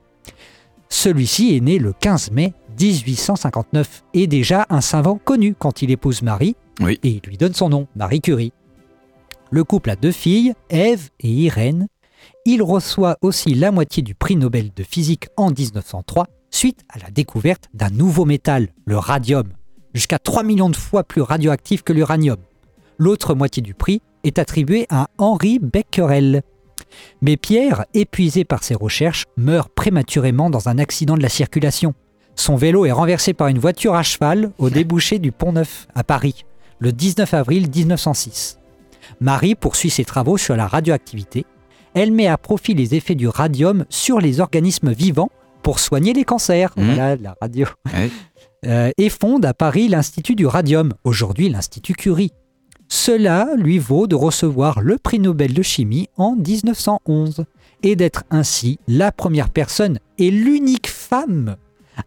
Celui-ci 0.90 1.56
est 1.58 1.62
né 1.62 1.80
le 1.80 1.92
15 1.92 2.30
mai 2.30 2.54
1859 2.80 4.04
et 4.14 4.28
déjà 4.28 4.68
un 4.70 4.82
savant 4.82 5.18
connu 5.18 5.56
quand 5.58 5.82
il 5.82 5.90
épouse 5.90 6.22
Marie 6.22 6.56
Oui. 6.80 7.00
et 7.02 7.10
il 7.10 7.22
lui 7.28 7.38
donne 7.38 7.56
son 7.56 7.70
nom, 7.70 7.88
Marie 7.96 8.22
Curie. 8.22 8.54
Le 9.50 9.64
couple 9.64 9.90
a 9.90 9.96
deux 9.96 10.12
filles, 10.12 10.54
Ève 10.70 11.10
et 11.22 11.30
Irène. 11.30 11.88
Il 12.46 12.62
reçoit 12.62 13.18
aussi 13.22 13.54
la 13.54 13.72
moitié 13.72 14.04
du 14.04 14.16
prix 14.16 14.36
Nobel 14.36 14.72
de 14.76 14.84
physique 14.84 15.28
en 15.38 15.50
1903 15.50 16.28
suite 16.52 16.82
à 16.90 17.00
la 17.00 17.12
découverte 17.12 17.70
d'un 17.74 17.90
nouveau 17.90 18.26
métal, 18.26 18.70
le 18.86 18.98
radium, 18.98 19.46
jusqu'à 19.94 20.20
3 20.20 20.44
millions 20.44 20.70
de 20.70 20.76
fois 20.76 21.04
plus 21.04 21.22
radioactif 21.22 21.84
que 21.84 21.94
l'uranium. 21.94 22.38
L'autre 22.98 23.36
moitié 23.36 23.62
du 23.62 23.74
prix 23.74 24.02
est 24.24 24.40
attribuée 24.40 24.86
à 24.90 25.10
Henri 25.18 25.60
Becquerel. 25.60 26.44
Mais 27.22 27.36
Pierre, 27.36 27.86
épuisé 27.94 28.46
par 28.46 28.64
ses 28.64 28.76
recherches, 28.76 29.26
meurt 29.38 29.70
prématurément 29.70 30.50
dans 30.50 30.70
un 30.70 30.78
accident 30.78 31.18
de 31.18 31.22
la 31.22 31.30
circulation. 31.30 31.94
Son 32.36 32.56
vélo 32.56 32.86
est 32.86 32.92
renversé 32.92 33.34
par 33.34 33.48
une 33.48 33.60
voiture 33.60 33.96
à 33.96 34.04
cheval 34.04 34.52
au 34.58 34.70
débouché 34.70 35.20
du 35.20 35.32
Pont 35.32 35.54
Neuf 35.54 35.88
à 35.96 36.04
Paris, 36.04 36.46
le 36.80 36.92
19 36.92 37.34
avril 37.34 37.70
1906. 37.74 38.60
Marie 39.22 39.56
poursuit 39.56 39.90
ses 39.90 40.06
travaux 40.06 40.38
sur 40.38 40.56
la 40.56 40.68
radioactivité. 40.68 41.46
Elle 41.96 42.12
met 42.12 42.28
à 42.28 42.38
profit 42.38 42.74
les 42.74 42.94
effets 42.94 43.16
du 43.16 43.28
radium 43.28 43.86
sur 43.90 44.20
les 44.20 44.42
organismes 44.42 44.92
vivants 44.92 45.30
pour 45.64 45.80
soigner 45.80 46.14
les 46.14 46.26
cancers. 46.26 46.72
Mmh. 46.76 46.84
Voilà 46.84 47.16
la 47.16 47.36
radio. 47.42 47.66
Ouais. 47.92 48.10
Euh, 48.68 48.90
et 48.98 49.10
fonde 49.10 49.46
à 49.46 49.54
Paris 49.54 49.88
l'Institut 49.90 50.34
du 50.34 50.48
radium, 50.48 50.92
aujourd'hui 51.04 51.50
l'Institut 51.50 51.94
Curie. 51.94 52.32
Cela 52.88 53.50
lui 53.58 53.78
vaut 53.78 54.08
de 54.08 54.16
recevoir 54.16 54.82
le 54.82 54.98
prix 54.98 55.20
Nobel 55.20 55.54
de 55.54 55.62
chimie 55.62 56.10
en 56.18 56.36
1911 56.36 57.46
et 57.84 57.96
d'être 57.96 58.24
ainsi 58.32 58.80
la 58.88 59.12
première 59.12 59.52
personne 59.52 60.00
et 60.18 60.32
l'unique 60.32 60.88
femme 60.90 61.58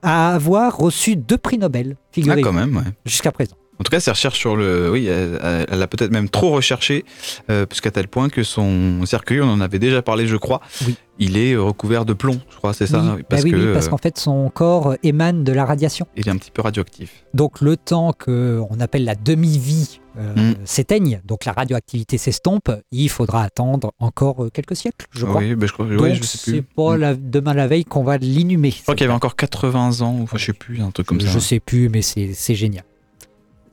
à 0.03 0.35
avoir 0.35 0.77
reçu 0.77 1.15
deux 1.15 1.39
prix 1.39 1.59
Nobel, 1.59 1.95
Ah, 1.97 2.03
figurez 2.11 2.43
quand 2.43 2.53
même, 2.53 2.77
ouais. 2.77 2.83
jusqu'à 3.07 3.31
présent. 3.31 3.55
En 3.81 3.85
tout 3.85 3.91
cas, 3.91 4.01
ses 4.01 4.11
recherches 4.11 4.39
sur 4.39 4.57
le. 4.57 4.91
Oui, 4.91 5.07
elle, 5.07 5.67
elle 5.71 5.83
a 5.83 5.87
peut-être 5.87 6.11
même 6.11 6.29
trop 6.29 6.51
recherché, 6.51 7.05
euh, 7.51 7.65
jusqu'à 7.71 7.91
tel 7.91 8.09
point 8.09 8.29
que 8.29 8.43
son 8.43 9.05
cercueil, 9.07 9.41
on 9.41 9.49
en 9.51 9.61
avait 9.61 9.79
déjà 9.79 10.03
parlé, 10.03 10.27
je 10.27 10.37
crois, 10.37 10.61
Oui. 10.87 10.97
il 11.19 11.37
est 11.37 11.53
euh, 11.53 11.63
recouvert 11.63 12.05
de 12.05 12.13
plomb, 12.13 12.41
je 12.51 12.57
crois, 12.57 12.73
c'est 12.75 12.87
ça 12.89 13.15
oui, 13.17 13.23
Parce 13.29 13.43
bah 13.43 13.51
oui, 13.53 13.53
que 13.53 13.73
parce 13.75 13.87
euh, 13.87 13.91
qu'en 13.91 13.99
fait 13.99 14.19
son 14.19 14.51
corps 14.51 14.95
émane 15.03 15.45
de 15.45 15.53
la 15.53 15.65
radiation. 15.65 16.07
il 16.17 16.27
est 16.27 16.31
un 16.31 16.37
petit 16.37 16.51
peu 16.51 16.63
radioactif. 16.63 17.25
Donc 17.35 17.61
le 17.61 17.77
temps 17.77 18.13
que 18.13 18.61
on 18.71 18.81
appelle 18.81 19.05
la 19.05 19.15
demi-vie 19.15 20.01
euh, 20.19 20.35
Mm. 20.35 20.55
s'éteigne, 20.65 21.21
donc 21.25 21.45
la 21.45 21.53
radioactivité 21.53 22.19
s'estompe, 22.19 22.73
il 22.91 23.09
faudra 23.09 23.45
attendre 23.45 23.93
encore 24.01 24.43
euh, 24.45 24.51
quelques 24.51 24.75
siècles, 24.75 25.07
je 25.13 25.25
crois. 25.25 25.41
Oui, 25.41 25.55
ben, 25.55 25.69
je 25.69 25.73
crois. 25.73 25.87
Donc 25.87 26.01
oui, 26.01 26.17
je 26.17 26.23
sais 26.25 26.39
plus. 26.39 26.57
c'est 26.57 26.63
pas 26.75 26.97
Mm. 26.97 27.01
la- 27.01 27.15
demain 27.15 27.55
la 27.55 27.69
veille 27.69 27.85
qu'on 27.85 28.03
va 28.03 28.19
l'inhumer. 28.19 28.73
Je 28.73 28.83
crois 28.83 28.97
qu'il 28.97 29.05
y 29.05 29.09
avait 29.09 29.15
encore 29.15 29.37
80 29.37 30.01
ans, 30.01 30.17
ou 30.19 30.25
enfin, 30.25 30.37
je 30.37 30.47
sais 30.47 30.53
plus, 30.53 30.81
un 30.83 30.91
truc 30.91 31.07
comme 31.07 31.21
ça. 31.21 31.29
Je 31.29 31.39
sais 31.39 31.61
plus, 31.61 31.89
mais 31.89 32.03
c'est 32.03 32.55
génial. 32.57 32.83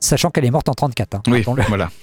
Sachant 0.00 0.30
qu'elle 0.30 0.44
est 0.44 0.50
morte 0.50 0.68
en 0.68 0.74
34. 0.74 1.14
hein, 1.16 1.22
Oui, 1.28 1.44
voilà. 1.68 1.90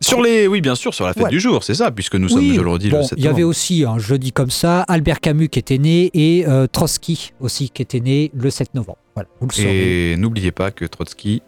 Sur 0.00 0.20
les, 0.22 0.46
oui, 0.46 0.60
bien 0.60 0.74
sûr, 0.74 0.92
sur 0.94 1.06
la 1.06 1.12
fête 1.14 1.24
Ouais. 1.24 1.30
du 1.30 1.40
jour, 1.40 1.62
c'est 1.64 1.74
ça, 1.74 1.90
puisque 1.90 2.14
nous 2.16 2.32
Oui, 2.34 2.50
sommes 2.50 2.60
aujourd'hui 2.60 2.90
bon, 2.90 2.98
le 2.98 3.02
7 3.04 3.14
il 3.18 3.24
y 3.24 3.28
avait 3.28 3.42
aussi 3.42 3.84
un 3.84 3.98
jeudi 3.98 4.32
comme 4.32 4.50
ça, 4.50 4.82
Albert 4.82 5.20
Camus 5.20 5.48
qui 5.48 5.58
était 5.58 5.78
né 5.78 6.10
et 6.14 6.46
euh, 6.46 6.66
Trotsky 6.66 7.32
aussi 7.40 7.70
qui 7.70 7.82
était 7.82 8.00
né 8.00 8.30
le 8.34 8.50
7 8.50 8.74
novembre. 8.74 8.98
Voilà, 9.14 9.28
vous 9.40 9.46
le. 9.46 9.64
Et 9.66 10.16
n'oubliez 10.16 10.50
pas 10.50 10.70
que 10.70 10.84
Trotsky. 10.84 11.42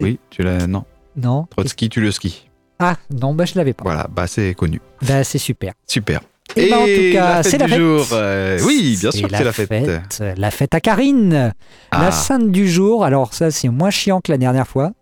Oui, 0.00 0.18
tu 0.30 0.42
l'as. 0.42 0.66
Non, 0.66 0.84
Non 1.16 1.46
Trotsky, 1.50 1.88
tu 1.88 2.00
le 2.00 2.10
skis. 2.10 2.48
Ah 2.78 2.96
non, 3.10 3.34
bah 3.34 3.44
je 3.44 3.54
l'avais 3.56 3.72
pas. 3.72 3.84
Voilà, 3.84 4.08
bah 4.10 4.26
c'est 4.26 4.54
connu. 4.54 4.80
Bah 5.06 5.22
c'est 5.24 5.38
super. 5.38 5.72
Super. 5.86 6.20
Et, 6.56 6.70
bah, 6.70 6.78
en 6.80 6.84
tout 6.84 7.12
cas, 7.12 7.42
c'est 7.42 7.58
la 7.58 7.66
du 7.66 7.72
fête. 7.72 7.80
jour. 7.80 8.06
euh, 8.12 8.58
oui, 8.64 8.96
bien 9.00 9.10
sûr 9.10 9.28
que 9.28 9.36
c'est 9.36 9.44
la 9.44 9.52
fête. 9.52 9.68
fête. 9.68 10.22
La 10.36 10.50
fête 10.50 10.74
à 10.74 10.80
Karine. 10.80 11.52
Ah. 11.90 12.02
La 12.02 12.10
sainte 12.12 12.50
du 12.50 12.68
jour, 12.68 13.04
alors 13.04 13.32
ça 13.34 13.50
c'est 13.50 13.68
moins 13.68 13.90
chiant 13.90 14.20
que 14.20 14.30
la 14.32 14.38
dernière 14.38 14.66
fois, 14.68 14.92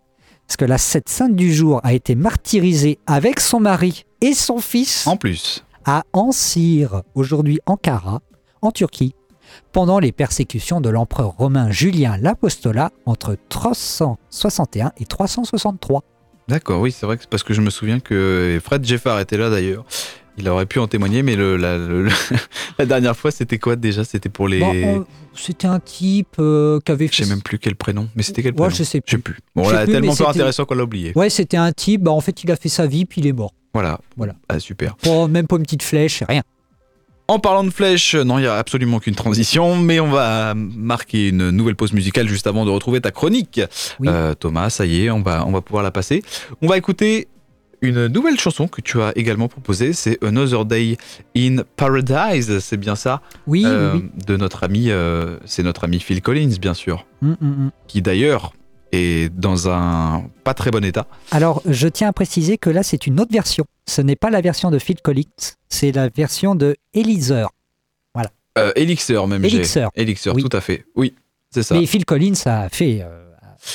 parce 0.47 0.57
que 0.57 0.65
la 0.65 0.77
cette 0.77 1.09
sainte 1.09 1.35
du 1.35 1.53
jour 1.53 1.81
a 1.83 1.93
été 1.93 2.15
martyrisée 2.15 2.99
avec 3.07 3.39
son 3.39 3.59
mari 3.59 4.05
et 4.21 4.33
son 4.33 4.59
fils 4.59 5.07
En 5.07 5.17
plus. 5.17 5.65
à 5.85 6.03
Ancyre, 6.13 7.01
aujourd'hui 7.15 7.59
Ankara, 7.65 8.21
en 8.61 8.71
Turquie, 8.71 9.13
pendant 9.73 9.99
les 9.99 10.11
persécutions 10.13 10.79
de 10.79 10.89
l'empereur 10.89 11.31
romain 11.37 11.69
Julien 11.71 12.15
l'Apostolat 12.17 12.91
entre 13.05 13.35
361 13.49 14.91
et 14.99 15.05
363. 15.05 16.03
D'accord, 16.47 16.81
oui, 16.81 16.91
c'est 16.91 17.05
vrai 17.05 17.15
que 17.17 17.23
c'est 17.23 17.29
parce 17.29 17.43
que 17.43 17.53
je 17.53 17.61
me 17.61 17.69
souviens 17.69 17.99
que 17.99 18.59
Fred 18.63 18.83
Jeffard 18.83 19.19
était 19.19 19.37
là 19.37 19.49
d'ailleurs. 19.49 19.85
Il 20.41 20.49
aurait 20.49 20.65
pu 20.65 20.79
en 20.79 20.87
témoigner, 20.87 21.21
mais 21.23 21.35
le, 21.35 21.55
la, 21.55 21.77
le- 21.77 22.09
la 22.79 22.85
dernière 22.85 23.15
fois, 23.15 23.31
c'était 23.31 23.59
quoi 23.59 23.75
déjà? 23.75 24.03
C'était 24.03 24.29
pour 24.29 24.47
les. 24.47 24.59
Bon, 24.59 24.73
on- 25.01 25.05
C'était 25.35 25.67
un 25.67 25.79
type 25.79 26.35
euh, 26.39 26.79
qui 26.85 26.91
avait 26.91 27.07
Je 27.07 27.13
sais 27.15 27.23
fait... 27.23 27.29
même 27.29 27.41
plus 27.41 27.59
quel 27.59 27.75
prénom, 27.75 28.09
mais 28.15 28.23
c'était 28.23 28.41
quel 28.41 28.51
Ouais, 28.53 28.57
prénom? 28.57 28.69
je 28.71 28.83
sais 28.83 29.01
Je 29.05 29.11
sais 29.11 29.17
plus. 29.19 29.35
plus. 29.35 29.41
Bon, 29.55 29.63
Je 29.63 29.69
sais 29.69 29.75
là, 29.75 29.83
plus, 29.83 29.91
tellement 29.93 30.07
mais 30.07 30.17
peu 30.17 30.17
c'était- 30.17 30.29
intéressant 30.29 30.65
qu'on 30.65 30.75
l'a 30.75 30.83
oublié. 30.83 31.13
Ouais, 31.15 31.29
c'était 31.29 31.57
un 31.57 31.71
type, 31.71 32.01
bah, 32.03 32.11
en 32.11 32.19
fait 32.21 32.43
il 32.43 32.51
a 32.51 32.55
fait 32.55 32.69
sa 32.69 32.87
vie 32.87 33.05
puis 33.05 33.21
il 33.21 33.27
est 33.27 33.31
mort. 33.33 33.53
Voilà. 33.73 33.99
Voilà. 34.17 34.33
Ah, 34.49 34.59
super. 34.59 34.97
Même 35.29 35.47
pas 35.47 35.55
une 35.57 35.63
petite 35.63 35.83
flèche, 35.83 36.23
rien. 36.27 36.41
En 37.27 37.39
parlant 37.39 37.63
de 37.63 37.69
flèches, 37.69 38.15
non, 38.15 38.39
il 38.39 38.41
n'y 38.41 38.47
a 38.47 38.55
absolument 38.57 38.97
aucune 38.97 39.15
transition, 39.15 39.77
mais 39.77 40.01
on 40.01 40.09
va 40.09 40.53
marquer 40.55 41.29
une 41.29 41.51
nouvelle 41.51 41.75
pause 41.77 41.93
musicale 41.93 42.27
juste 42.27 42.45
avant 42.45 42.65
de 42.65 42.71
retrouver 42.71 42.99
ta 42.99 43.11
chronique. 43.11 43.61
Oui. 44.01 44.09
Euh, 44.09 44.33
Thomas, 44.33 44.69
ça 44.69 44.85
y 44.85 45.05
est, 45.05 45.09
on 45.11 45.21
va, 45.21 45.45
on 45.47 45.51
va 45.51 45.61
pouvoir 45.61 45.81
la 45.83 45.91
passer. 45.91 46.23
On 46.61 46.67
va 46.67 46.77
écouter 46.77 47.29
une 47.81 48.07
nouvelle 48.07 48.39
chanson 48.39 48.67
que 48.67 48.81
tu 48.81 49.01
as 49.01 49.11
également 49.15 49.47
proposée, 49.47 49.93
c'est 49.93 50.23
Another 50.23 50.65
Day 50.65 50.97
in 51.35 51.57
Paradise, 51.75 52.59
c'est 52.59 52.77
bien 52.77 52.95
ça? 52.95 53.21
Oui, 53.47 53.63
Euh, 53.65 53.95
oui, 53.95 54.09
De 54.27 54.37
notre 54.37 54.63
ami, 54.63 54.91
euh, 54.91 55.37
c'est 55.45 55.63
notre 55.63 55.83
ami 55.83 55.99
Phil 55.99 56.21
Collins, 56.21 56.55
bien 56.61 56.73
sûr. 56.73 57.05
Mm, 57.21 57.29
mm, 57.29 57.35
mm. 57.41 57.71
qui 57.87 58.01
d'ailleurs 58.01 58.53
est 58.91 59.33
dans 59.33 59.69
un 59.69 60.25
pas 60.43 60.53
très 60.53 60.69
bon 60.69 60.83
état. 60.83 61.07
Alors, 61.31 61.61
je 61.65 61.87
tiens 61.87 62.09
à 62.09 62.13
préciser 62.13 62.57
que 62.57 62.69
là, 62.69 62.83
c'est 62.83 63.07
une 63.07 63.19
autre 63.19 63.31
version. 63.31 63.65
Ce 63.87 64.01
n'est 64.01 64.15
pas 64.17 64.29
la 64.29 64.41
version 64.41 64.69
de 64.69 64.79
Phil 64.79 65.01
Collins, 65.01 65.23
c'est 65.69 65.91
la 65.91 66.09
version 66.09 66.55
de 66.55 66.75
Eliezer. 66.93 67.49
Euh, 68.57 68.73
Elixir 68.75 69.27
même. 69.27 69.45
Elixir. 69.45 69.89
Elixir, 69.95 70.35
Oui. 70.35 70.43
tout 70.43 70.55
à 70.57 70.59
fait. 70.59 70.83
Oui, 70.97 71.15
c'est 71.51 71.63
ça. 71.63 71.73
Mais 71.73 71.85
Phil 71.85 72.03
Collins 72.03 72.33
a 72.45 72.67
fait 72.67 73.01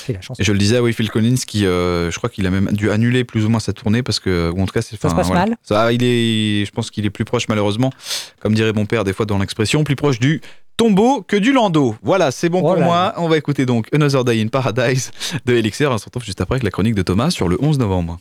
la. 0.08 0.14
Et 0.38 0.44
je 0.44 0.52
le 0.52 0.58
disais, 0.58 0.78
oui, 0.78 0.92
Phil 0.92 1.10
Collins, 1.10 1.36
qui, 1.46 1.66
euh, 1.66 2.10
je 2.10 2.18
crois 2.18 2.30
qu'il 2.30 2.46
a 2.46 2.50
même 2.50 2.68
dû 2.72 2.90
annuler 2.90 3.24
plus 3.24 3.44
ou 3.44 3.48
moins 3.48 3.60
sa 3.60 3.72
tournée 3.72 4.02
parce 4.02 4.20
que, 4.20 4.50
ou 4.50 4.60
en 4.60 4.66
tout 4.66 4.72
cas, 4.72 4.82
c'est. 4.82 5.00
Ça 5.00 5.08
se 5.10 5.14
passe 5.14 5.30
mal 5.30 5.56
Ça, 5.62 5.92
il 5.92 6.02
est, 6.02 6.64
je 6.64 6.70
pense 6.70 6.90
qu'il 6.90 7.04
est 7.06 7.10
plus 7.10 7.24
proche, 7.24 7.48
malheureusement, 7.48 7.92
comme 8.40 8.54
dirait 8.54 8.72
mon 8.72 8.86
père 8.86 9.04
des 9.04 9.12
fois 9.12 9.26
dans 9.26 9.38
l'expression, 9.38 9.84
plus 9.84 9.96
proche 9.96 10.18
du 10.18 10.40
tombeau 10.76 11.22
que 11.22 11.36
du 11.36 11.52
landau. 11.52 11.96
Voilà, 12.02 12.30
c'est 12.30 12.48
bon 12.48 12.60
Oh 12.60 12.72
pour 12.72 12.76
là 12.76 12.84
moi. 12.84 13.14
On 13.16 13.28
va 13.28 13.36
écouter 13.36 13.66
donc 13.66 13.88
Another 13.94 14.24
Day 14.24 14.42
in 14.42 14.48
Paradise 14.48 15.10
de 15.44 15.54
Elixir. 15.54 15.90
On 15.90 15.98
se 15.98 16.04
retrouve 16.04 16.24
juste 16.24 16.40
après 16.40 16.54
avec 16.56 16.64
la 16.64 16.70
chronique 16.70 16.94
de 16.94 17.02
Thomas 17.02 17.30
sur 17.30 17.48
le 17.48 17.56
11 17.60 17.78
novembre. 17.78 18.18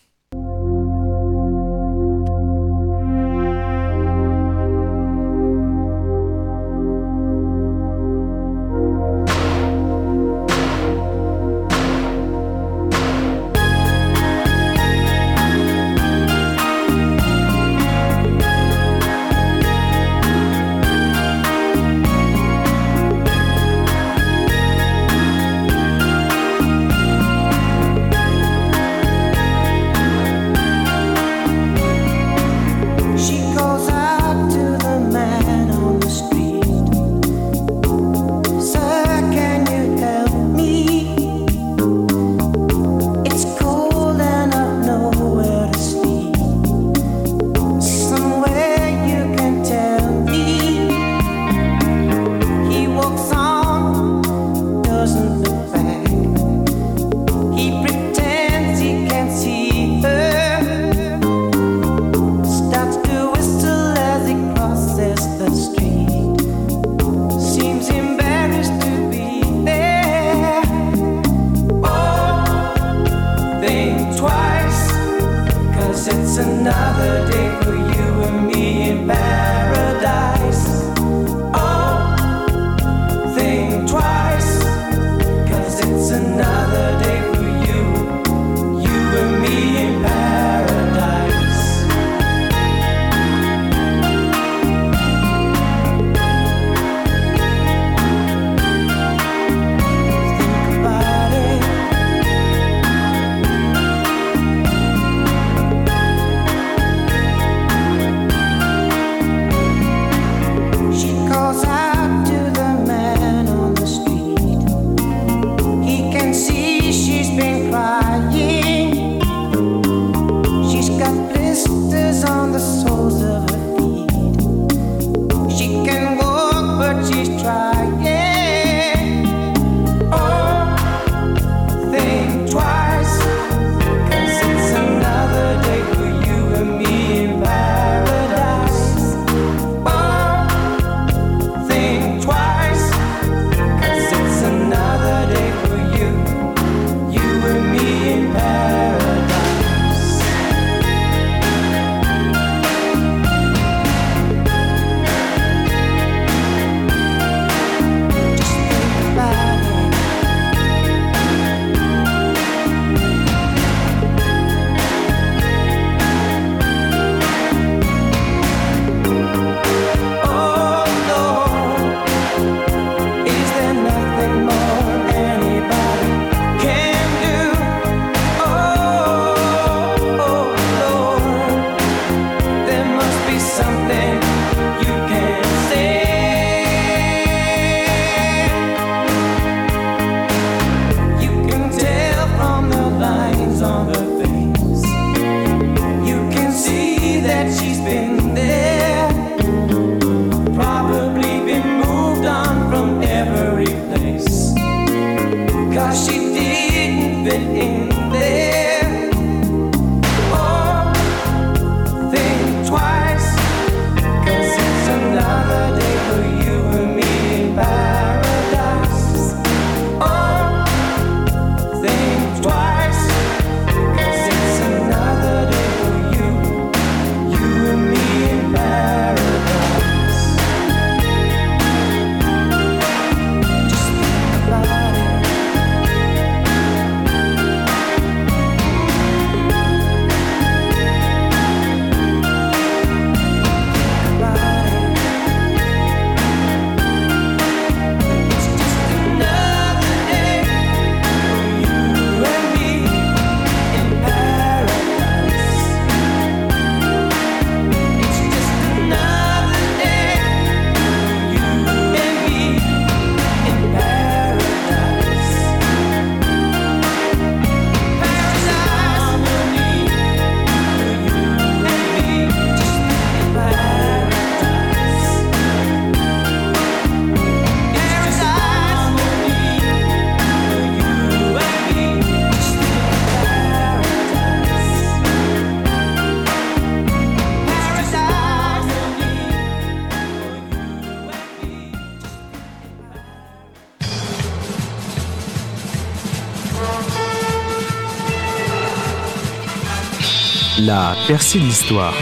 La 300.75 300.93
percée 301.07 301.39
de 301.39 301.45
l'histoire. 301.45 301.93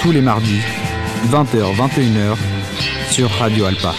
Tous 0.00 0.12
les 0.12 0.20
mardis, 0.20 0.60
20h-21h, 1.28 2.36
sur 3.10 3.28
Radio 3.32 3.64
Alpa. 3.64 3.92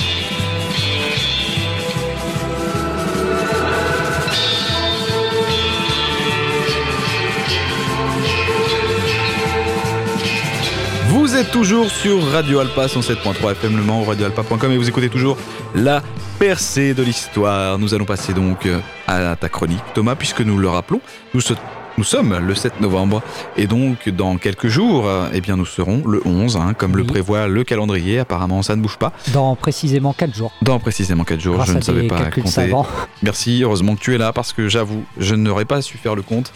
Vous 11.09 11.35
êtes 11.35 11.51
toujours 11.51 11.89
sur 11.89 12.21
Radio 12.31 12.59
Alpa 12.59 12.85
107.3 12.87 13.51
FM 13.53 13.77
Le 13.77 13.83
Mans, 13.83 14.03
radioalpa.com 14.03 14.71
et 14.71 14.77
vous 14.77 14.87
écoutez 14.89 15.09
toujours 15.09 15.37
la 15.73 16.01
percée 16.39 16.93
de 16.93 17.03
l'histoire. 17.03 17.79
Nous 17.79 17.93
allons 17.93 18.05
passer 18.05 18.33
donc 18.33 18.65
euh, 18.65 18.79
à 19.07 19.35
ta 19.35 19.49
chronique, 19.49 19.81
Thomas, 19.93 20.15
puisque 20.15 20.41
nous 20.41 20.57
le 20.57 20.67
rappelons, 20.69 21.01
nous, 21.33 21.41
se- 21.41 21.53
nous 21.97 22.03
sommes 22.03 22.37
le 22.37 22.53
7 22.55 22.79
novembre 22.81 23.21
et 23.57 23.65
donc 23.67 24.09
dans 24.09 24.37
quelques 24.37 24.67
jours, 24.67 25.07
euh, 25.07 25.29
eh 25.33 25.41
bien 25.41 25.55
nous 25.57 25.65
serons 25.65 26.03
le 26.07 26.21
11, 26.25 26.57
hein, 26.57 26.73
comme 26.73 26.95
le 26.95 27.03
prévoit 27.03 27.47
le 27.47 27.63
calendrier. 27.63 28.19
Apparemment, 28.19 28.61
ça 28.61 28.75
ne 28.75 28.81
bouge 28.81 28.97
pas. 28.97 29.13
Dans 29.33 29.55
précisément 29.55 30.13
4 30.13 30.33
jours. 30.35 30.51
Dans 30.61 30.79
précisément 30.79 31.23
4 31.23 31.39
jours, 31.39 31.55
grâce 31.55 31.69
je 31.69 31.73
ne 31.73 31.81
savais 31.81 32.07
pas 32.07 32.25
compter. 32.29 32.47
savants. 32.49 32.85
Merci, 33.23 33.61
heureusement 33.63 33.95
que 33.95 34.01
tu 34.01 34.13
es 34.13 34.17
là 34.17 34.31
parce 34.33 34.53
que 34.53 34.67
j'avoue, 34.69 35.03
je 35.17 35.35
n'aurais 35.35 35.65
pas 35.65 35.81
su 35.81 35.97
faire 35.97 36.15
le 36.15 36.21
compte. 36.21 36.51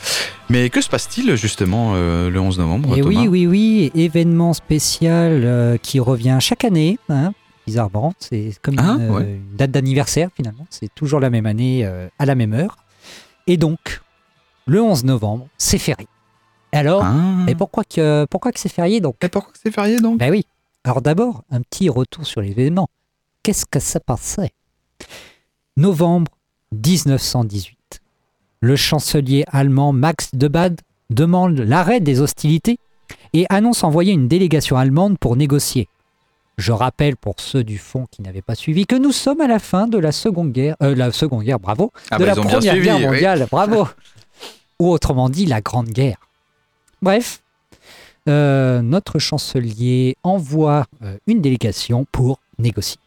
Mais 0.50 0.70
que 0.70 0.82
se 0.82 0.90
passe-t-il 0.90 1.36
justement 1.36 1.94
euh, 1.96 2.30
le 2.30 2.40
11 2.40 2.60
novembre 2.60 2.98
Et 2.98 3.02
Thomas 3.02 3.22
oui, 3.22 3.28
oui, 3.28 3.48
oui, 3.48 3.92
événement 3.96 4.54
spécial 4.54 5.42
euh, 5.44 5.78
qui 5.78 6.00
revient 6.00 6.38
chaque 6.40 6.66
année. 6.66 7.00
Hein, 7.10 7.34
bizarrement, 7.66 8.14
c'est 8.20 8.52
comme 8.62 8.76
Ah, 8.78 8.98
une, 9.00 9.10
ouais. 9.10 9.24
une 9.24 9.56
date 9.58 9.72
d'anniversaire 9.72 10.30
finalement. 10.36 10.68
C'est 10.70 10.94
toujours 10.94 11.20
la 11.20 11.30
même 11.30 11.46
année 11.46 11.82
euh, 11.86 12.08
à 12.20 12.26
la 12.26 12.36
même 12.36 12.54
heure. 12.54 12.76
Et 13.48 13.58
donc, 13.58 14.02
le 14.68 14.82
11 14.82 15.04
novembre, 15.06 15.48
c'est 15.58 15.78
férié. 15.78 16.08
Alors, 16.72 17.04
Ah. 17.04 17.46
et 17.48 17.56
pourquoi 17.56 17.84
que, 17.84 18.26
pourquoi 18.30 18.52
que 18.52 18.60
c'est 18.60 18.70
férié 18.72 19.02
donc 19.02 19.16
Et 19.22 19.28
pourquoi 19.30 19.52
c'est 19.62 19.72
férié 19.72 20.00
donc? 20.00 20.20
Ben 20.20 20.32
oui. 20.32 20.46
Alors 20.84 21.02
d'abord, 21.02 21.44
un 21.52 21.62
petit 21.62 21.90
retour 21.90 22.26
sur 22.26 22.42
l'événement. 22.42 22.88
Qu'est-ce 23.44 23.66
que 23.66 23.80
ça 23.80 24.00
passait? 24.00 24.52
Novembre 25.78 26.32
1918. 26.72 27.78
Le 28.62 28.76
chancelier 28.76 29.44
allemand 29.52 29.92
Max 29.94 30.30
de 30.34 30.48
Bade 30.48 30.80
demande 31.10 31.58
l'arrêt 31.58 32.00
des 32.00 32.22
hostilités 32.22 32.78
et 33.34 33.46
annonce 33.50 33.84
envoyer 33.84 34.14
une 34.14 34.28
délégation 34.28 34.78
allemande 34.78 35.18
pour 35.20 35.36
négocier. 35.36 35.88
Je 36.58 36.72
rappelle 36.72 37.16
pour 37.18 37.36
ceux 37.40 37.64
du 37.64 37.78
fond 37.78 38.06
qui 38.12 38.22
n'avaient 38.22 38.42
pas 38.44 38.56
suivi 38.56 38.86
que 38.86 38.96
nous 38.96 39.12
sommes 39.12 39.42
à 39.42 39.48
la 39.48 39.58
fin 39.60 39.88
de 39.88 39.98
la 39.98 40.12
Seconde 40.12 40.52
Guerre, 40.52 40.76
euh, 40.84 40.94
la 40.96 41.12
Seconde 41.12 41.44
Guerre, 41.44 41.60
bravo, 41.60 41.92
Ah 42.12 42.18
de 42.18 42.26
bah, 42.26 42.28
la 42.28 42.36
Première 42.36 42.62
suivi, 42.62 42.82
Guerre 42.86 42.98
oui. 42.98 43.06
mondiale, 43.06 43.48
bravo, 43.50 43.88
ou 44.82 44.90
autrement 44.90 45.30
dit 45.30 45.46
la 45.46 45.62
Grande 45.62 45.90
Guerre. 45.90 46.18
Bref, 47.04 47.44
euh, 48.28 48.82
notre 48.82 49.20
chancelier 49.20 50.18
envoie 50.24 50.88
euh, 51.04 51.18
une 51.28 51.40
délégation 51.40 52.06
pour 52.12 52.40
négocier. 52.58 52.98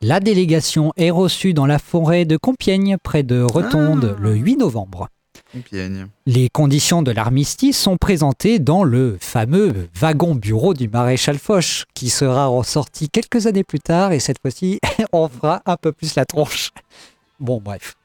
La 0.00 0.20
délégation 0.20 0.92
est 0.96 1.10
reçue 1.10 1.52
dans 1.52 1.66
la 1.66 1.78
forêt 1.78 2.24
de 2.24 2.38
Compiègne, 2.38 2.96
près 3.02 3.22
de 3.22 3.42
Retonde, 3.42 4.16
Ah. 4.16 4.20
le 4.20 4.34
8 4.34 4.56
novembre. 4.56 5.08
Compiègne. 5.52 6.06
Les 6.24 6.48
conditions 6.48 7.02
de 7.02 7.10
l'armistice 7.12 7.78
sont 7.78 7.98
présentées 7.98 8.58
dans 8.58 8.84
le 8.84 9.18
fameux 9.20 9.88
wagon 9.94 10.34
bureau 10.34 10.72
du 10.72 10.88
maréchal 10.88 11.38
Foch, 11.38 11.84
qui 11.92 12.08
sera 12.08 12.46
ressorti 12.46 13.10
quelques 13.10 13.46
années 13.46 13.64
plus 13.64 13.80
tard, 13.80 14.12
et 14.12 14.18
cette 14.18 14.38
fois-ci, 14.40 14.80
on 15.12 15.28
fera 15.28 15.60
un 15.66 15.76
peu 15.76 15.92
plus 15.92 16.14
la 16.14 16.24
tronche. 16.24 16.70
Bon, 17.38 17.60
bref. 17.62 17.96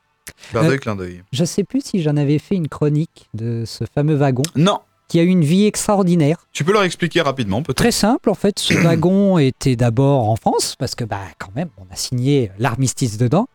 Clin 0.52 0.64
Euh, 0.64 0.68
d'œil, 0.70 0.80
clin 0.80 0.96
d'œil. 0.96 1.24
Je 1.32 1.46
sais 1.46 1.64
plus 1.64 1.82
si 1.84 2.02
j'en 2.02 2.18
avais 2.18 2.40
fait 2.40 2.56
une 2.56 2.68
chronique 2.68 3.30
de 3.34 3.64
ce 3.66 3.84
fameux 3.94 4.16
wagon, 4.16 4.44
Non, 4.56 4.80
qui 5.08 5.20
a 5.20 5.24
eu 5.24 5.28
une 5.28 5.44
vie 5.44 5.66
extraordinaire. 5.66 6.46
tu 6.54 6.64
peux 6.64 6.74
leur 6.74 6.84
expliquer 6.84 7.22
rapidement 7.22 7.62
peut-être 7.64 7.78
Très 7.78 7.92
simple, 7.92 8.30
en 8.30 8.34
fait, 8.36 8.60
ce 8.60 8.74
wagon 8.84 9.38
était 9.38 9.76
d'abord 9.76 10.30
en 10.30 10.36
France, 10.36 10.76
parce 10.78 10.96
que 10.96 11.04
bah, 11.04 11.20
quand 11.40 11.56
même, 11.56 11.70
on 11.78 11.92
a 11.94 11.96
signé 11.96 12.52
l'armistice 12.60 13.18
dedans. 13.18 13.48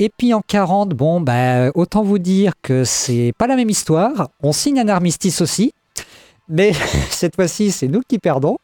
Et 0.00 0.10
puis 0.16 0.32
en 0.32 0.42
40, 0.46 0.90
bon, 0.90 1.20
bah, 1.20 1.70
autant 1.74 2.04
vous 2.04 2.20
dire 2.20 2.52
que 2.62 2.84
c'est 2.84 3.32
pas 3.36 3.48
la 3.48 3.56
même 3.56 3.70
histoire. 3.70 4.28
On 4.42 4.52
signe 4.52 4.78
un 4.78 4.88
armistice 4.88 5.40
aussi, 5.40 5.72
mais 6.48 6.72
cette 7.10 7.34
fois-ci, 7.34 7.72
c'est 7.72 7.88
nous 7.88 8.02
qui 8.06 8.18
perdons. 8.20 8.58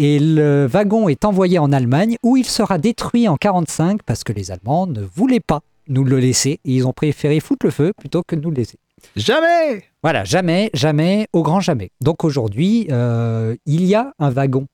Et 0.00 0.18
le 0.20 0.66
wagon 0.70 1.08
est 1.08 1.24
envoyé 1.24 1.58
en 1.58 1.72
Allemagne, 1.72 2.16
où 2.22 2.36
il 2.36 2.44
sera 2.44 2.76
détruit 2.78 3.26
en 3.26 3.36
45 3.36 4.02
parce 4.04 4.22
que 4.22 4.32
les 4.32 4.50
Allemands 4.52 4.86
ne 4.86 5.00
voulaient 5.02 5.40
pas 5.40 5.60
nous 5.88 6.04
le 6.04 6.18
laisser. 6.18 6.60
Et 6.64 6.74
ils 6.76 6.86
ont 6.86 6.92
préféré 6.92 7.40
foutre 7.40 7.66
le 7.66 7.70
feu 7.72 7.92
plutôt 7.98 8.22
que 8.26 8.34
de 8.36 8.40
nous 8.40 8.50
le 8.50 8.56
laisser. 8.56 8.78
Jamais 9.16 9.84
Voilà, 10.02 10.24
jamais, 10.24 10.70
jamais, 10.74 11.28
au 11.32 11.42
grand 11.42 11.60
jamais. 11.60 11.90
Donc 12.00 12.24
aujourd'hui, 12.24 12.88
euh, 12.90 13.54
il 13.66 13.84
y 13.84 13.94
a 13.94 14.12
un 14.18 14.30
wagon 14.30 14.66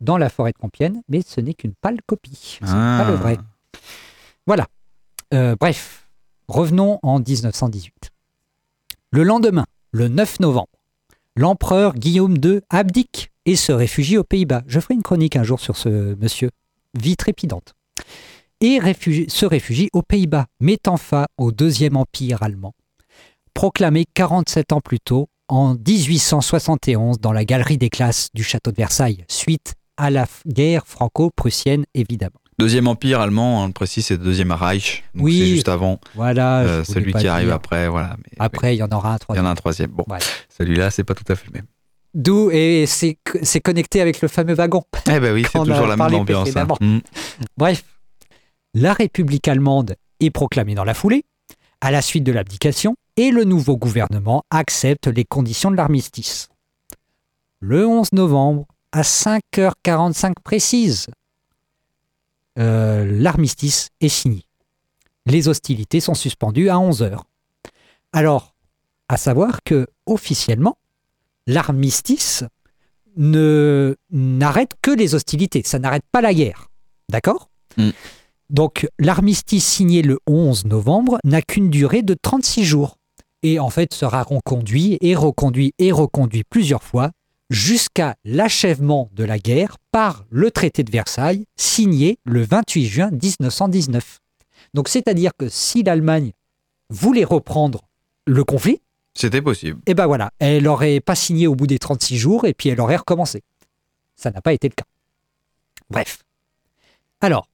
dans 0.00 0.16
la 0.18 0.28
forêt 0.30 0.52
de 0.52 0.58
Compiègne, 0.58 1.00
mais 1.08 1.22
ce 1.26 1.40
n'est 1.40 1.54
qu'une 1.54 1.74
pâle 1.74 1.98
copie. 2.06 2.58
Ce 2.60 2.64
n'est 2.64 2.70
Ah. 2.72 3.02
pas 3.04 3.10
le 3.10 3.16
vrai. 3.16 3.38
Voilà. 4.46 4.66
Euh, 5.34 5.56
bref, 5.60 6.08
revenons 6.48 6.98
en 7.02 7.20
1918. 7.20 8.10
Le 9.10 9.22
lendemain, 9.22 9.66
le 9.92 10.08
9 10.08 10.40
novembre, 10.40 10.68
l'empereur 11.36 11.94
Guillaume 11.94 12.36
II 12.42 12.60
abdique 12.70 13.30
et 13.46 13.56
se 13.56 13.72
réfugie 13.72 14.18
aux 14.18 14.24
Pays-Bas. 14.24 14.62
Je 14.66 14.80
ferai 14.80 14.94
une 14.94 15.02
chronique 15.02 15.36
un 15.36 15.42
jour 15.44 15.60
sur 15.60 15.76
ce 15.76 16.14
monsieur. 16.16 16.50
Vie 16.98 17.16
trépidante. 17.16 17.74
Et 18.60 18.78
réfugie- 18.80 19.28
se 19.30 19.46
réfugie 19.46 19.88
aux 19.92 20.02
Pays-Bas, 20.02 20.46
mettant 20.60 20.96
fin 20.96 21.26
au 21.36 21.52
Deuxième 21.52 21.96
Empire 21.96 22.42
allemand 22.42 22.74
proclamé 23.54 24.04
47 24.14 24.72
ans 24.72 24.80
plus 24.80 25.00
tôt, 25.00 25.28
en 25.48 25.74
1871, 25.74 27.18
dans 27.18 27.32
la 27.32 27.44
galerie 27.44 27.76
des 27.76 27.90
classes 27.90 28.28
du 28.32 28.44
château 28.44 28.70
de 28.70 28.76
Versailles, 28.76 29.24
suite 29.28 29.74
à 29.96 30.10
la 30.10 30.26
guerre 30.46 30.86
franco-prussienne, 30.86 31.84
évidemment. 31.92 32.38
Deuxième 32.60 32.86
empire 32.86 33.20
allemand, 33.20 33.64
on 33.64 33.66
le 33.66 33.72
précise, 33.72 34.06
c'est 34.06 34.16
le 34.16 34.22
deuxième 34.22 34.52
Reich. 34.52 35.02
Donc 35.14 35.24
Oui. 35.24 35.38
c'est 35.40 35.46
juste 35.46 35.68
avant 35.68 35.98
Voilà. 36.14 36.60
euh, 36.60 36.84
celui 36.84 37.12
qui 37.14 37.26
arrive 37.26 37.46
dire. 37.46 37.54
après. 37.56 37.88
Voilà. 37.88 38.16
Mais, 38.18 38.36
Après, 38.38 38.76
il 38.76 38.78
y 38.78 38.82
en 38.84 38.88
aura 38.92 39.10
un 39.10 39.12
oui, 39.14 39.16
il 39.16 39.22
y 39.22 39.24
troisième. 39.24 39.44
en 39.44 39.48
a 39.48 39.52
un 39.52 39.54
troisième. 39.56 39.90
Bon, 39.90 40.04
Voilà. 40.06 40.24
celui-là, 40.56 40.90
c'est 40.92 41.02
pas 41.04 41.14
tout 41.14 41.24
à 41.32 41.34
fait 41.34 41.46
le 41.48 41.52
même. 41.54 41.66
D'où, 42.14 42.50
et 42.52 42.84
c'est 42.86 43.16
connecté 43.60 44.00
avec 44.00 44.20
le 44.20 44.28
fameux 44.28 44.54
wagon. 44.54 44.84
Eh 45.10 45.18
ben 45.18 45.32
oui, 45.34 45.42
c'est 45.52 45.58
toujours 45.58 45.86
la 45.88 45.96
même 45.96 46.14
ambiance. 46.14 46.56
hein. 46.56 46.66
Mm. 46.80 46.98
Bref, 47.56 47.82
la 48.74 48.92
République 48.92 49.48
allemande 49.48 49.96
est 50.20 50.30
proclamée 50.30 50.74
dans 50.74 50.84
la 50.84 50.94
foulée, 50.94 51.24
à 51.80 51.90
la 51.90 52.02
suite 52.02 52.24
de 52.24 52.32
l'abdication, 52.32 52.96
et 53.16 53.30
le 53.30 53.44
nouveau 53.44 53.76
gouvernement 53.76 54.44
accepte 54.50 55.06
les 55.06 55.24
conditions 55.24 55.70
de 55.70 55.76
l'armistice. 55.76 56.48
Le 57.60 57.86
11 57.86 58.12
novembre, 58.12 58.66
à 58.92 59.02
5h45 59.02 60.34
précises, 60.42 61.06
euh, 62.58 63.04
l'armistice 63.04 63.90
est 64.00 64.08
signé. 64.08 64.44
Les 65.26 65.48
hostilités 65.48 66.00
sont 66.00 66.14
suspendues 66.14 66.70
à 66.70 66.76
11h. 66.76 67.20
Alors, 68.12 68.54
à 69.08 69.16
savoir 69.16 69.62
que 69.64 69.86
officiellement, 70.06 70.78
l'armistice 71.46 72.44
n'arrête 73.16 74.72
que 74.80 74.90
les 74.90 75.14
hostilités, 75.14 75.62
ça 75.64 75.78
n'arrête 75.78 76.04
pas 76.12 76.20
la 76.20 76.32
guerre. 76.32 76.68
D'accord? 77.08 77.50
Mm. 77.76 77.90
Donc 78.50 78.88
l'armistice 78.98 79.66
signé 79.66 80.02
le 80.02 80.18
11 80.26 80.64
novembre 80.66 81.18
n'a 81.24 81.42
qu'une 81.42 81.70
durée 81.70 82.02
de 82.02 82.14
36 82.20 82.64
jours 82.64 82.96
et 83.42 83.58
en 83.58 83.70
fait 83.70 83.92
sera 83.92 84.22
reconduit 84.22 84.98
et 85.00 85.14
reconduit 85.14 85.74
et 85.78 85.92
reconduit 85.92 86.44
plusieurs 86.44 86.82
fois 86.82 87.10
jusqu'à 87.50 88.16
l'achèvement 88.24 89.10
de 89.12 89.24
la 89.24 89.38
guerre 89.38 89.76
par 89.92 90.24
le 90.30 90.50
traité 90.50 90.82
de 90.82 90.90
Versailles 90.90 91.44
signé 91.56 92.18
le 92.24 92.42
28 92.42 92.86
juin 92.86 93.10
1919. 93.10 94.18
Donc 94.74 94.88
c'est-à-dire 94.88 95.32
que 95.38 95.48
si 95.48 95.82
l'Allemagne 95.82 96.32
voulait 96.90 97.24
reprendre 97.24 97.82
le 98.26 98.44
conflit, 98.44 98.80
C'était 99.14 99.42
possible. 99.42 99.80
et 99.86 99.94
ben 99.94 100.06
voilà, 100.06 100.30
elle 100.38 100.62
n'aurait 100.64 101.00
pas 101.00 101.14
signé 101.14 101.46
au 101.46 101.54
bout 101.54 101.66
des 101.66 101.78
36 101.78 102.16
jours 102.16 102.44
et 102.46 102.54
puis 102.54 102.70
elle 102.70 102.80
aurait 102.80 102.96
recommencé. 102.96 103.42
Ça 104.16 104.30
n'a 104.30 104.40
pas 104.40 104.52
été 104.52 104.68
le 104.68 104.74
cas. 104.74 104.84
Bref. 105.90 106.18
Alors, 107.20 107.46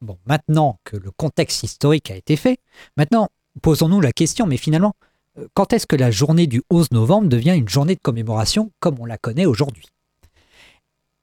bon, 0.00 0.18
maintenant 0.26 0.78
que 0.84 0.96
le 0.96 1.10
contexte 1.10 1.62
historique 1.62 2.10
a 2.10 2.16
été 2.16 2.36
fait, 2.36 2.58
maintenant 2.96 3.28
posons-nous 3.62 4.00
la 4.00 4.12
question, 4.12 4.46
mais 4.46 4.56
finalement, 4.56 4.94
euh, 5.38 5.46
quand 5.54 5.72
est-ce 5.72 5.86
que 5.86 5.96
la 5.96 6.10
journée 6.10 6.46
du 6.46 6.62
11 6.70 6.90
novembre 6.92 7.28
devient 7.28 7.54
une 7.56 7.68
journée 7.68 7.94
de 7.94 8.00
commémoration 8.00 8.70
comme 8.80 8.96
on 9.00 9.04
la 9.06 9.18
connaît 9.18 9.46
aujourd'hui? 9.46 9.86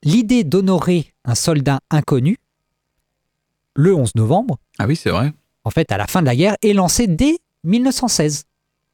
L'idée 0.03 0.43
d'honorer 0.43 1.13
un 1.25 1.35
soldat 1.35 1.79
inconnu, 1.89 2.37
le 3.75 3.95
11 3.95 4.15
novembre, 4.15 4.57
Ah 4.79 4.85
oui, 4.87 4.95
c'est 4.95 5.09
vrai. 5.09 5.33
en 5.63 5.69
fait, 5.69 5.91
à 5.91 5.97
la 5.97 6.07
fin 6.07 6.21
de 6.21 6.25
la 6.27 6.35
guerre, 6.35 6.55
est 6.61 6.73
lancée 6.73 7.07
dès 7.07 7.39
1916, 7.63 8.45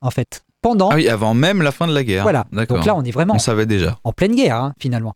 en 0.02 0.12
fait, 0.12 0.44
pendant 0.62 0.90
Ah 0.90 0.96
oui, 0.96 1.08
avant 1.10 1.34
même 1.34 1.62
la 1.62 1.72
fin 1.72 1.88
de 1.88 1.94
la 1.94 2.04
guerre. 2.04 2.24
voilà. 2.24 2.46
Donc 2.52 2.86
là, 2.86 2.96
on 2.96 3.04
est 3.04 3.12
vraiment 3.12 3.36
on 3.36 3.40
savait 3.40 3.66
déjà. 3.66 4.00
en 4.04 4.14
pleine 4.14 4.36
guerre, 4.36 4.56
hein, 4.56 4.74
finalement. 4.80 5.16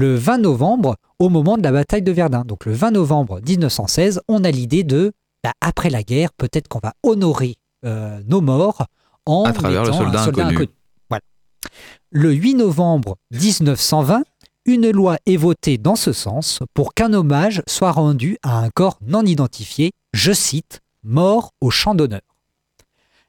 Le 0.00 0.14
20 0.14 0.38
novembre, 0.38 0.94
au 1.18 1.28
moment 1.28 1.58
de 1.58 1.64
la 1.64 1.72
bataille 1.72 2.02
de 2.02 2.12
Verdun. 2.12 2.44
Donc 2.44 2.66
le 2.66 2.72
20 2.72 2.92
novembre 2.92 3.40
1916, 3.44 4.20
on 4.28 4.44
a 4.44 4.50
l'idée 4.52 4.84
de, 4.84 5.10
bah, 5.42 5.50
après 5.60 5.90
la 5.90 6.04
guerre, 6.04 6.32
peut-être 6.34 6.68
qu'on 6.68 6.78
va 6.78 6.92
honorer 7.02 7.56
euh, 7.84 8.20
nos 8.28 8.40
morts 8.40 8.86
en 9.26 9.42
À 9.42 9.52
travers 9.52 9.82
le 9.82 9.90
un 9.90 9.92
soldat 9.92 10.22
inconnu. 10.22 10.68
Voilà. 11.08 11.22
Le 12.12 12.32
8 12.32 12.54
novembre 12.54 13.16
1920, 13.32 14.22
une 14.66 14.88
loi 14.88 15.16
est 15.26 15.36
votée 15.36 15.78
dans 15.78 15.96
ce 15.96 16.12
sens 16.12 16.60
pour 16.74 16.94
qu'un 16.94 17.12
hommage 17.12 17.60
soit 17.66 17.90
rendu 17.90 18.38
à 18.44 18.60
un 18.60 18.70
corps 18.70 19.00
non 19.04 19.24
identifié, 19.24 19.90
je 20.12 20.30
cite, 20.30 20.80
mort 21.02 21.50
au 21.60 21.70
champ 21.70 21.96
d'honneur. 21.96 22.20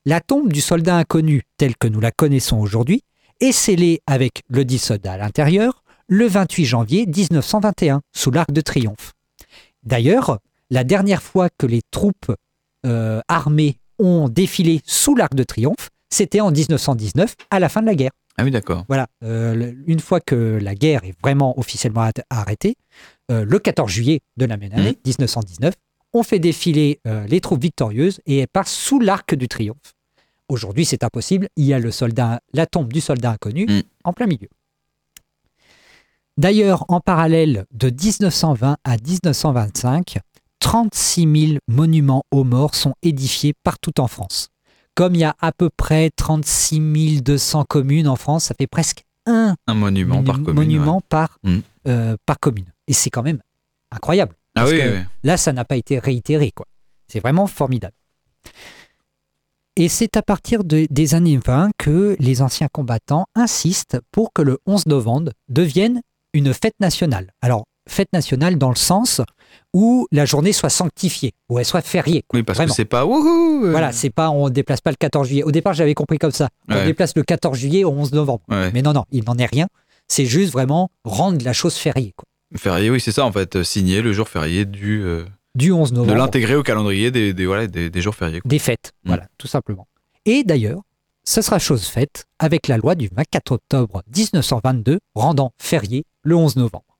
La 0.05 0.21
tombe 0.21 0.53
du 0.53 0.61
soldat 0.61 0.97
inconnu, 0.97 1.41
telle 1.57 1.75
que 1.75 1.87
nous 1.87 1.99
la 1.99 2.11
connaissons 2.11 2.59
aujourd'hui, 2.59 3.01
est 3.39 3.53
scellée 3.53 4.01
avec 4.05 4.43
le 4.49 4.65
dit 4.65 4.77
soldat 4.77 5.13
à 5.13 5.17
l'intérieur 5.17 5.81
le 6.09 6.27
28 6.27 6.65
janvier 6.65 7.05
1921, 7.05 8.01
sous 8.15 8.31
l'Arc 8.31 8.51
de 8.51 8.61
Triomphe. 8.61 9.13
D'ailleurs, 9.83 10.39
la 10.69 10.83
dernière 10.83 11.21
fois 11.21 11.49
que 11.57 11.65
les 11.65 11.81
troupes 11.91 12.31
euh, 12.85 13.21
armées 13.27 13.77
ont 13.99 14.27
défilé 14.29 14.81
sous 14.85 15.15
l'Arc 15.15 15.35
de 15.35 15.43
Triomphe, 15.43 15.89
c'était 16.09 16.41
en 16.41 16.51
1919, 16.51 17.35
à 17.51 17.59
la 17.59 17.69
fin 17.69 17.81
de 17.81 17.85
la 17.85 17.95
guerre. 17.95 18.11
Ah 18.37 18.43
oui, 18.43 18.51
d'accord. 18.51 18.85
Voilà, 18.87 19.07
euh, 19.23 19.73
une 19.85 19.99
fois 19.99 20.19
que 20.19 20.57
la 20.61 20.73
guerre 20.73 21.03
est 21.03 21.13
vraiment 21.21 21.57
officiellement 21.59 22.01
arrêt- 22.01 22.23
arrêtée, 22.29 22.75
euh, 23.31 23.45
le 23.45 23.59
14 23.59 23.91
juillet 23.91 24.21
de 24.37 24.45
la 24.45 24.57
même 24.57 24.71
année, 24.73 24.97
1919, 25.05 25.73
on 26.13 26.23
fait 26.23 26.39
défiler 26.39 26.99
les 27.27 27.39
troupes 27.39 27.61
victorieuses 27.61 28.19
et 28.25 28.39
elles 28.39 28.47
passent 28.47 28.73
sous 28.73 28.99
l'arc 28.99 29.35
du 29.35 29.47
triomphe. 29.47 29.93
Aujourd'hui, 30.47 30.83
c'est 30.83 31.03
impossible. 31.03 31.47
Il 31.55 31.65
y 31.65 31.73
a 31.75 31.77
le 31.77 31.91
soldat, 31.91 32.39
la 32.53 32.65
tombe 32.65 32.91
du 32.91 32.99
soldat 32.99 33.29
inconnu 33.29 33.67
Mm. 33.67 33.81
en 34.05 34.13
plein 34.13 34.25
milieu. 34.25 34.47
D'ailleurs, 36.43 36.85
en 36.87 37.01
parallèle 37.01 37.65
de 37.73 37.89
1920 37.89 38.77
à 38.85 38.91
1925, 38.95 40.19
36 40.59 41.47
000 41.49 41.59
monuments 41.67 42.23
aux 42.31 42.45
morts 42.45 42.75
sont 42.75 42.93
édifiés 43.03 43.53
partout 43.65 43.99
en 43.99 44.07
France. 44.07 44.47
Comme 44.95 45.15
il 45.15 45.19
y 45.19 45.23
a 45.25 45.35
à 45.41 45.51
peu 45.51 45.69
près 45.75 46.09
36 46.15 47.21
200 47.21 47.65
communes 47.67 48.07
en 48.07 48.15
France, 48.15 48.45
ça 48.45 48.55
fait 48.57 48.67
presque 48.67 49.03
un 49.25 49.55
Un 49.67 49.73
monument 49.73 50.21
monu- 50.21 50.25
par 50.25 50.35
commune. 50.37 50.53
monument 50.55 50.95
ouais. 50.97 51.03
par, 51.09 51.37
Mm. 51.43 51.57
euh, 51.89 52.15
par 52.25 52.39
commune. 52.39 52.71
Et 52.87 52.93
c'est 52.93 53.09
quand 53.09 53.21
même 53.23 53.41
incroyable. 53.91 54.33
Ah 54.55 54.61
Parce 54.61 54.71
oui, 54.71 54.77
que 54.79 54.93
oui. 54.97 55.03
Là, 55.25 55.35
ça 55.35 55.51
n'a 55.51 55.65
pas 55.65 55.75
été 55.75 55.99
réitéré. 55.99 56.51
quoi. 56.55 56.65
C'est 57.09 57.19
vraiment 57.19 57.47
formidable. 57.47 57.95
Et 59.75 59.89
c'est 59.89 60.15
à 60.15 60.21
partir 60.21 60.63
de- 60.63 60.87
des 60.89 61.15
années 61.15 61.37
20 61.37 61.69
que 61.77 62.15
les 62.19 62.41
anciens 62.41 62.69
combattants 62.71 63.25
insistent 63.35 63.99
pour 64.11 64.31
que 64.31 64.41
le 64.41 64.57
11 64.65 64.85
novembre 64.85 65.31
devienne 65.49 66.01
une 66.33 66.53
fête 66.53 66.75
nationale. 66.79 67.31
Alors, 67.41 67.65
fête 67.89 68.09
nationale 68.13 68.57
dans 68.57 68.69
le 68.69 68.75
sens 68.75 69.21
où 69.73 70.07
la 70.11 70.25
journée 70.25 70.53
soit 70.53 70.69
sanctifiée, 70.69 71.31
où 71.49 71.57
elle 71.59 71.65
soit 71.65 71.81
fériée. 71.81 72.23
quoi. 72.27 72.39
Oui, 72.39 72.43
parce 72.43 72.57
Vraiment. 72.57 72.69
que 72.69 72.75
c'est 72.75 72.85
pas 72.85 73.05
wouhou 73.05 73.65
euh, 73.65 73.71
Voilà, 73.71 73.91
c'est 73.91 74.09
pas 74.11 74.29
on 74.29 74.49
déplace 74.49 74.81
pas 74.81 74.91
le 74.91 74.95
14 74.95 75.27
juillet. 75.27 75.43
Au 75.43 75.51
départ, 75.51 75.73
j'avais 75.73 75.95
compris 75.95 76.17
comme 76.19 76.31
ça. 76.31 76.49
On 76.67 76.75
Ouais. 76.75 76.85
déplace 76.85 77.15
le 77.15 77.23
14 77.23 77.57
juillet 77.57 77.83
au 77.83 77.89
11 77.91 78.11
novembre. 78.13 78.41
Ouais. 78.49 78.71
Mais 78.73 78.81
non, 78.81 78.93
non, 78.93 79.05
il 79.11 79.23
n'en 79.25 79.37
est 79.37 79.45
rien. 79.47 79.67
C'est 80.07 80.25
juste 80.25 80.51
vraiment 80.53 80.89
rendre 81.03 81.43
la 81.43 81.53
chose 81.53 81.75
fériée. 81.75 82.13
Quoi. 82.15 82.25
Férié, 82.57 82.89
oui, 82.89 82.99
c'est 82.99 83.11
ça 83.11 83.25
en 83.25 83.31
fait. 83.31 83.55
euh, 83.55 83.63
Signer 83.63 84.01
le 84.01 84.11
jour 84.13 84.27
férié 84.29 84.65
du, 84.65 85.03
euh, 85.03 85.25
Du 85.55 85.71
11 85.71 85.91
de 85.91 85.97
novembre. 85.97 86.15
l'intégrer 86.17 86.55
au 86.55 86.63
calendrier 86.63 87.11
des, 87.11 87.33
des, 87.33 87.45
voilà, 87.45 87.67
des, 87.67 87.89
des 87.89 88.01
jours 88.01 88.15
fériés. 88.15 88.39
quoi. 88.41 88.49
des 88.49 88.59
fêtes, 88.59 88.91
Mm. 89.03 89.07
voilà, 89.09 89.27
tout 89.37 89.47
simplement. 89.47 89.87
Et 90.25 90.43
d'ailleurs, 90.43 90.81
ce 91.29 91.43
sera 91.43 91.59
chose 91.59 91.83
faite 91.83 92.25
avec 92.39 92.67
la 92.67 92.77
loi 92.77 92.95
du 92.95 93.07
24 93.15 93.51
octobre 93.51 94.01
1922 94.15 94.99
rendant 95.13 95.53
férié 95.61 96.03
le 96.23 96.35
11 96.35 96.55
novembre. 96.55 96.97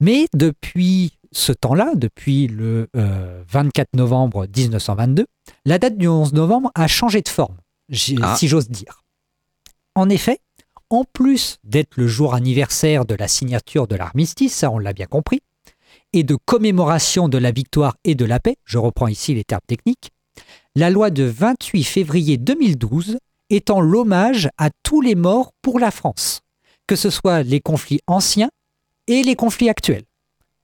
Mais 0.00 0.26
depuis 0.34 1.12
ce 1.30 1.52
temps-là, 1.52 1.92
depuis 1.94 2.48
le 2.48 2.88
euh, 2.96 3.44
24 3.48 3.90
novembre 3.94 4.48
1922, 4.56 5.26
la 5.66 5.78
date 5.78 5.98
du 5.98 6.08
11 6.08 6.32
novembre 6.32 6.72
a 6.74 6.88
changé 6.88 7.22
de 7.22 7.28
forme, 7.28 7.56
Ah. 8.22 8.34
si 8.36 8.48
j'ose 8.48 8.68
dire. 8.68 9.04
En 9.94 10.08
effet, 10.08 10.40
en 10.88 11.04
plus 11.04 11.58
d'être 11.62 11.96
le 11.96 12.08
jour 12.08 12.34
anniversaire 12.34 13.04
de 13.04 13.14
la 13.14 13.28
signature 13.28 13.86
de 13.86 13.94
l'armistice, 13.94 14.52
ça 14.52 14.68
on 14.72 14.78
l'a 14.78 14.94
bien 14.94 15.06
compris, 15.06 15.42
et 16.12 16.24
de 16.24 16.34
commémoration 16.34 17.28
de 17.28 17.38
la 17.38 17.52
victoire 17.52 17.96
et 18.02 18.16
de 18.16 18.24
la 18.24 18.40
paix, 18.40 18.56
je 18.64 18.78
reprends 18.78 19.06
ici 19.06 19.32
les 19.32 19.44
termes 19.44 19.60
techniques, 19.68 20.10
la 20.76 20.90
loi 20.90 21.10
de 21.10 21.24
28 21.24 21.84
février 21.84 22.36
2012 22.36 23.18
étend 23.50 23.80
l'hommage 23.80 24.48
à 24.58 24.70
tous 24.82 25.00
les 25.00 25.14
morts 25.14 25.52
pour 25.62 25.78
la 25.80 25.90
France, 25.90 26.40
que 26.86 26.96
ce 26.96 27.10
soit 27.10 27.42
les 27.42 27.60
conflits 27.60 28.00
anciens 28.06 28.50
et 29.06 29.22
les 29.22 29.34
conflits 29.36 29.68
actuels. 29.68 30.04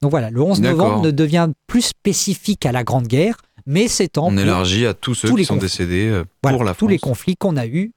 Donc 0.03 0.11
voilà, 0.11 0.31
le 0.31 0.41
11 0.43 0.61
D'accord. 0.61 0.79
novembre 0.87 1.05
ne 1.07 1.11
devient 1.11 1.49
plus 1.67 1.83
spécifique 1.83 2.67
à 2.67 2.73
la 2.73 2.85
Grande 2.85 3.09
Guerre, 3.09 3.39
mais 3.67 3.89
s'étend 3.89 4.27
On 4.29 4.37
élargit 4.37 4.87
à 4.87 4.95
tous 4.95 5.15
ceux 5.15 5.29
tous 5.29 5.37
qui 5.37 5.45
sont 5.45 5.55
conflits. 5.55 5.69
décédés 5.69 6.07
euh, 6.07 6.25
voilà, 6.43 6.57
pour 6.59 6.65
la 6.65 6.73
tous 6.73 6.79
France. 6.79 6.91
les 6.91 6.99
conflits 6.99 7.37
qu'on 7.37 7.57
a 7.57 7.67
eus 7.67 7.93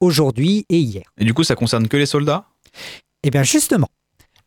aujourd'hui 0.00 0.66
et 0.68 0.78
hier. 0.78 1.04
Et 1.16 1.24
du 1.24 1.32
coup, 1.32 1.44
ça 1.44 1.54
concerne 1.54 1.88
que 1.88 1.96
les 1.96 2.06
soldats? 2.06 2.46
Eh 3.22 3.30
bien 3.30 3.42
justement, 3.44 3.88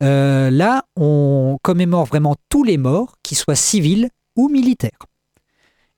euh, 0.03 0.51
là, 0.51 0.83
on 0.95 1.57
commémore 1.63 2.05
vraiment 2.05 2.35
tous 2.49 2.63
les 2.63 2.77
morts, 2.77 3.15
qu'ils 3.23 3.37
soient 3.37 3.55
civils 3.55 4.09
ou 4.35 4.49
militaires. 4.49 4.99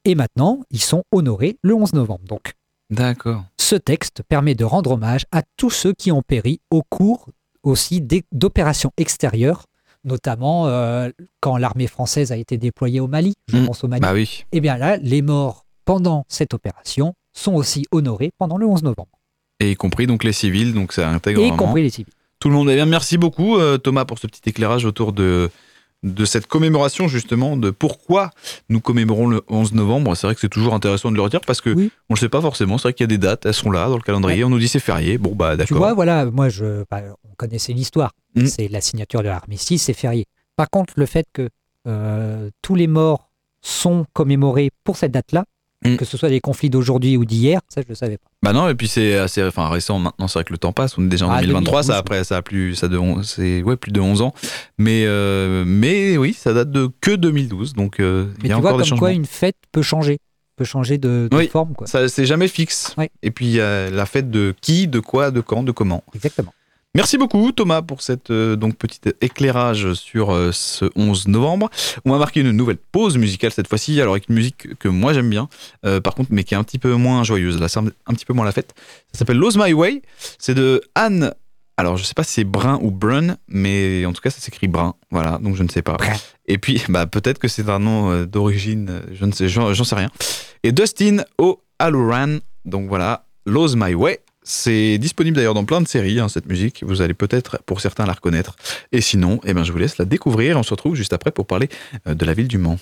Et 0.09 0.15
maintenant, 0.15 0.61
ils 0.71 0.81
sont 0.81 1.03
honorés 1.11 1.57
le 1.61 1.75
11 1.75 1.93
novembre. 1.93 2.23
Donc, 2.27 2.53
D'accord. 2.89 3.43
ce 3.59 3.75
texte 3.75 4.23
permet 4.27 4.55
de 4.55 4.65
rendre 4.65 4.89
hommage 4.93 5.27
à 5.31 5.43
tous 5.55 5.69
ceux 5.69 5.93
qui 5.93 6.11
ont 6.11 6.23
péri 6.23 6.61
au 6.71 6.81
cours 6.81 7.27
aussi 7.61 8.01
d'opérations 8.31 8.89
extérieures, 8.97 9.65
notamment 10.03 10.65
euh, 10.65 11.11
quand 11.41 11.57
l'armée 11.57 11.85
française 11.85 12.31
a 12.31 12.37
été 12.37 12.57
déployée 12.57 12.99
au 12.99 13.07
Mali, 13.07 13.35
je 13.49 13.57
Mm. 13.57 13.65
pense 13.67 13.83
au 13.83 13.87
Mali. 13.87 14.01
Bah 14.01 14.13
oui. 14.13 14.45
Eh 14.51 14.61
bien 14.61 14.77
là, 14.77 14.97
les 14.97 15.21
morts 15.21 15.67
pendant 15.85 16.25
cette 16.27 16.55
opération 16.55 17.13
sont 17.33 17.53
aussi 17.53 17.85
honorés 17.91 18.31
pendant 18.39 18.57
le 18.57 18.65
11 18.65 18.81
novembre, 18.81 19.11
Et 19.59 19.69
y 19.69 19.75
compris 19.75 20.07
donc 20.07 20.23
les 20.23 20.33
civils, 20.33 20.73
donc 20.73 20.91
ça 20.91 21.07
intègre 21.11 21.41
y 21.41 21.49
vraiment 21.49 21.57
compris 21.67 21.83
les 21.83 21.91
civils. 21.91 22.13
tout 22.39 22.49
le 22.49 22.55
monde. 22.55 22.71
Eh 22.71 22.75
bien, 22.75 22.87
merci 22.87 23.19
beaucoup 23.19 23.57
euh, 23.57 23.77
Thomas 23.77 24.05
pour 24.05 24.17
ce 24.17 24.25
petit 24.25 24.41
éclairage 24.49 24.85
autour 24.85 25.13
de, 25.13 25.51
de 26.03 26.23
cette 26.25 26.47
commémoration 26.47 27.07
justement, 27.07 27.57
de 27.57 27.71
pourquoi 27.71 28.31
nous 28.69 28.79
commémorons 28.79 29.27
le 29.27 29.41
11 29.49 29.73
novembre. 29.73 30.15
C'est 30.15 30.27
vrai 30.27 30.33
que 30.35 30.41
c'est 30.41 30.47
toujours 30.49 30.73
intéressant 30.73 31.11
de 31.11 31.15
le 31.17 31.21
redire 31.21 31.41
parce 31.41 31.59
que 31.61 31.71
Oui. 31.71 31.91
on 32.09 32.13
le 32.13 32.19
sait 32.19 32.29
pas 32.29 32.41
forcément. 32.41 32.77
C'est 32.77 32.83
vrai 32.83 32.93
qu'il 32.93 33.03
y 33.03 33.05
a 33.05 33.07
des 33.07 33.17
dates, 33.17 33.45
elles 33.45 33.53
sont 33.53 33.71
là 33.71 33.87
dans 33.89 33.97
le 33.97 34.01
calendrier. 34.01 34.43
On 34.43 34.49
nous 34.49 34.59
dit 34.59 34.67
c'est 34.69 34.79
férié. 34.79 35.17
Bon 35.17 35.35
bah 35.35 35.51
Tu 35.53 35.57
d'accord. 35.57 35.77
vois, 35.79 35.93
voilà, 35.93 36.25
moi, 36.25 36.47
je, 36.49 36.83
bah, 36.89 37.01
on 37.29 37.35
connaissait 37.35 37.73
l'histoire. 37.73 38.11
Mm. 38.35 38.45
C'est 38.45 38.67
la 38.69 38.79
signature 38.81 39.21
de 39.23 39.27
l'armistice, 39.27 39.83
c'est 39.83 39.93
férié. 39.93 40.25
Par 40.55 40.69
contre, 40.69 40.93
le 40.95 41.05
fait 41.05 41.25
que 41.33 41.49
euh, 41.87 42.49
tous 42.61 42.75
les 42.75 42.87
morts 42.87 43.29
sont 43.61 44.05
commémorés 44.13 44.71
pour 44.85 44.95
cette 44.95 45.11
date-là, 45.11 45.43
Mm. 45.85 45.95
que 45.95 46.03
ce 46.03 46.17
soit 46.17 46.27
des 46.27 46.41
conflits 46.41 46.69
d'aujourd'hui 46.69 47.15
ou 47.15 47.23
d'hier, 47.23 47.61
ça, 47.69 47.79
je 47.81 47.85
ne 47.87 47.91
le 47.91 47.95
savais 47.95 48.17
pas. 48.17 48.29
Bah 48.43 48.51
non, 48.51 48.67
et 48.67 48.75
puis 48.75 48.89
c'est 48.89 49.17
assez 49.17 49.41
enfin, 49.43 49.69
récent 49.69 49.97
maintenant, 49.99 50.27
c'est 50.27 50.39
vrai 50.39 50.43
que 50.43 50.51
le 50.51 50.57
temps 50.57 50.73
passe, 50.73 50.97
on 50.97 51.05
est 51.05 51.07
déjà 51.07 51.25
en 51.25 51.31
Ah, 51.31 51.41
2023, 51.41 51.83
ça 51.83 51.87
2012. 51.93 51.99
après 51.99 52.23
ça 52.25 52.37
a 52.37 52.41
plus 52.41 52.75
ça 52.75 52.87
de 52.89 52.99
c'est 53.23 53.63
ouais, 53.63 53.77
plus 53.77 53.91
de 53.93 54.01
11 54.01 54.21
ans. 54.21 54.33
Mais 54.77 55.05
euh, 55.05 55.63
mais 55.65 56.17
oui, 56.17 56.33
ça 56.33 56.53
date 56.53 56.71
de 56.71 56.89
que 56.99 57.11
2012 57.15 57.73
donc 57.73 57.99
euh, 58.01 58.27
il 58.43 58.47
y 58.49 58.51
a 58.51 58.55
tu 58.55 58.61
vois 58.61 58.71
des 58.71 58.77
comme 58.77 58.85
changements. 58.85 58.99
quoi 58.99 59.11
une 59.13 59.25
fête 59.25 59.55
peut 59.71 59.81
changer, 59.81 60.19
peut 60.57 60.65
changer 60.65 60.97
de, 60.97 61.29
de 61.31 61.37
Oui. 61.37 61.47
forme. 61.47 61.73
Quoi. 61.75 61.87
Ça 61.87 62.09
c'est 62.09 62.25
jamais 62.25 62.49
fixe. 62.49 62.93
Et 63.23 63.31
puis 63.31 63.45
il 63.45 63.51
y 63.53 63.61
a 63.61 63.89
la 63.89 64.05
fête 64.05 64.29
de 64.29 64.53
qui, 64.61 64.87
de 64.89 64.99
quoi, 64.99 65.31
de 65.31 65.39
quand, 65.39 65.63
de 65.63 65.71
comment. 65.71 66.03
Exactement. 66.13 66.53
Merci 66.95 67.19
beaucoup 67.19 67.51
Thomas 67.51 67.83
pour 67.83 68.01
cette 68.01 68.31
euh, 68.31 68.55
donc 68.55 68.75
petit 68.75 68.99
éclairage 69.21 69.93
sur 69.93 70.31
euh, 70.31 70.51
ce 70.51 70.85
11 70.95 71.27
novembre. 71.27 71.69
On 72.03 72.11
va 72.11 72.17
marquer 72.17 72.39
une 72.41 72.49
nouvelle 72.49 72.77
pause 72.77 73.15
musicale 73.15 73.51
cette 73.51 73.67
fois-ci, 73.67 74.01
alors 74.01 74.15
avec 74.15 74.27
une 74.27 74.33
musique 74.33 74.75
que 74.79 74.87
moi 74.87 75.13
j'aime 75.13 75.29
bien, 75.29 75.49
euh, 75.85 76.01
par 76.01 76.15
contre 76.15 76.29
mais 76.33 76.43
qui 76.43 76.55
est 76.55 76.57
un 76.57 76.63
petit 76.63 76.79
peu 76.79 76.95
moins 76.95 77.23
joyeuse. 77.23 77.59
Là 77.59 77.67
c'est 77.67 77.79
un, 77.79 77.85
un 78.07 78.13
petit 78.15 78.25
peu 78.25 78.33
moins 78.33 78.43
la 78.43 78.51
fête. 78.51 78.73
Ça 79.13 79.19
s'appelle 79.19 79.37
Lose 79.37 79.55
My 79.55 79.71
Way. 79.71 80.01
C'est 80.39 80.55
de 80.55 80.81
Anne. 80.95 81.31
Alors 81.77 81.95
je 81.95 82.03
sais 82.03 82.15
pas 82.15 82.23
si 82.23 82.33
c'est 82.33 82.43
Brun 82.43 82.79
ou 82.81 82.89
Brun, 82.89 83.37
mais 83.47 84.03
en 84.07 84.11
tout 84.11 84.21
cas 84.21 84.31
ça 84.31 84.39
s'écrit 84.39 84.67
Brun. 84.67 84.95
Voilà, 85.11 85.37
donc 85.37 85.57
je 85.57 85.61
ne 85.61 85.69
sais 85.69 85.83
pas. 85.83 85.95
Et 86.47 86.57
puis 86.57 86.81
bah 86.89 87.05
peut-être 87.05 87.37
que 87.37 87.47
c'est 87.47 87.69
un 87.69 87.79
nom 87.79 88.23
d'origine, 88.23 89.03
je 89.13 89.25
ne 89.25 89.31
sais, 89.31 89.47
j'en 89.47 89.75
sais 89.75 89.95
rien. 89.95 90.09
Et 90.63 90.71
Dustin 90.71 91.17
O'Halloran. 91.37 92.39
Donc 92.65 92.89
voilà, 92.89 93.25
Lose 93.45 93.75
My 93.75 93.93
Way. 93.93 94.21
C'est 94.51 94.97
disponible 94.97 95.35
d'ailleurs 95.35 95.53
dans 95.53 95.63
plein 95.63 95.79
de 95.79 95.87
séries, 95.87 96.19
hein, 96.19 96.27
cette 96.27 96.47
musique. 96.47 96.83
Vous 96.83 97.03
allez 97.03 97.13
peut-être, 97.13 97.61
pour 97.67 97.81
certains, 97.81 98.07
la 98.07 98.13
reconnaître. 98.13 98.55
Et 98.91 98.99
sinon, 98.99 99.39
eh 99.45 99.53
ben, 99.53 99.63
je 99.63 99.71
vous 99.71 99.77
laisse 99.77 99.99
la 99.99 100.05
découvrir. 100.05 100.57
On 100.57 100.63
se 100.63 100.71
retrouve 100.71 100.95
juste 100.95 101.13
après 101.13 101.29
pour 101.29 101.45
parler 101.45 101.69
euh, 102.07 102.15
de 102.15 102.25
la 102.25 102.33
ville 102.33 102.47
du 102.47 102.57
Mans. 102.57 102.79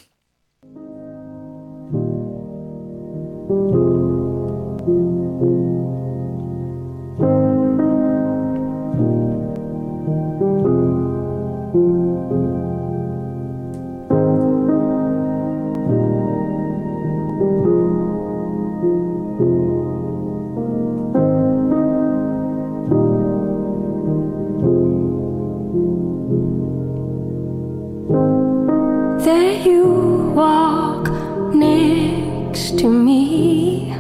Walk 30.38 31.10
next 31.56 32.78
to 32.78 32.88
me. 32.88 33.92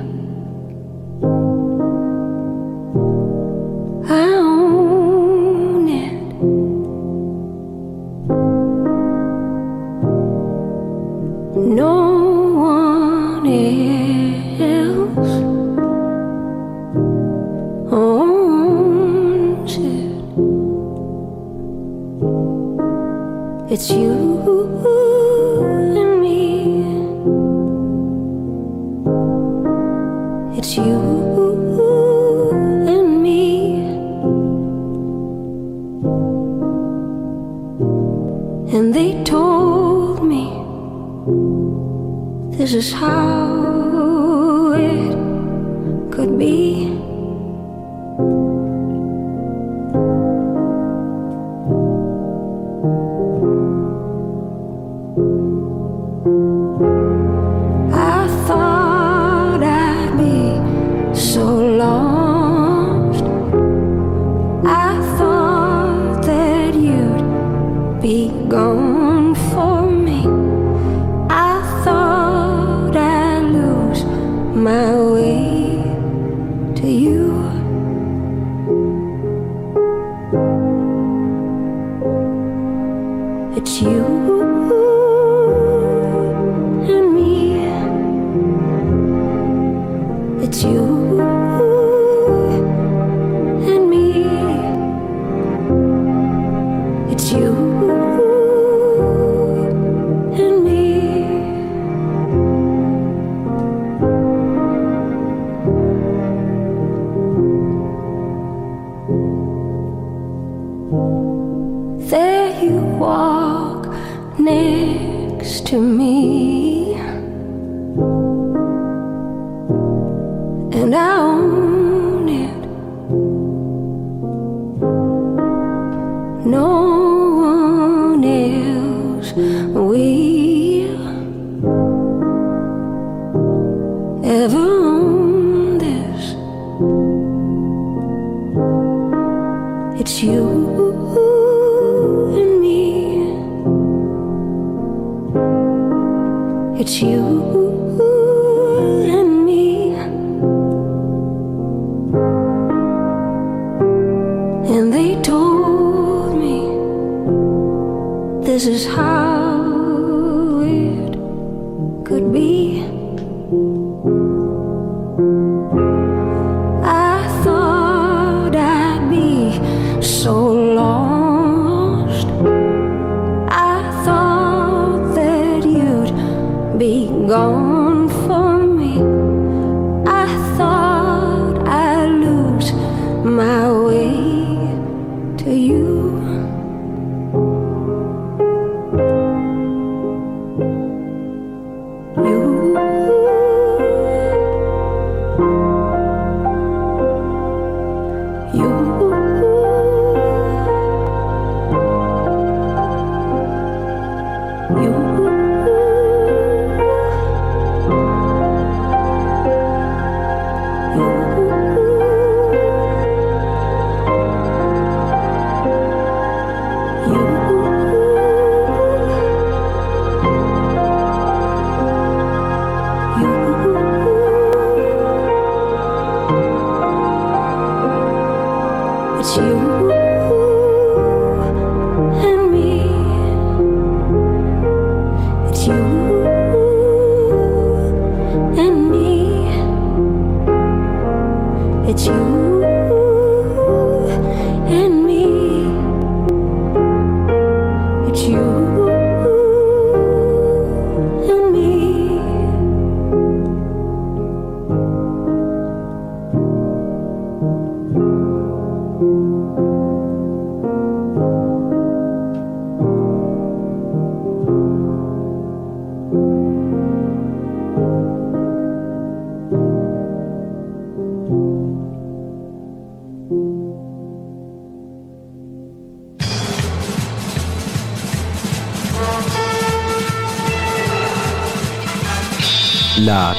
you. 185.87 186.46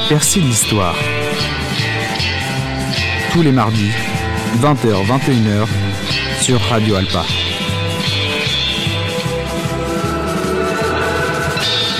Percy 0.07 0.39
l'histoire. 0.39 0.95
Tous 3.33 3.41
les 3.41 3.51
mardis, 3.51 3.91
20h-21h, 4.61 5.67
sur 6.39 6.61
Radio 6.61 6.95
Alpa. 6.95 7.25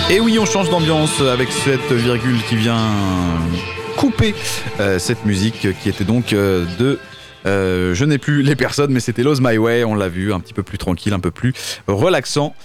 Et 0.09 0.21
oui, 0.21 0.39
on 0.39 0.45
change 0.45 0.69
d'ambiance 0.69 1.19
avec 1.19 1.51
cette 1.51 1.91
virgule 1.91 2.41
qui 2.47 2.55
vient 2.55 2.93
couper 3.97 4.33
euh, 4.79 4.97
cette 4.97 5.25
musique 5.25 5.67
qui 5.81 5.89
était 5.89 6.05
donc 6.05 6.31
euh, 6.31 6.65
de 6.79 6.97
euh, 7.45 7.93
je 7.93 8.05
n'ai 8.05 8.19
plus 8.19 8.41
les 8.41 8.55
personnes, 8.55 8.91
mais 8.91 9.01
c'était 9.01 9.23
Lose 9.23 9.41
My 9.41 9.57
Way. 9.57 9.83
On 9.83 9.95
l'a 9.95 10.07
vu, 10.07 10.31
un 10.31 10.39
petit 10.39 10.53
peu 10.53 10.63
plus 10.63 10.77
tranquille, 10.77 11.13
un 11.13 11.19
peu 11.19 11.31
plus 11.31 11.53
relaxant. 11.87 12.55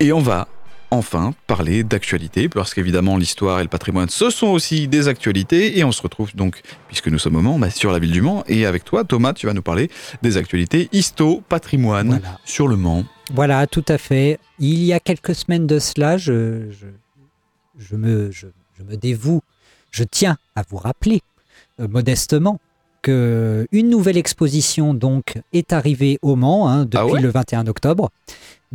Et 0.00 0.12
on 0.12 0.20
va 0.20 0.48
enfin 0.94 1.34
parler 1.46 1.84
d'actualité, 1.84 2.48
parce 2.48 2.72
qu'évidemment 2.74 3.16
l'histoire 3.16 3.60
et 3.60 3.62
le 3.62 3.68
patrimoine, 3.68 4.08
ce 4.08 4.30
sont 4.30 4.46
aussi 4.48 4.88
des 4.88 5.08
actualités, 5.08 5.78
et 5.78 5.84
on 5.84 5.92
se 5.92 6.00
retrouve 6.02 6.34
donc, 6.34 6.62
puisque 6.88 7.08
nous 7.08 7.18
sommes 7.18 7.36
au 7.36 7.42
Mans, 7.42 7.58
bah, 7.58 7.70
sur 7.70 7.90
la 7.92 7.98
ville 7.98 8.12
du 8.12 8.22
Mans, 8.22 8.44
et 8.48 8.66
avec 8.66 8.84
toi 8.84 9.04
Thomas, 9.04 9.32
tu 9.32 9.46
vas 9.46 9.52
nous 9.52 9.62
parler 9.62 9.90
des 10.22 10.36
actualités 10.36 10.88
histo, 10.92 11.42
patrimoine, 11.48 12.08
Voilà. 12.08 12.38
sur 12.44 12.68
le 12.68 12.76
Mans. 12.76 13.04
Voilà, 13.32 13.66
tout 13.66 13.84
à 13.88 13.98
fait. 13.98 14.38
Il 14.58 14.82
y 14.84 14.92
a 14.92 15.00
quelques 15.00 15.34
semaines 15.34 15.66
de 15.66 15.78
cela, 15.78 16.16
je, 16.18 16.70
je, 16.70 16.86
je 17.78 17.96
me, 17.96 18.30
je, 18.30 18.46
je 18.78 18.82
me 18.84 18.96
dévoue, 18.96 19.40
je 19.90 20.04
tiens 20.04 20.36
à 20.56 20.62
vous 20.68 20.76
rappeler 20.76 21.20
euh, 21.80 21.88
modestement 21.88 22.60
que 23.02 23.66
une 23.70 23.90
nouvelle 23.90 24.16
exposition 24.16 24.94
donc 24.94 25.34
est 25.52 25.72
arrivée 25.74 26.18
au 26.22 26.36
Mans 26.36 26.68
hein, 26.68 26.84
depuis 26.84 26.98
Ah 26.98 27.06
ouais? 27.06 27.20
le 27.20 27.28
21 27.30 27.66
octobre, 27.66 28.10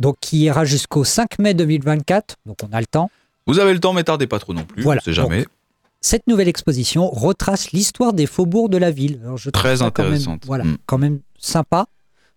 donc 0.00 0.16
qui 0.20 0.40
ira 0.40 0.64
jusqu'au 0.64 1.04
5 1.04 1.38
mai 1.38 1.54
2024. 1.54 2.34
Donc 2.46 2.56
on 2.68 2.72
a 2.74 2.80
le 2.80 2.86
temps. 2.86 3.10
Vous 3.46 3.60
avez 3.60 3.72
le 3.72 3.78
temps, 3.78 3.92
mais 3.92 4.02
tardez 4.02 4.26
pas 4.26 4.38
trop 4.40 4.52
non 4.54 4.64
plus, 4.64 4.82
Voilà. 4.82 5.00
on 5.00 5.04
sait 5.04 5.12
jamais. 5.12 5.46
Cette 6.00 6.26
nouvelle 6.26 6.48
exposition 6.48 7.08
retrace 7.10 7.72
l'histoire 7.72 8.12
des 8.14 8.26
faubourgs 8.26 8.70
de 8.70 8.78
la 8.78 8.90
ville. 8.90 9.20
Alors, 9.22 9.36
je 9.36 9.50
trouve 9.50 9.62
Très 9.62 9.76
ça 9.76 9.90
quand 9.90 10.02
même- 10.02 10.12
intéressante. 10.14 10.42
voilà, 10.46 10.64
Mm. 10.64 10.78
quand 10.86 10.98
même 10.98 11.20
sympa 11.38 11.86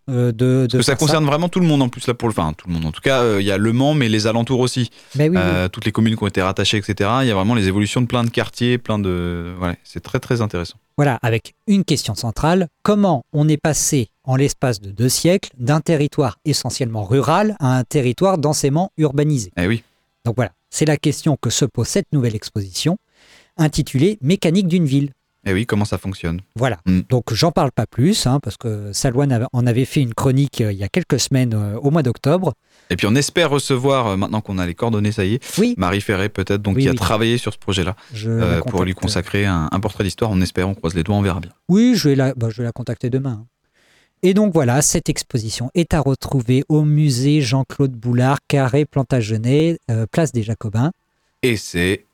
euh, 0.09 0.34
de, 0.34 0.68
de 0.68 0.68
Parce 0.70 0.80
que 0.80 0.82
ça 0.84 0.95
concerne 0.97 1.24
vraiment 1.24 1.47
tout 1.47 1.61
le 1.61 1.66
monde 1.66 1.82
en 1.82 1.88
plus 1.88 2.05
là 2.07 2.14
pour 2.14 2.28
le, 2.28 2.34
enfin 2.34 2.51
tout 2.51 2.68
le 2.68 2.74
monde. 2.74 2.86
En 2.86 2.91
tout 2.91 2.99
cas, 2.99 3.22
euh, 3.22 3.38
il 3.39 3.47
y 3.47 3.51
a 3.51 3.57
Le 3.57 3.72
Mans, 3.72 3.93
mais 3.93 4.09
les 4.09 4.28
alentours 4.28 4.59
aussi. 4.59 4.89
Mais 5.16 5.30
oui, 5.30 5.38
oui. 5.38 5.41
Euh, 5.41 5.70
toutes 5.70 5.86
les 5.86 5.93
communes 5.93 6.18
qui 6.18 6.24
ont 6.24 6.28
été 6.28 6.41
rattachées, 6.41 6.76
etc. 6.76 7.09
Il 7.22 7.28
y 7.30 7.32
a 7.32 7.36
vraiment 7.36 7.55
les 7.55 7.70
évolutions 7.70 8.01
de 8.01 8.07
plein 8.07 8.26
de 8.26 8.30
quartiers, 8.30 8.78
plein 8.78 8.99
de, 8.99 9.53
ouais, 9.61 9.78
c'est 9.86 10.01
très 10.01 10.20
très 10.20 10.41
intéressant. 10.41 10.76
Voilà, 10.97 11.20
avec 11.22 11.53
une 11.68 11.86
question 11.86 12.16
centrale, 12.16 12.68
comment 12.82 13.24
on 13.32 13.47
est 13.47 13.55
passé 13.55 14.09
en 14.24 14.36
l'espace 14.36 14.80
de 14.82 14.91
deux 14.91 15.09
siècles 15.09 15.49
d'un 15.57 15.82
territoire 15.82 16.38
essentiellement 16.45 17.03
rural 17.03 17.55
à 17.59 17.78
un 17.78 17.84
territoire 17.84 18.38
densément 18.38 18.91
urbanisé 18.97 19.51
Eh 19.57 19.67
oui. 19.67 19.84
Donc 20.26 20.36
voilà, 20.36 20.51
c'est 20.69 20.86
la 20.86 20.97
question 20.97 21.38
que 21.39 21.49
se 21.49 21.65
pose 21.65 21.88
cette 21.88 22.11
nouvelle 22.13 22.36
exposition, 22.36 22.97
intitulée 23.57 24.17
Mécanique 24.21 24.67
d'une 24.67 24.86
ville. 24.86 25.11
Eh 25.45 25.51
oui, 25.51 25.65
comment 25.65 25.84
ça 25.84 25.97
fonctionne? 25.97 26.39
Voilà, 26.55 26.78
Mm. 26.86 27.01
donc 27.09 27.34
j'en 27.34 27.51
parle 27.51 27.74
pas 27.74 27.86
plus, 27.86 28.26
hein, 28.28 28.39
parce 28.41 28.55
que 28.55 28.93
Salouane 28.93 29.45
en 29.51 29.67
avait 29.67 29.84
fait 29.84 29.99
une 29.99 30.13
chronique 30.13 30.61
euh, 30.61 30.71
il 30.71 30.78
y 30.78 30.86
a 30.86 30.88
quelques 30.88 31.19
semaines 31.19 31.53
euh, 31.53 31.78
au 31.80 31.91
mois 31.91 32.01
d'octobre. 32.01 32.53
Et 32.89 32.95
puis 32.95 33.07
on 33.07 33.15
espère 33.15 33.49
recevoir, 33.49 34.07
euh, 34.07 34.15
maintenant 34.15 34.39
qu'on 34.39 34.57
a 34.57 34.65
les 34.65 34.74
coordonnées, 34.74 35.11
ça 35.11 35.26
y 35.26 35.34
est, 35.34 35.57
Oui, 35.59 35.76
Marie 35.78 35.99
Ferré 35.99 36.30
peut-être, 36.30 36.61
donc 36.61 36.78
Oui, 36.78 36.84
qui 36.84 36.88
a 36.89 36.93
travaillé 36.93 37.38
sur 37.38 37.51
ce 37.51 37.57
projet-là, 37.57 37.97
pour 38.69 38.86
lui 38.86 38.93
consacrer 38.93 39.45
un, 39.45 39.67
un 39.69 39.80
portrait 39.82 40.05
d'histoire. 40.05 40.32
On 40.32 40.39
espère, 40.39 40.69
on 40.69 40.76
croise 40.76 40.95
les 40.95 41.03
doigts, 41.03 41.17
on 41.17 41.21
verra 41.21 41.41
bien. 41.41 41.51
Oui, 41.67 41.93
je 41.97 42.07
vais 42.07 42.15
la, 42.15 42.34
bah, 42.36 42.47
je 42.49 42.59
vais 42.59 42.63
la 42.63 42.71
contacter 42.71 43.09
demain. 43.09 43.45
Et 44.26 44.34
donc 44.34 44.53
voilà, 44.53 44.82
cette 44.82 45.09
exposition 45.09 45.69
est 45.76 45.93
à 45.93 45.99
retrouver 45.99 46.63
au 46.69 46.84
musée 46.84 47.41
Jean-Claude 47.41 47.91
Boulard, 47.91 48.39
Carré 48.47 48.86
Plantagenet, 48.86 49.80
euh, 49.91 50.05
place 50.09 50.32
des 50.32 50.43
Jacobins. 50.43 50.91
Et 51.41 51.57
c'est 51.57 52.05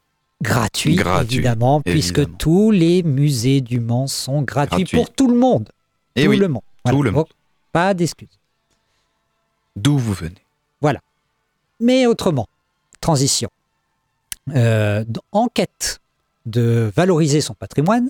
Gratuit, 0.41 0.95
Gratuit, 0.95 1.35
évidemment, 1.35 1.81
puisque 1.81 2.37
tous 2.37 2.71
les 2.71 3.03
musées 3.03 3.61
du 3.61 3.79
Mans 3.79 4.07
sont 4.07 4.41
gratuits 4.41 4.77
Gratuit. 4.85 4.97
pour 4.97 5.11
tout 5.11 5.27
le 5.27 5.37
monde. 5.37 5.69
et 6.15 6.23
tout 6.23 6.29
oui, 6.31 6.37
le 6.37 6.47
monde. 6.47 6.63
tout 6.87 7.03
le 7.03 7.11
Donc, 7.11 7.27
Pas 7.71 7.93
d'excuses. 7.93 8.27
d'où 9.75 9.97
vous 9.97 10.13
venez. 10.13 10.35
Mais 11.81 12.05
autrement, 12.07 12.49
transition. 12.99 13.49
Euh, 14.53 15.05
d- 15.07 15.21
en 15.31 15.47
quête 15.47 16.01
de 16.45 16.91
valoriser 16.93 17.39
son 17.39 17.53
patrimoine, 17.53 18.09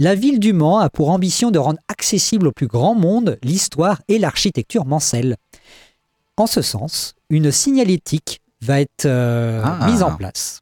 la 0.00 0.14
ville 0.14 0.40
du 0.40 0.52
Mans 0.52 0.78
a 0.78 0.88
pour 0.90 1.10
ambition 1.10 1.50
de 1.50 1.58
rendre 1.58 1.78
accessible 1.88 2.48
au 2.48 2.52
plus 2.52 2.66
grand 2.66 2.94
monde 2.94 3.38
l'histoire 3.42 4.00
et 4.08 4.18
l'architecture 4.18 4.86
mancelle. 4.86 5.36
En 6.36 6.46
ce 6.46 6.62
sens, 6.62 7.14
une 7.28 7.52
signalétique 7.52 8.40
va 8.62 8.80
être 8.80 9.04
euh, 9.06 9.62
Ah. 9.64 9.86
mise 9.90 10.02
en 10.02 10.16
place 10.16 10.60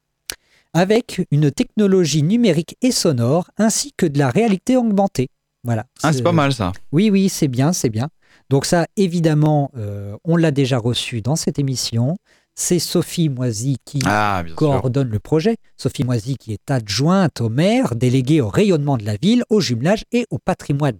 avec 0.74 1.26
une 1.30 1.50
technologie 1.50 2.22
numérique 2.22 2.76
et 2.82 2.90
sonore 2.92 3.50
ainsi 3.56 3.92
que 3.96 4.06
de 4.06 4.18
la 4.18 4.28
réalité 4.28 4.76
augmentée. 4.76 5.28
Voilà. 5.64 5.86
Ah, 6.02 6.12
c'est 6.12 6.22
pas 6.22 6.32
mal 6.32 6.52
ça. 6.52 6.72
Oui, 6.92 7.08
oui, 7.10 7.28
c'est 7.28 7.48
bien, 7.48 7.72
c'est 7.72 7.88
bien. 7.88 8.08
Donc 8.50 8.64
ça, 8.66 8.86
évidemment, 8.96 9.70
euh, 9.76 10.16
on 10.24 10.36
l'a 10.36 10.50
déjà 10.50 10.78
reçu 10.78 11.22
dans 11.22 11.36
cette 11.36 11.58
émission. 11.58 12.16
C'est 12.60 12.80
Sophie 12.80 13.28
Moisy 13.28 13.76
qui 13.84 14.00
Ah, 14.04 14.42
sûr. 14.44 14.56
coordonne 14.56 15.10
le 15.10 15.20
projet. 15.20 15.58
Sophie 15.76 16.02
Moisy 16.02 16.36
qui 16.36 16.52
est 16.52 16.70
adjointe 16.72 17.40
au 17.40 17.48
maire, 17.48 17.94
déléguée 17.94 18.40
au 18.40 18.48
rayonnement 18.48 18.96
de 18.96 19.04
la 19.04 19.14
ville, 19.14 19.44
au 19.48 19.60
jumelage 19.60 20.02
et 20.10 20.26
au 20.30 20.38
patrimoine. 20.38 20.98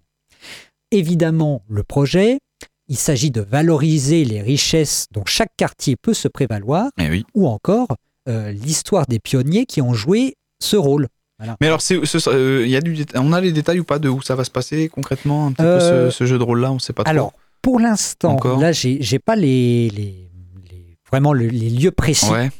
Évidemment, 0.92 1.62
le 1.68 1.82
projet, 1.82 2.38
il 2.86 2.96
s'agit 2.96 3.32
de 3.32 3.40
valoriser 3.40 4.24
les 4.24 4.40
richesses 4.40 5.06
dont 5.10 5.24
chaque 5.26 5.50
quartier 5.56 5.96
peut 5.96 6.14
se 6.14 6.28
prévaloir, 6.28 6.90
Eh 6.96 7.08
oui. 7.10 7.26
ou 7.34 7.48
encore 7.48 7.88
euh, 8.28 8.52
l'histoire 8.52 9.06
des 9.06 9.18
pionniers 9.18 9.66
qui 9.66 9.82
ont 9.82 9.94
joué 9.94 10.36
ce 10.62 10.76
rôle. 10.76 11.08
Mais 11.60 11.66
alors, 11.66 11.82
c'est, 11.82 12.04
ce- 12.06 12.30
euh, 12.30 12.66
y 12.68 12.76
a 12.76 12.80
du, 12.80 13.04
on 13.16 13.32
a 13.32 13.40
les 13.40 13.50
détails 13.52 13.80
ou 13.80 13.84
pas 13.84 13.98
de 13.98 14.08
où 14.08 14.22
ça 14.22 14.36
va 14.36 14.44
se 14.44 14.50
passer 14.52 14.88
concrètement 14.88 15.46
un 15.48 15.52
petit 15.52 15.62
Euh, 15.64 16.04
peu 16.04 16.10
ce, 16.12 16.18
ce 16.18 16.24
jeu 16.26 16.38
de 16.38 16.42
rôle 16.44 16.60
là, 16.60 16.70
on 16.70 16.78
sait 16.78 16.92
pas 16.92 17.02
trop. 17.02 17.10
Alors, 17.10 17.32
pour 17.62 17.80
l'instant, 17.80 18.34
Encore 18.34 18.60
là, 18.60 18.70
j'ai 18.70 18.98
j'ai 19.02 19.18
pas 19.18 19.34
les- 19.34 19.90
les- 19.90 20.27
vraiment 21.10 21.32
le- 21.32 21.46
les 21.48 21.70
lieux 21.70 21.90
précis, 21.90 22.30
ouais. 22.30 22.50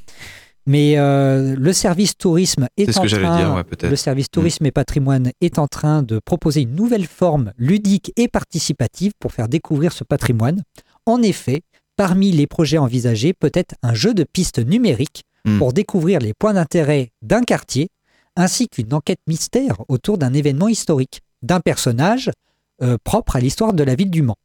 mais 0.67 0.99
euh, 0.99 1.55
le 1.59 1.73
service 1.73 2.17
tourisme 2.17 2.67
est 2.77 2.87
C'est 2.87 2.93
ce 2.93 2.99
en 2.99 3.03
que 3.03 3.09
j'allais 3.09 3.25
train, 3.25 3.39
dire, 3.39 3.55
ouais, 3.55 3.65
peut-être. 3.65 3.87
Mm. 3.87 3.91
le 3.91 3.97
service 3.97 4.31
tourisme 4.31 4.67
et 4.67 4.71
patrimoine 4.71 5.31
est 5.41 5.59
en 5.59 5.67
train 5.67 6.03
de 6.03 6.19
proposer 6.25 6.63
une 6.63 6.75
nouvelle 6.75 7.07
forme 7.07 7.53
ludique 7.59 8.13
et 8.17 8.29
participative 8.29 9.13
pour 9.19 9.33
faire 9.33 9.49
découvrir 9.49 9.93
ce 9.93 10.05
patrimoine. 10.05 10.63
En 11.07 11.23
effet, 11.23 11.63
parmi 11.97 12.33
les 12.33 12.47
projets 12.47 12.79
envisagés, 12.79 13.33
peut-être 13.33 13.75
un 13.83 13.95
jeu 13.95 14.15
de 14.15 14.25
pistes 14.25 14.59
numérique 14.59 15.23
Mm. 15.45 15.59
pour 15.59 15.73
découvrir 15.73 16.19
les 16.19 16.35
points 16.35 16.53
d'intérêt 16.55 17.13
d'un 17.23 17.43
quartier, 17.43 17.89
ainsi 18.35 18.69
qu'une 18.69 18.93
enquête 18.93 19.21
mystère 19.29 19.77
autour 19.89 20.19
d'un 20.19 20.35
événement 20.35 20.67
historique, 20.67 21.21
d'un 21.43 21.61
personnage 21.61 22.31
euh, 22.83 22.97
propre 23.05 23.37
à 23.37 23.41
l'histoire 23.41 23.73
de 23.73 23.85
la 23.85 23.95
ville 23.95 24.11
du 24.11 24.23
Mans. 24.23 24.37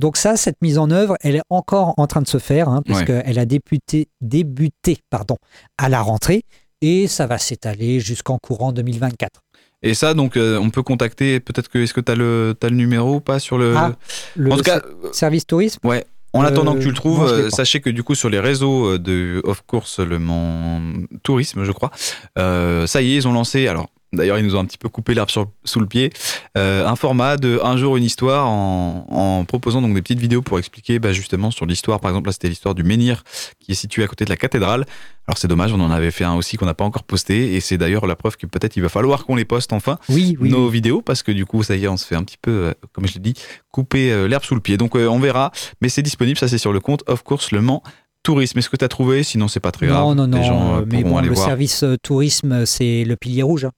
Donc 0.00 0.16
ça, 0.16 0.36
cette 0.36 0.60
mise 0.62 0.78
en 0.78 0.90
œuvre, 0.90 1.14
elle 1.20 1.36
est 1.36 1.42
encore 1.50 1.94
en 1.98 2.06
train 2.06 2.22
de 2.22 2.26
se 2.26 2.38
faire, 2.38 2.68
hein, 2.68 2.82
puisqu'elle 2.84 3.38
a 3.38 3.44
débuté, 3.44 4.08
débuté 4.20 4.98
pardon, 5.10 5.36
à 5.78 5.88
la 5.88 6.00
rentrée, 6.00 6.42
et 6.80 7.06
ça 7.06 7.26
va 7.26 7.36
s'étaler 7.38 8.00
jusqu'en 8.00 8.38
courant 8.38 8.72
2024. 8.72 9.42
Et 9.82 9.94
ça, 9.94 10.14
donc, 10.14 10.36
euh, 10.36 10.58
on 10.58 10.70
peut 10.70 10.82
contacter. 10.82 11.38
Peut-être 11.40 11.68
que 11.68 11.78
est-ce 11.78 11.94
que 11.94 12.00
t'as 12.00 12.14
le, 12.14 12.54
t'as 12.58 12.68
le 12.70 12.76
numéro 12.76 13.16
ou 13.16 13.20
pas 13.20 13.38
sur 13.38 13.56
le. 13.58 13.74
Ah, 13.76 13.92
Le 14.36 14.52
en 14.52 14.56
tout 14.56 14.62
cas, 14.62 14.80
ser- 14.80 15.12
service 15.12 15.46
tourisme 15.46 15.86
ouais. 15.86 16.04
En 16.32 16.44
Euh, 16.44 16.46
attendant 16.46 16.74
que 16.74 16.80
tu 16.80 16.88
le 16.88 16.94
trouves, 16.94 17.28
je 17.28 17.34
l'ai 17.34 17.40
euh, 17.42 17.50
sachez 17.50 17.80
que 17.80 17.90
du 17.90 18.02
coup 18.04 18.14
sur 18.14 18.30
les 18.30 18.38
réseaux 18.40 18.92
euh, 18.94 18.98
de 18.98 19.40
Of 19.44 19.62
Course 19.66 19.98
Le 19.98 20.18
Mans 20.18 20.80
Tourisme, 21.24 21.64
je 21.64 21.72
crois, 21.72 21.90
euh, 22.38 22.86
ça 22.86 23.02
y 23.02 23.12
est, 23.12 23.16
ils 23.16 23.26
ont 23.28 23.32
lancé. 23.32 23.66
Alors 23.66 23.88
d'ailleurs, 24.12 24.38
ils 24.38 24.44
nous 24.44 24.56
ont 24.56 24.60
un 24.60 24.64
petit 24.64 24.78
peu 24.78 24.88
coupé 24.88 25.14
l'herbe 25.14 25.28
sous 25.30 25.80
le 25.80 25.86
pied. 25.86 26.10
euh, 26.58 26.86
un 26.86 26.96
format 26.96 27.36
de 27.36 27.60
un 27.62 27.76
jour 27.76 27.96
une 27.96 28.04
histoire 28.04 28.48
en, 28.48 29.06
en 29.08 29.44
proposant 29.44 29.82
donc 29.82 29.94
des 29.94 30.02
petites 30.02 30.18
vidéos 30.18 30.42
pour 30.42 30.58
expliquer 30.58 30.98
bah, 30.98 31.12
justement 31.12 31.50
sur 31.50 31.66
l'histoire. 31.66 32.00
Par 32.00 32.10
exemple, 32.10 32.28
là 32.28 32.32
c'était 32.32 32.48
l'histoire 32.48 32.74
du 32.74 32.82
menhir 32.82 33.22
qui 33.60 33.72
est 33.72 33.74
situé 33.76 34.02
à 34.02 34.06
côté 34.06 34.24
de 34.24 34.30
la 34.30 34.36
cathédrale. 34.36 34.84
Alors 35.26 35.38
c'est 35.38 35.46
dommage, 35.48 35.72
on 35.72 35.80
en 35.80 35.90
avait 35.92 36.10
fait 36.10 36.24
un 36.24 36.34
aussi 36.34 36.56
qu'on 36.56 36.66
n'a 36.66 36.74
pas 36.74 36.84
encore 36.84 37.04
posté 37.04 37.54
et 37.54 37.60
c'est 37.60 37.78
d'ailleurs 37.78 38.06
la 38.06 38.16
preuve 38.16 38.36
que 38.36 38.46
peut-être 38.46 38.76
il 38.76 38.82
va 38.82 38.88
falloir 38.88 39.24
qu'on 39.26 39.36
les 39.36 39.44
poste 39.44 39.72
enfin 39.72 39.96
Oui, 40.08 40.36
oui. 40.40 40.48
nos 40.50 40.68
vidéos 40.68 41.02
parce 41.02 41.22
que 41.22 41.30
du 41.30 41.46
coup 41.46 41.62
ça 41.62 41.76
y 41.76 41.84
est 41.84 41.88
on 41.88 41.96
se 41.96 42.04
fait 42.04 42.16
un 42.16 42.24
petit 42.24 42.38
peu 42.40 42.50
euh, 42.50 42.74
comme 42.92 43.06
je 43.06 43.14
l'ai 43.14 43.20
dit 43.20 43.34
couper 43.70 44.10
euh, 44.10 44.26
l'herbe 44.26 44.42
sous 44.42 44.56
le 44.56 44.60
pied 44.60 44.76
donc 44.76 44.96
on 44.96 45.18
verra 45.20 45.52
mais 45.80 45.88
c'est 45.88 46.02
disponible 46.02 46.36
ça 46.36 46.48
c'est 46.48 46.58
sur 46.58 46.72
le 46.72 46.80
compte 46.80 47.04
of 47.08 47.22
course 47.22 47.52
le 47.52 47.60
Mans 47.60 47.84
tourisme 48.24 48.58
est-ce 48.58 48.68
que 48.68 48.76
tu 48.76 48.84
as 48.84 48.88
trouvé? 48.88 49.22
Sinon 49.22 49.46
c'est 49.46 49.60
pas 49.60 49.70
très 49.70 49.86
grave 49.86 50.02
non, 50.02 50.14
non, 50.16 50.26
non. 50.26 50.38
les 50.38 50.44
gens 50.44 50.82
mais 50.90 51.04
bon, 51.04 51.16
aller 51.16 51.28
le 51.28 51.34
voir 51.34 51.46
service 51.46 51.84
tourisme, 52.02 52.66
c'est 52.66 53.04
le 53.04 53.14
pilier 53.16 53.42
rouge. 53.44 53.68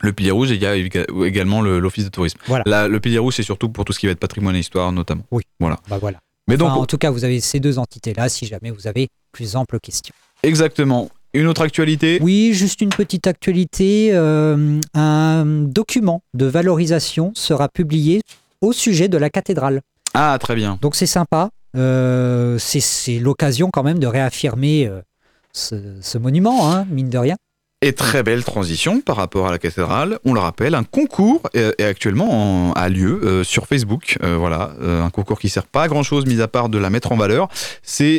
Le 0.00 0.12
pilier 0.12 0.30
rouge 0.30 0.50
et 0.52 0.54
il 0.54 0.62
y 0.62 0.66
a 0.66 0.74
éga- 0.76 1.06
également 1.26 1.60
le- 1.62 1.78
l'office 1.78 2.04
de 2.04 2.10
tourisme 2.10 2.38
Voilà. 2.46 2.64
Là, 2.66 2.88
le 2.88 3.00
pilier 3.00 3.18
rouge 3.18 3.34
c'est 3.36 3.42
surtout 3.42 3.68
pour 3.68 3.84
tout 3.84 3.92
ce 3.92 3.98
qui 3.98 4.06
va 4.06 4.12
être 4.12 4.20
patrimoine 4.20 4.56
et 4.56 4.60
histoire 4.60 4.92
notamment 4.92 5.24
Bah 5.30 5.38
voilà. 6.00 6.18
mais 6.48 6.54
Enfin, 6.56 6.64
donc 6.74 6.76
en 6.82 6.86
tout 6.86 6.98
cas, 6.98 7.10
vous 7.10 7.24
avez 7.24 7.40
ces 7.40 7.60
deux 7.60 7.78
entités-là, 7.78 8.28
si 8.28 8.46
jamais 8.46 8.70
vous 8.70 8.86
avez 8.86 9.08
plus 9.32 9.56
ample 9.56 9.78
question. 9.80 10.14
exactement 10.42 11.10
une 11.34 11.46
autre 11.46 11.60
actualité? 11.62 12.18
Oui, 12.22 12.52
juste 12.54 12.80
une 12.80 12.88
petite 12.88 13.26
actualité. 13.26 14.10
euh, 14.12 14.80
un 14.94 15.44
document 15.44 16.22
de 16.34 16.46
valorisation 16.46 17.32
sera 17.34 17.68
publié 17.68 18.22
au 18.62 18.72
sujet 18.72 19.08
de 19.08 19.18
la 19.18 19.28
cathédrale. 19.30 19.82
ah 20.14 20.36
très 20.40 20.54
bien 20.56 20.78
Donc 20.80 20.96
c'est 20.96 21.06
sympa. 21.06 21.50
Euh, 21.76 22.58
c'est- 22.58 22.80
c'est 22.80 23.18
l'occasion 23.18 23.70
quand 23.70 23.82
même 23.82 23.98
de 23.98 24.06
réaffirmer 24.06 24.86
euh, 24.86 25.00
ce, 25.52 25.74
ce 26.00 26.16
monument, 26.18 26.72
hein, 26.72 26.86
mine 26.90 27.10
de 27.10 27.18
rien. 27.18 27.36
Et 27.80 27.92
très 27.92 28.24
belle 28.24 28.42
transition 28.42 29.00
par 29.00 29.14
rapport 29.14 29.46
à 29.46 29.52
la 29.52 29.58
cathédrale. 29.60 30.18
On 30.24 30.34
le 30.34 30.40
rappelle, 30.40 30.74
un 30.74 30.82
concours 30.82 31.42
est, 31.54 31.80
est 31.80 31.84
actuellement 31.84 32.70
en, 32.70 32.72
a 32.72 32.88
lieu 32.88 33.20
euh, 33.22 33.44
sur 33.44 33.68
Facebook. 33.68 34.18
Euh, 34.24 34.36
voilà, 34.36 34.72
euh, 34.82 35.04
un 35.04 35.10
concours 35.10 35.38
qui 35.38 35.48
sert 35.48 35.64
pas 35.64 35.84
à 35.84 35.88
grand 35.88 36.02
chose, 36.02 36.26
mis 36.26 36.40
à 36.40 36.48
part 36.48 36.70
de 36.70 36.78
la 36.78 36.90
mettre 36.90 37.12
en 37.12 37.16
valeur. 37.16 37.46
C'est 37.84 38.18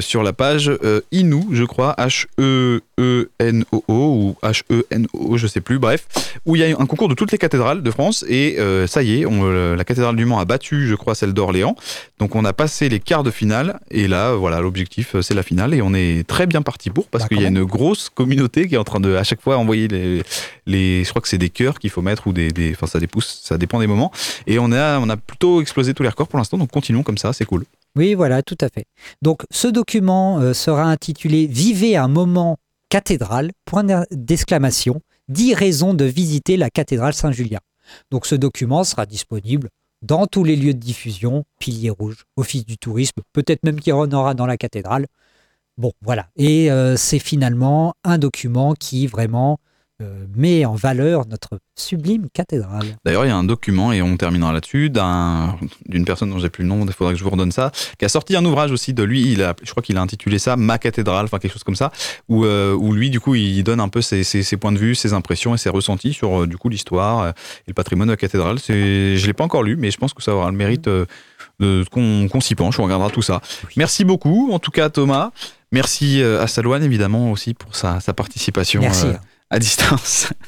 sur 0.00 0.22
la 0.22 0.32
page 0.32 0.72
Inou, 1.12 1.50
je 1.52 1.64
crois, 1.64 1.94
H-E-E-N-O-O 1.98 3.82
ou 3.88 4.34
H-E-N-O, 4.42 5.36
je 5.36 5.46
sais 5.46 5.60
plus, 5.60 5.78
bref, 5.78 6.06
où 6.46 6.56
il 6.56 6.62
y 6.62 6.64
a 6.64 6.68
un 6.68 6.86
concours 6.86 7.10
de 7.10 7.14
toutes 7.14 7.32
les 7.32 7.38
cathédrales 7.38 7.82
de 7.82 7.90
France. 7.90 8.24
Et 8.30 8.56
ça 8.86 9.02
y 9.02 9.20
est, 9.20 9.26
on, 9.26 9.44
la 9.74 9.84
cathédrale 9.84 10.16
du 10.16 10.24
Mans 10.24 10.38
a 10.38 10.46
battu, 10.46 10.88
je 10.88 10.94
crois, 10.94 11.14
celle 11.14 11.34
d'Orléans. 11.34 11.76
Donc 12.18 12.34
on 12.34 12.46
a 12.46 12.54
passé 12.54 12.88
les 12.88 13.00
quarts 13.00 13.24
de 13.24 13.30
finale. 13.30 13.78
Et 13.90 14.08
là, 14.08 14.32
voilà, 14.32 14.62
l'objectif, 14.62 15.20
c'est 15.20 15.34
la 15.34 15.42
finale. 15.42 15.74
Et 15.74 15.82
on 15.82 15.92
est 15.92 16.26
très 16.26 16.46
bien 16.46 16.62
parti 16.62 16.88
pour 16.88 17.08
parce 17.08 17.24
Bah, 17.24 17.28
qu'il 17.28 17.42
y 17.42 17.44
a 17.44 17.48
une 17.48 17.64
grosse 17.64 18.08
communauté 18.08 18.66
qui 18.68 18.74
est 18.74 18.78
en 18.78 18.85
train 18.86 19.00
de, 19.00 19.14
à 19.14 19.24
chaque 19.24 19.40
fois, 19.40 19.58
envoyer 19.58 19.88
les, 19.88 21.04
je 21.04 21.08
crois 21.10 21.20
que 21.22 21.28
c'est 21.28 21.38
des 21.38 21.50
cœurs 21.50 21.78
qu'il 21.78 21.90
faut 21.90 22.02
mettre 22.02 22.26
ou 22.26 22.32
des, 22.32 22.48
des, 22.50 22.72
enfin 22.72 22.86
ça 22.86 22.98
dépend, 22.98 23.20
ça 23.20 23.58
dépend 23.58 23.80
des 23.80 23.86
moments. 23.86 24.10
Et 24.46 24.58
on 24.58 24.72
a, 24.72 24.98
on 24.98 25.08
a 25.08 25.16
plutôt 25.16 25.60
explosé 25.60 25.94
tous 25.94 26.02
les 26.02 26.08
records 26.08 26.28
pour 26.28 26.38
l'instant. 26.38 26.58
Donc 26.58 26.70
continuons 26.70 27.02
comme 27.02 27.18
ça, 27.18 27.32
c'est 27.32 27.44
cool. 27.44 27.64
Oui, 27.96 28.14
voilà, 28.14 28.42
tout 28.42 28.58
à 28.60 28.68
fait. 28.68 28.86
Donc, 29.22 29.42
ce 29.50 29.68
document 29.68 30.38
euh, 30.38 30.52
sera 30.52 30.84
intitulé 30.84 31.46
Vivez 31.46 31.96
un 31.96 32.08
moment 32.08 32.58
cathédrale, 32.90 33.52
point 33.64 33.84
d'exclamation, 34.10 35.00
10 35.28 35.54
raisons 35.54 35.94
de 35.94 36.04
visiter 36.04 36.58
la 36.58 36.68
cathédrale 36.68 37.14
Saint-Julien. 37.14 37.60
Donc, 38.10 38.26
ce 38.26 38.34
document 38.34 38.84
sera 38.84 39.06
disponible 39.06 39.70
dans 40.02 40.26
tous 40.26 40.44
les 40.44 40.56
lieux 40.56 40.74
de 40.74 40.78
diffusion, 40.78 41.44
Pilier 41.58 41.90
Rouge, 41.90 42.24
Office 42.36 42.66
du 42.66 42.76
tourisme, 42.76 43.22
peut-être 43.32 43.64
même 43.64 43.80
qu'il 43.80 43.90
y 43.90 43.94
en 43.94 44.12
aura 44.12 44.34
dans 44.34 44.46
la 44.46 44.58
cathédrale. 44.58 45.06
Bon, 45.78 45.92
voilà. 46.02 46.28
Et 46.36 46.70
euh, 46.70 46.96
c'est 46.96 47.18
finalement 47.18 47.94
un 48.04 48.18
document 48.18 48.74
qui 48.74 49.06
vraiment 49.06 49.58
euh, 50.02 50.26
met 50.34 50.66
en 50.66 50.74
valeur 50.74 51.26
notre 51.26 51.58
sublime 51.74 52.26
cathédrale. 52.32 52.84
D'ailleurs, 53.04 53.24
il 53.24 53.28
y 53.28 53.30
a 53.30 53.36
un 53.36 53.44
document, 53.44 53.92
et 53.92 54.02
on 54.02 54.16
terminera 54.18 54.52
là-dessus, 54.52 54.90
d'un- 54.90 55.56
d'une 55.86 56.04
personne 56.04 56.28
dont 56.30 56.38
j'ai 56.38 56.50
plus 56.50 56.64
le 56.64 56.68
nom, 56.68 56.84
il 56.84 56.92
faudrait 56.92 57.14
que 57.14 57.18
je 57.18 57.24
vous 57.24 57.30
redonne 57.30 57.50
ça, 57.52 57.72
qui 57.98 58.04
a 58.04 58.10
sorti 58.10 58.36
un 58.36 58.44
ouvrage 58.44 58.70
aussi 58.72 58.92
de 58.92 59.02
lui, 59.02 59.32
il 59.32 59.42
a, 59.42 59.54
je 59.62 59.70
crois 59.70 59.82
qu'il 59.82 59.96
a 59.96 60.02
intitulé 60.02 60.38
ça 60.38 60.56
Ma 60.56 60.76
cathédrale, 60.76 61.24
enfin 61.24 61.38
quelque 61.38 61.52
chose 61.54 61.64
comme 61.64 61.76
ça, 61.76 61.92
où, 62.28 62.44
euh, 62.44 62.74
où 62.74 62.92
lui, 62.92 63.08
du 63.08 63.20
coup, 63.20 63.34
il 63.36 63.62
donne 63.62 63.80
un 63.80 63.88
peu 63.88 64.02
ses, 64.02 64.22
ses- 64.22 64.42
ses 64.42 64.56
points 64.58 64.72
de 64.72 64.78
vue, 64.78 64.94
ses 64.94 65.14
impressions 65.14 65.54
et 65.54 65.58
ses 65.58 65.70
ressentis 65.70 66.12
sur, 66.12 66.46
du 66.46 66.58
coup, 66.58 66.68
l'histoire 66.68 67.28
et 67.28 67.32
le 67.68 67.74
patrimoine 67.74 68.08
de 68.08 68.12
la 68.12 68.16
cathédrale. 68.18 68.58
Je 68.66 68.72
ne 69.18 69.26
l'ai 69.26 69.32
pas 69.32 69.44
encore 69.44 69.62
lu, 69.62 69.76
mais 69.76 69.90
je 69.90 69.96
pense 69.96 70.12
que 70.12 70.22
ça 70.22 70.34
aura 70.34 70.50
le 70.50 70.56
mérite 70.58 70.88
euh, 71.62 71.84
qu'on 71.90 72.40
s'y 72.40 72.54
penche, 72.54 72.78
on 72.78 72.84
regardera 72.84 73.10
tout 73.10 73.22
ça. 73.22 73.40
Merci 73.76 74.04
beaucoup, 74.04 74.50
en 74.52 74.58
tout 74.58 74.70
cas, 74.70 74.90
Thomas. 74.90 75.30
Merci 75.72 76.22
euh, 76.22 76.42
à 76.42 76.46
Salouane, 76.46 76.82
évidemment, 76.82 77.32
aussi, 77.32 77.54
pour 77.54 77.74
sa, 77.74 78.00
sa 78.00 78.12
participation 78.12 78.80
Merci. 78.80 79.06
euh, 79.06 79.12
à 79.50 79.58
distance. 79.58 80.28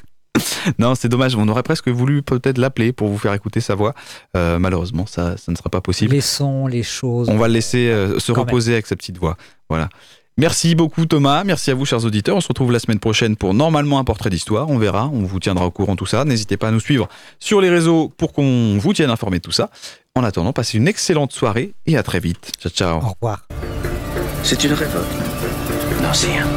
Non, 0.79 0.95
c'est 0.95 1.09
dommage. 1.09 1.35
On 1.35 1.49
aurait 1.49 1.65
presque 1.65 1.89
voulu 1.89 2.23
peut-être 2.23 2.59
l'appeler 2.59 2.93
pour 2.93 3.09
vous 3.09 3.19
faire 3.19 3.35
écouter 3.35 3.61
sa 3.61 3.75
voix. 3.75 3.95
Euh, 4.37 4.61
malheureusement, 4.61 5.05
ça, 5.05 5.37
ça 5.37 5.51
ne 5.51 5.57
sera 5.57 5.69
pas 5.69 5.81
possible. 5.81 6.15
Laissons 6.15 6.69
les 6.69 6.85
choses. 6.85 7.29
On 7.29 7.37
va 7.39 7.49
le 7.49 7.55
laisser 7.55 7.89
euh, 7.89 8.21
se 8.21 8.31
reposer 8.31 8.75
avec 8.75 8.87
sa 8.87 8.95
petite 8.95 9.19
voix. 9.19 9.37
Voilà. 9.69 9.89
Merci 10.37 10.77
beaucoup 10.77 11.05
Thomas, 11.05 11.43
merci 11.43 11.73
à 11.73 11.75
vous 11.75 11.85
chers 11.85 12.05
auditeurs. 12.05 12.37
On 12.37 12.41
se 12.41 12.47
retrouve 12.47 12.71
la 12.71 12.79
semaine 12.79 13.01
prochaine 13.01 13.35
pour 13.35 13.55
normalement 13.55 13.99
un 13.99 14.05
portrait 14.05 14.31
d'histoire. 14.31 14.71
On 14.71 14.79
verra, 14.79 15.11
on 15.13 15.25
vous 15.25 15.41
tiendra 15.41 15.67
au 15.67 15.73
courant 15.73 15.95
de 15.95 15.99
tout 15.99 16.07
ça. 16.07 16.25
N'hésitez 16.25 16.57
pas 16.57 16.69
à 16.69 16.71
nous 16.71 16.79
suivre 16.79 17.09
sur 17.41 17.61
les 17.61 17.71
réseaux 17.71 18.13
pour 18.17 18.33
qu'on 18.33 18.79
vous 18.79 18.93
tienne 18.93 19.11
informé 19.11 19.39
de 19.39 19.43
tout 19.43 19.51
ça. 19.51 19.69
En 20.19 20.25
attendant, 20.25 20.53
passez 20.53 20.79
une 20.79 20.89
excellente 20.89 21.31
soirée 21.31 21.75
et 21.87 21.97
à 21.97 22.03
très 22.03 22.19
vite. 22.19 22.51
Ciao 22.61 22.73
ciao. 22.73 22.97
Au 22.97 23.13
revoir. 23.15 23.47
C'est 24.43 24.65
une 24.65 24.73
révolte. 24.73 25.07
Non, 26.03 26.13
c'est 26.13 26.37
un. 26.37 26.49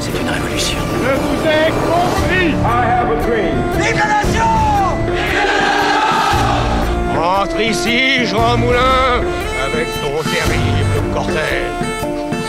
C'est 0.00 0.10
une 0.20 0.28
révolution. 0.28 0.78
Je 1.04 1.14
vous 1.14 1.46
ai 1.46 1.70
compris 1.86 2.48
Vive 3.78 3.96
la 3.96 4.24
nation 4.24 4.50
Rentre 7.14 7.60
ici, 7.60 8.26
Jean 8.26 8.56
Moulin, 8.58 9.20
avec 9.64 9.86
ton 10.00 10.20
terrible 10.28 11.14
cortège. 11.14 11.38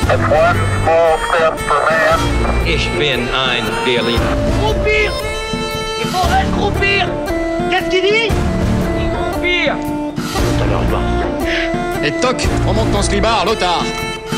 One 0.09 0.57
small 0.81 1.19
step 1.29 1.59
for 1.59 1.79
man. 1.91 2.19
Ich 2.65 2.89
bin 2.97 3.27
ein 3.35 3.65
Berliner. 3.85 4.17
Groupir 4.63 5.11
Il 6.01 6.07
faudrait 6.07 6.45
groupir 6.57 7.07
Qu'est-ce 7.69 7.89
qu'il 7.89 8.01
dit? 8.01 8.52
Et 12.03 12.11
toc, 12.19 12.47
remonte 12.67 12.91
ton 12.91 13.01
slibard, 13.01 13.45
Lothar 13.45 13.83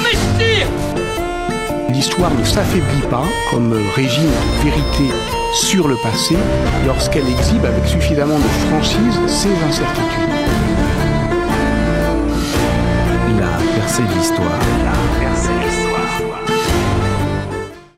Mestir 0.04 0.68
L'histoire 1.90 2.32
ne 2.34 2.44
s'affaiblit 2.44 3.08
pas 3.10 3.24
comme 3.50 3.74
régime 3.96 4.30
de 4.30 4.70
vérité 4.70 5.14
sur 5.54 5.88
le 5.88 5.96
passé 5.96 6.36
lorsqu'elle 6.86 7.28
exhibe 7.30 7.66
avec 7.66 7.86
suffisamment 7.88 8.38
de 8.38 8.48
franchise 8.68 9.20
ses 9.28 9.50
incertitudes. 9.68 10.30
La 13.40 13.80
percée 13.80 14.04
de 14.04 14.18
l'histoire. 14.18 15.05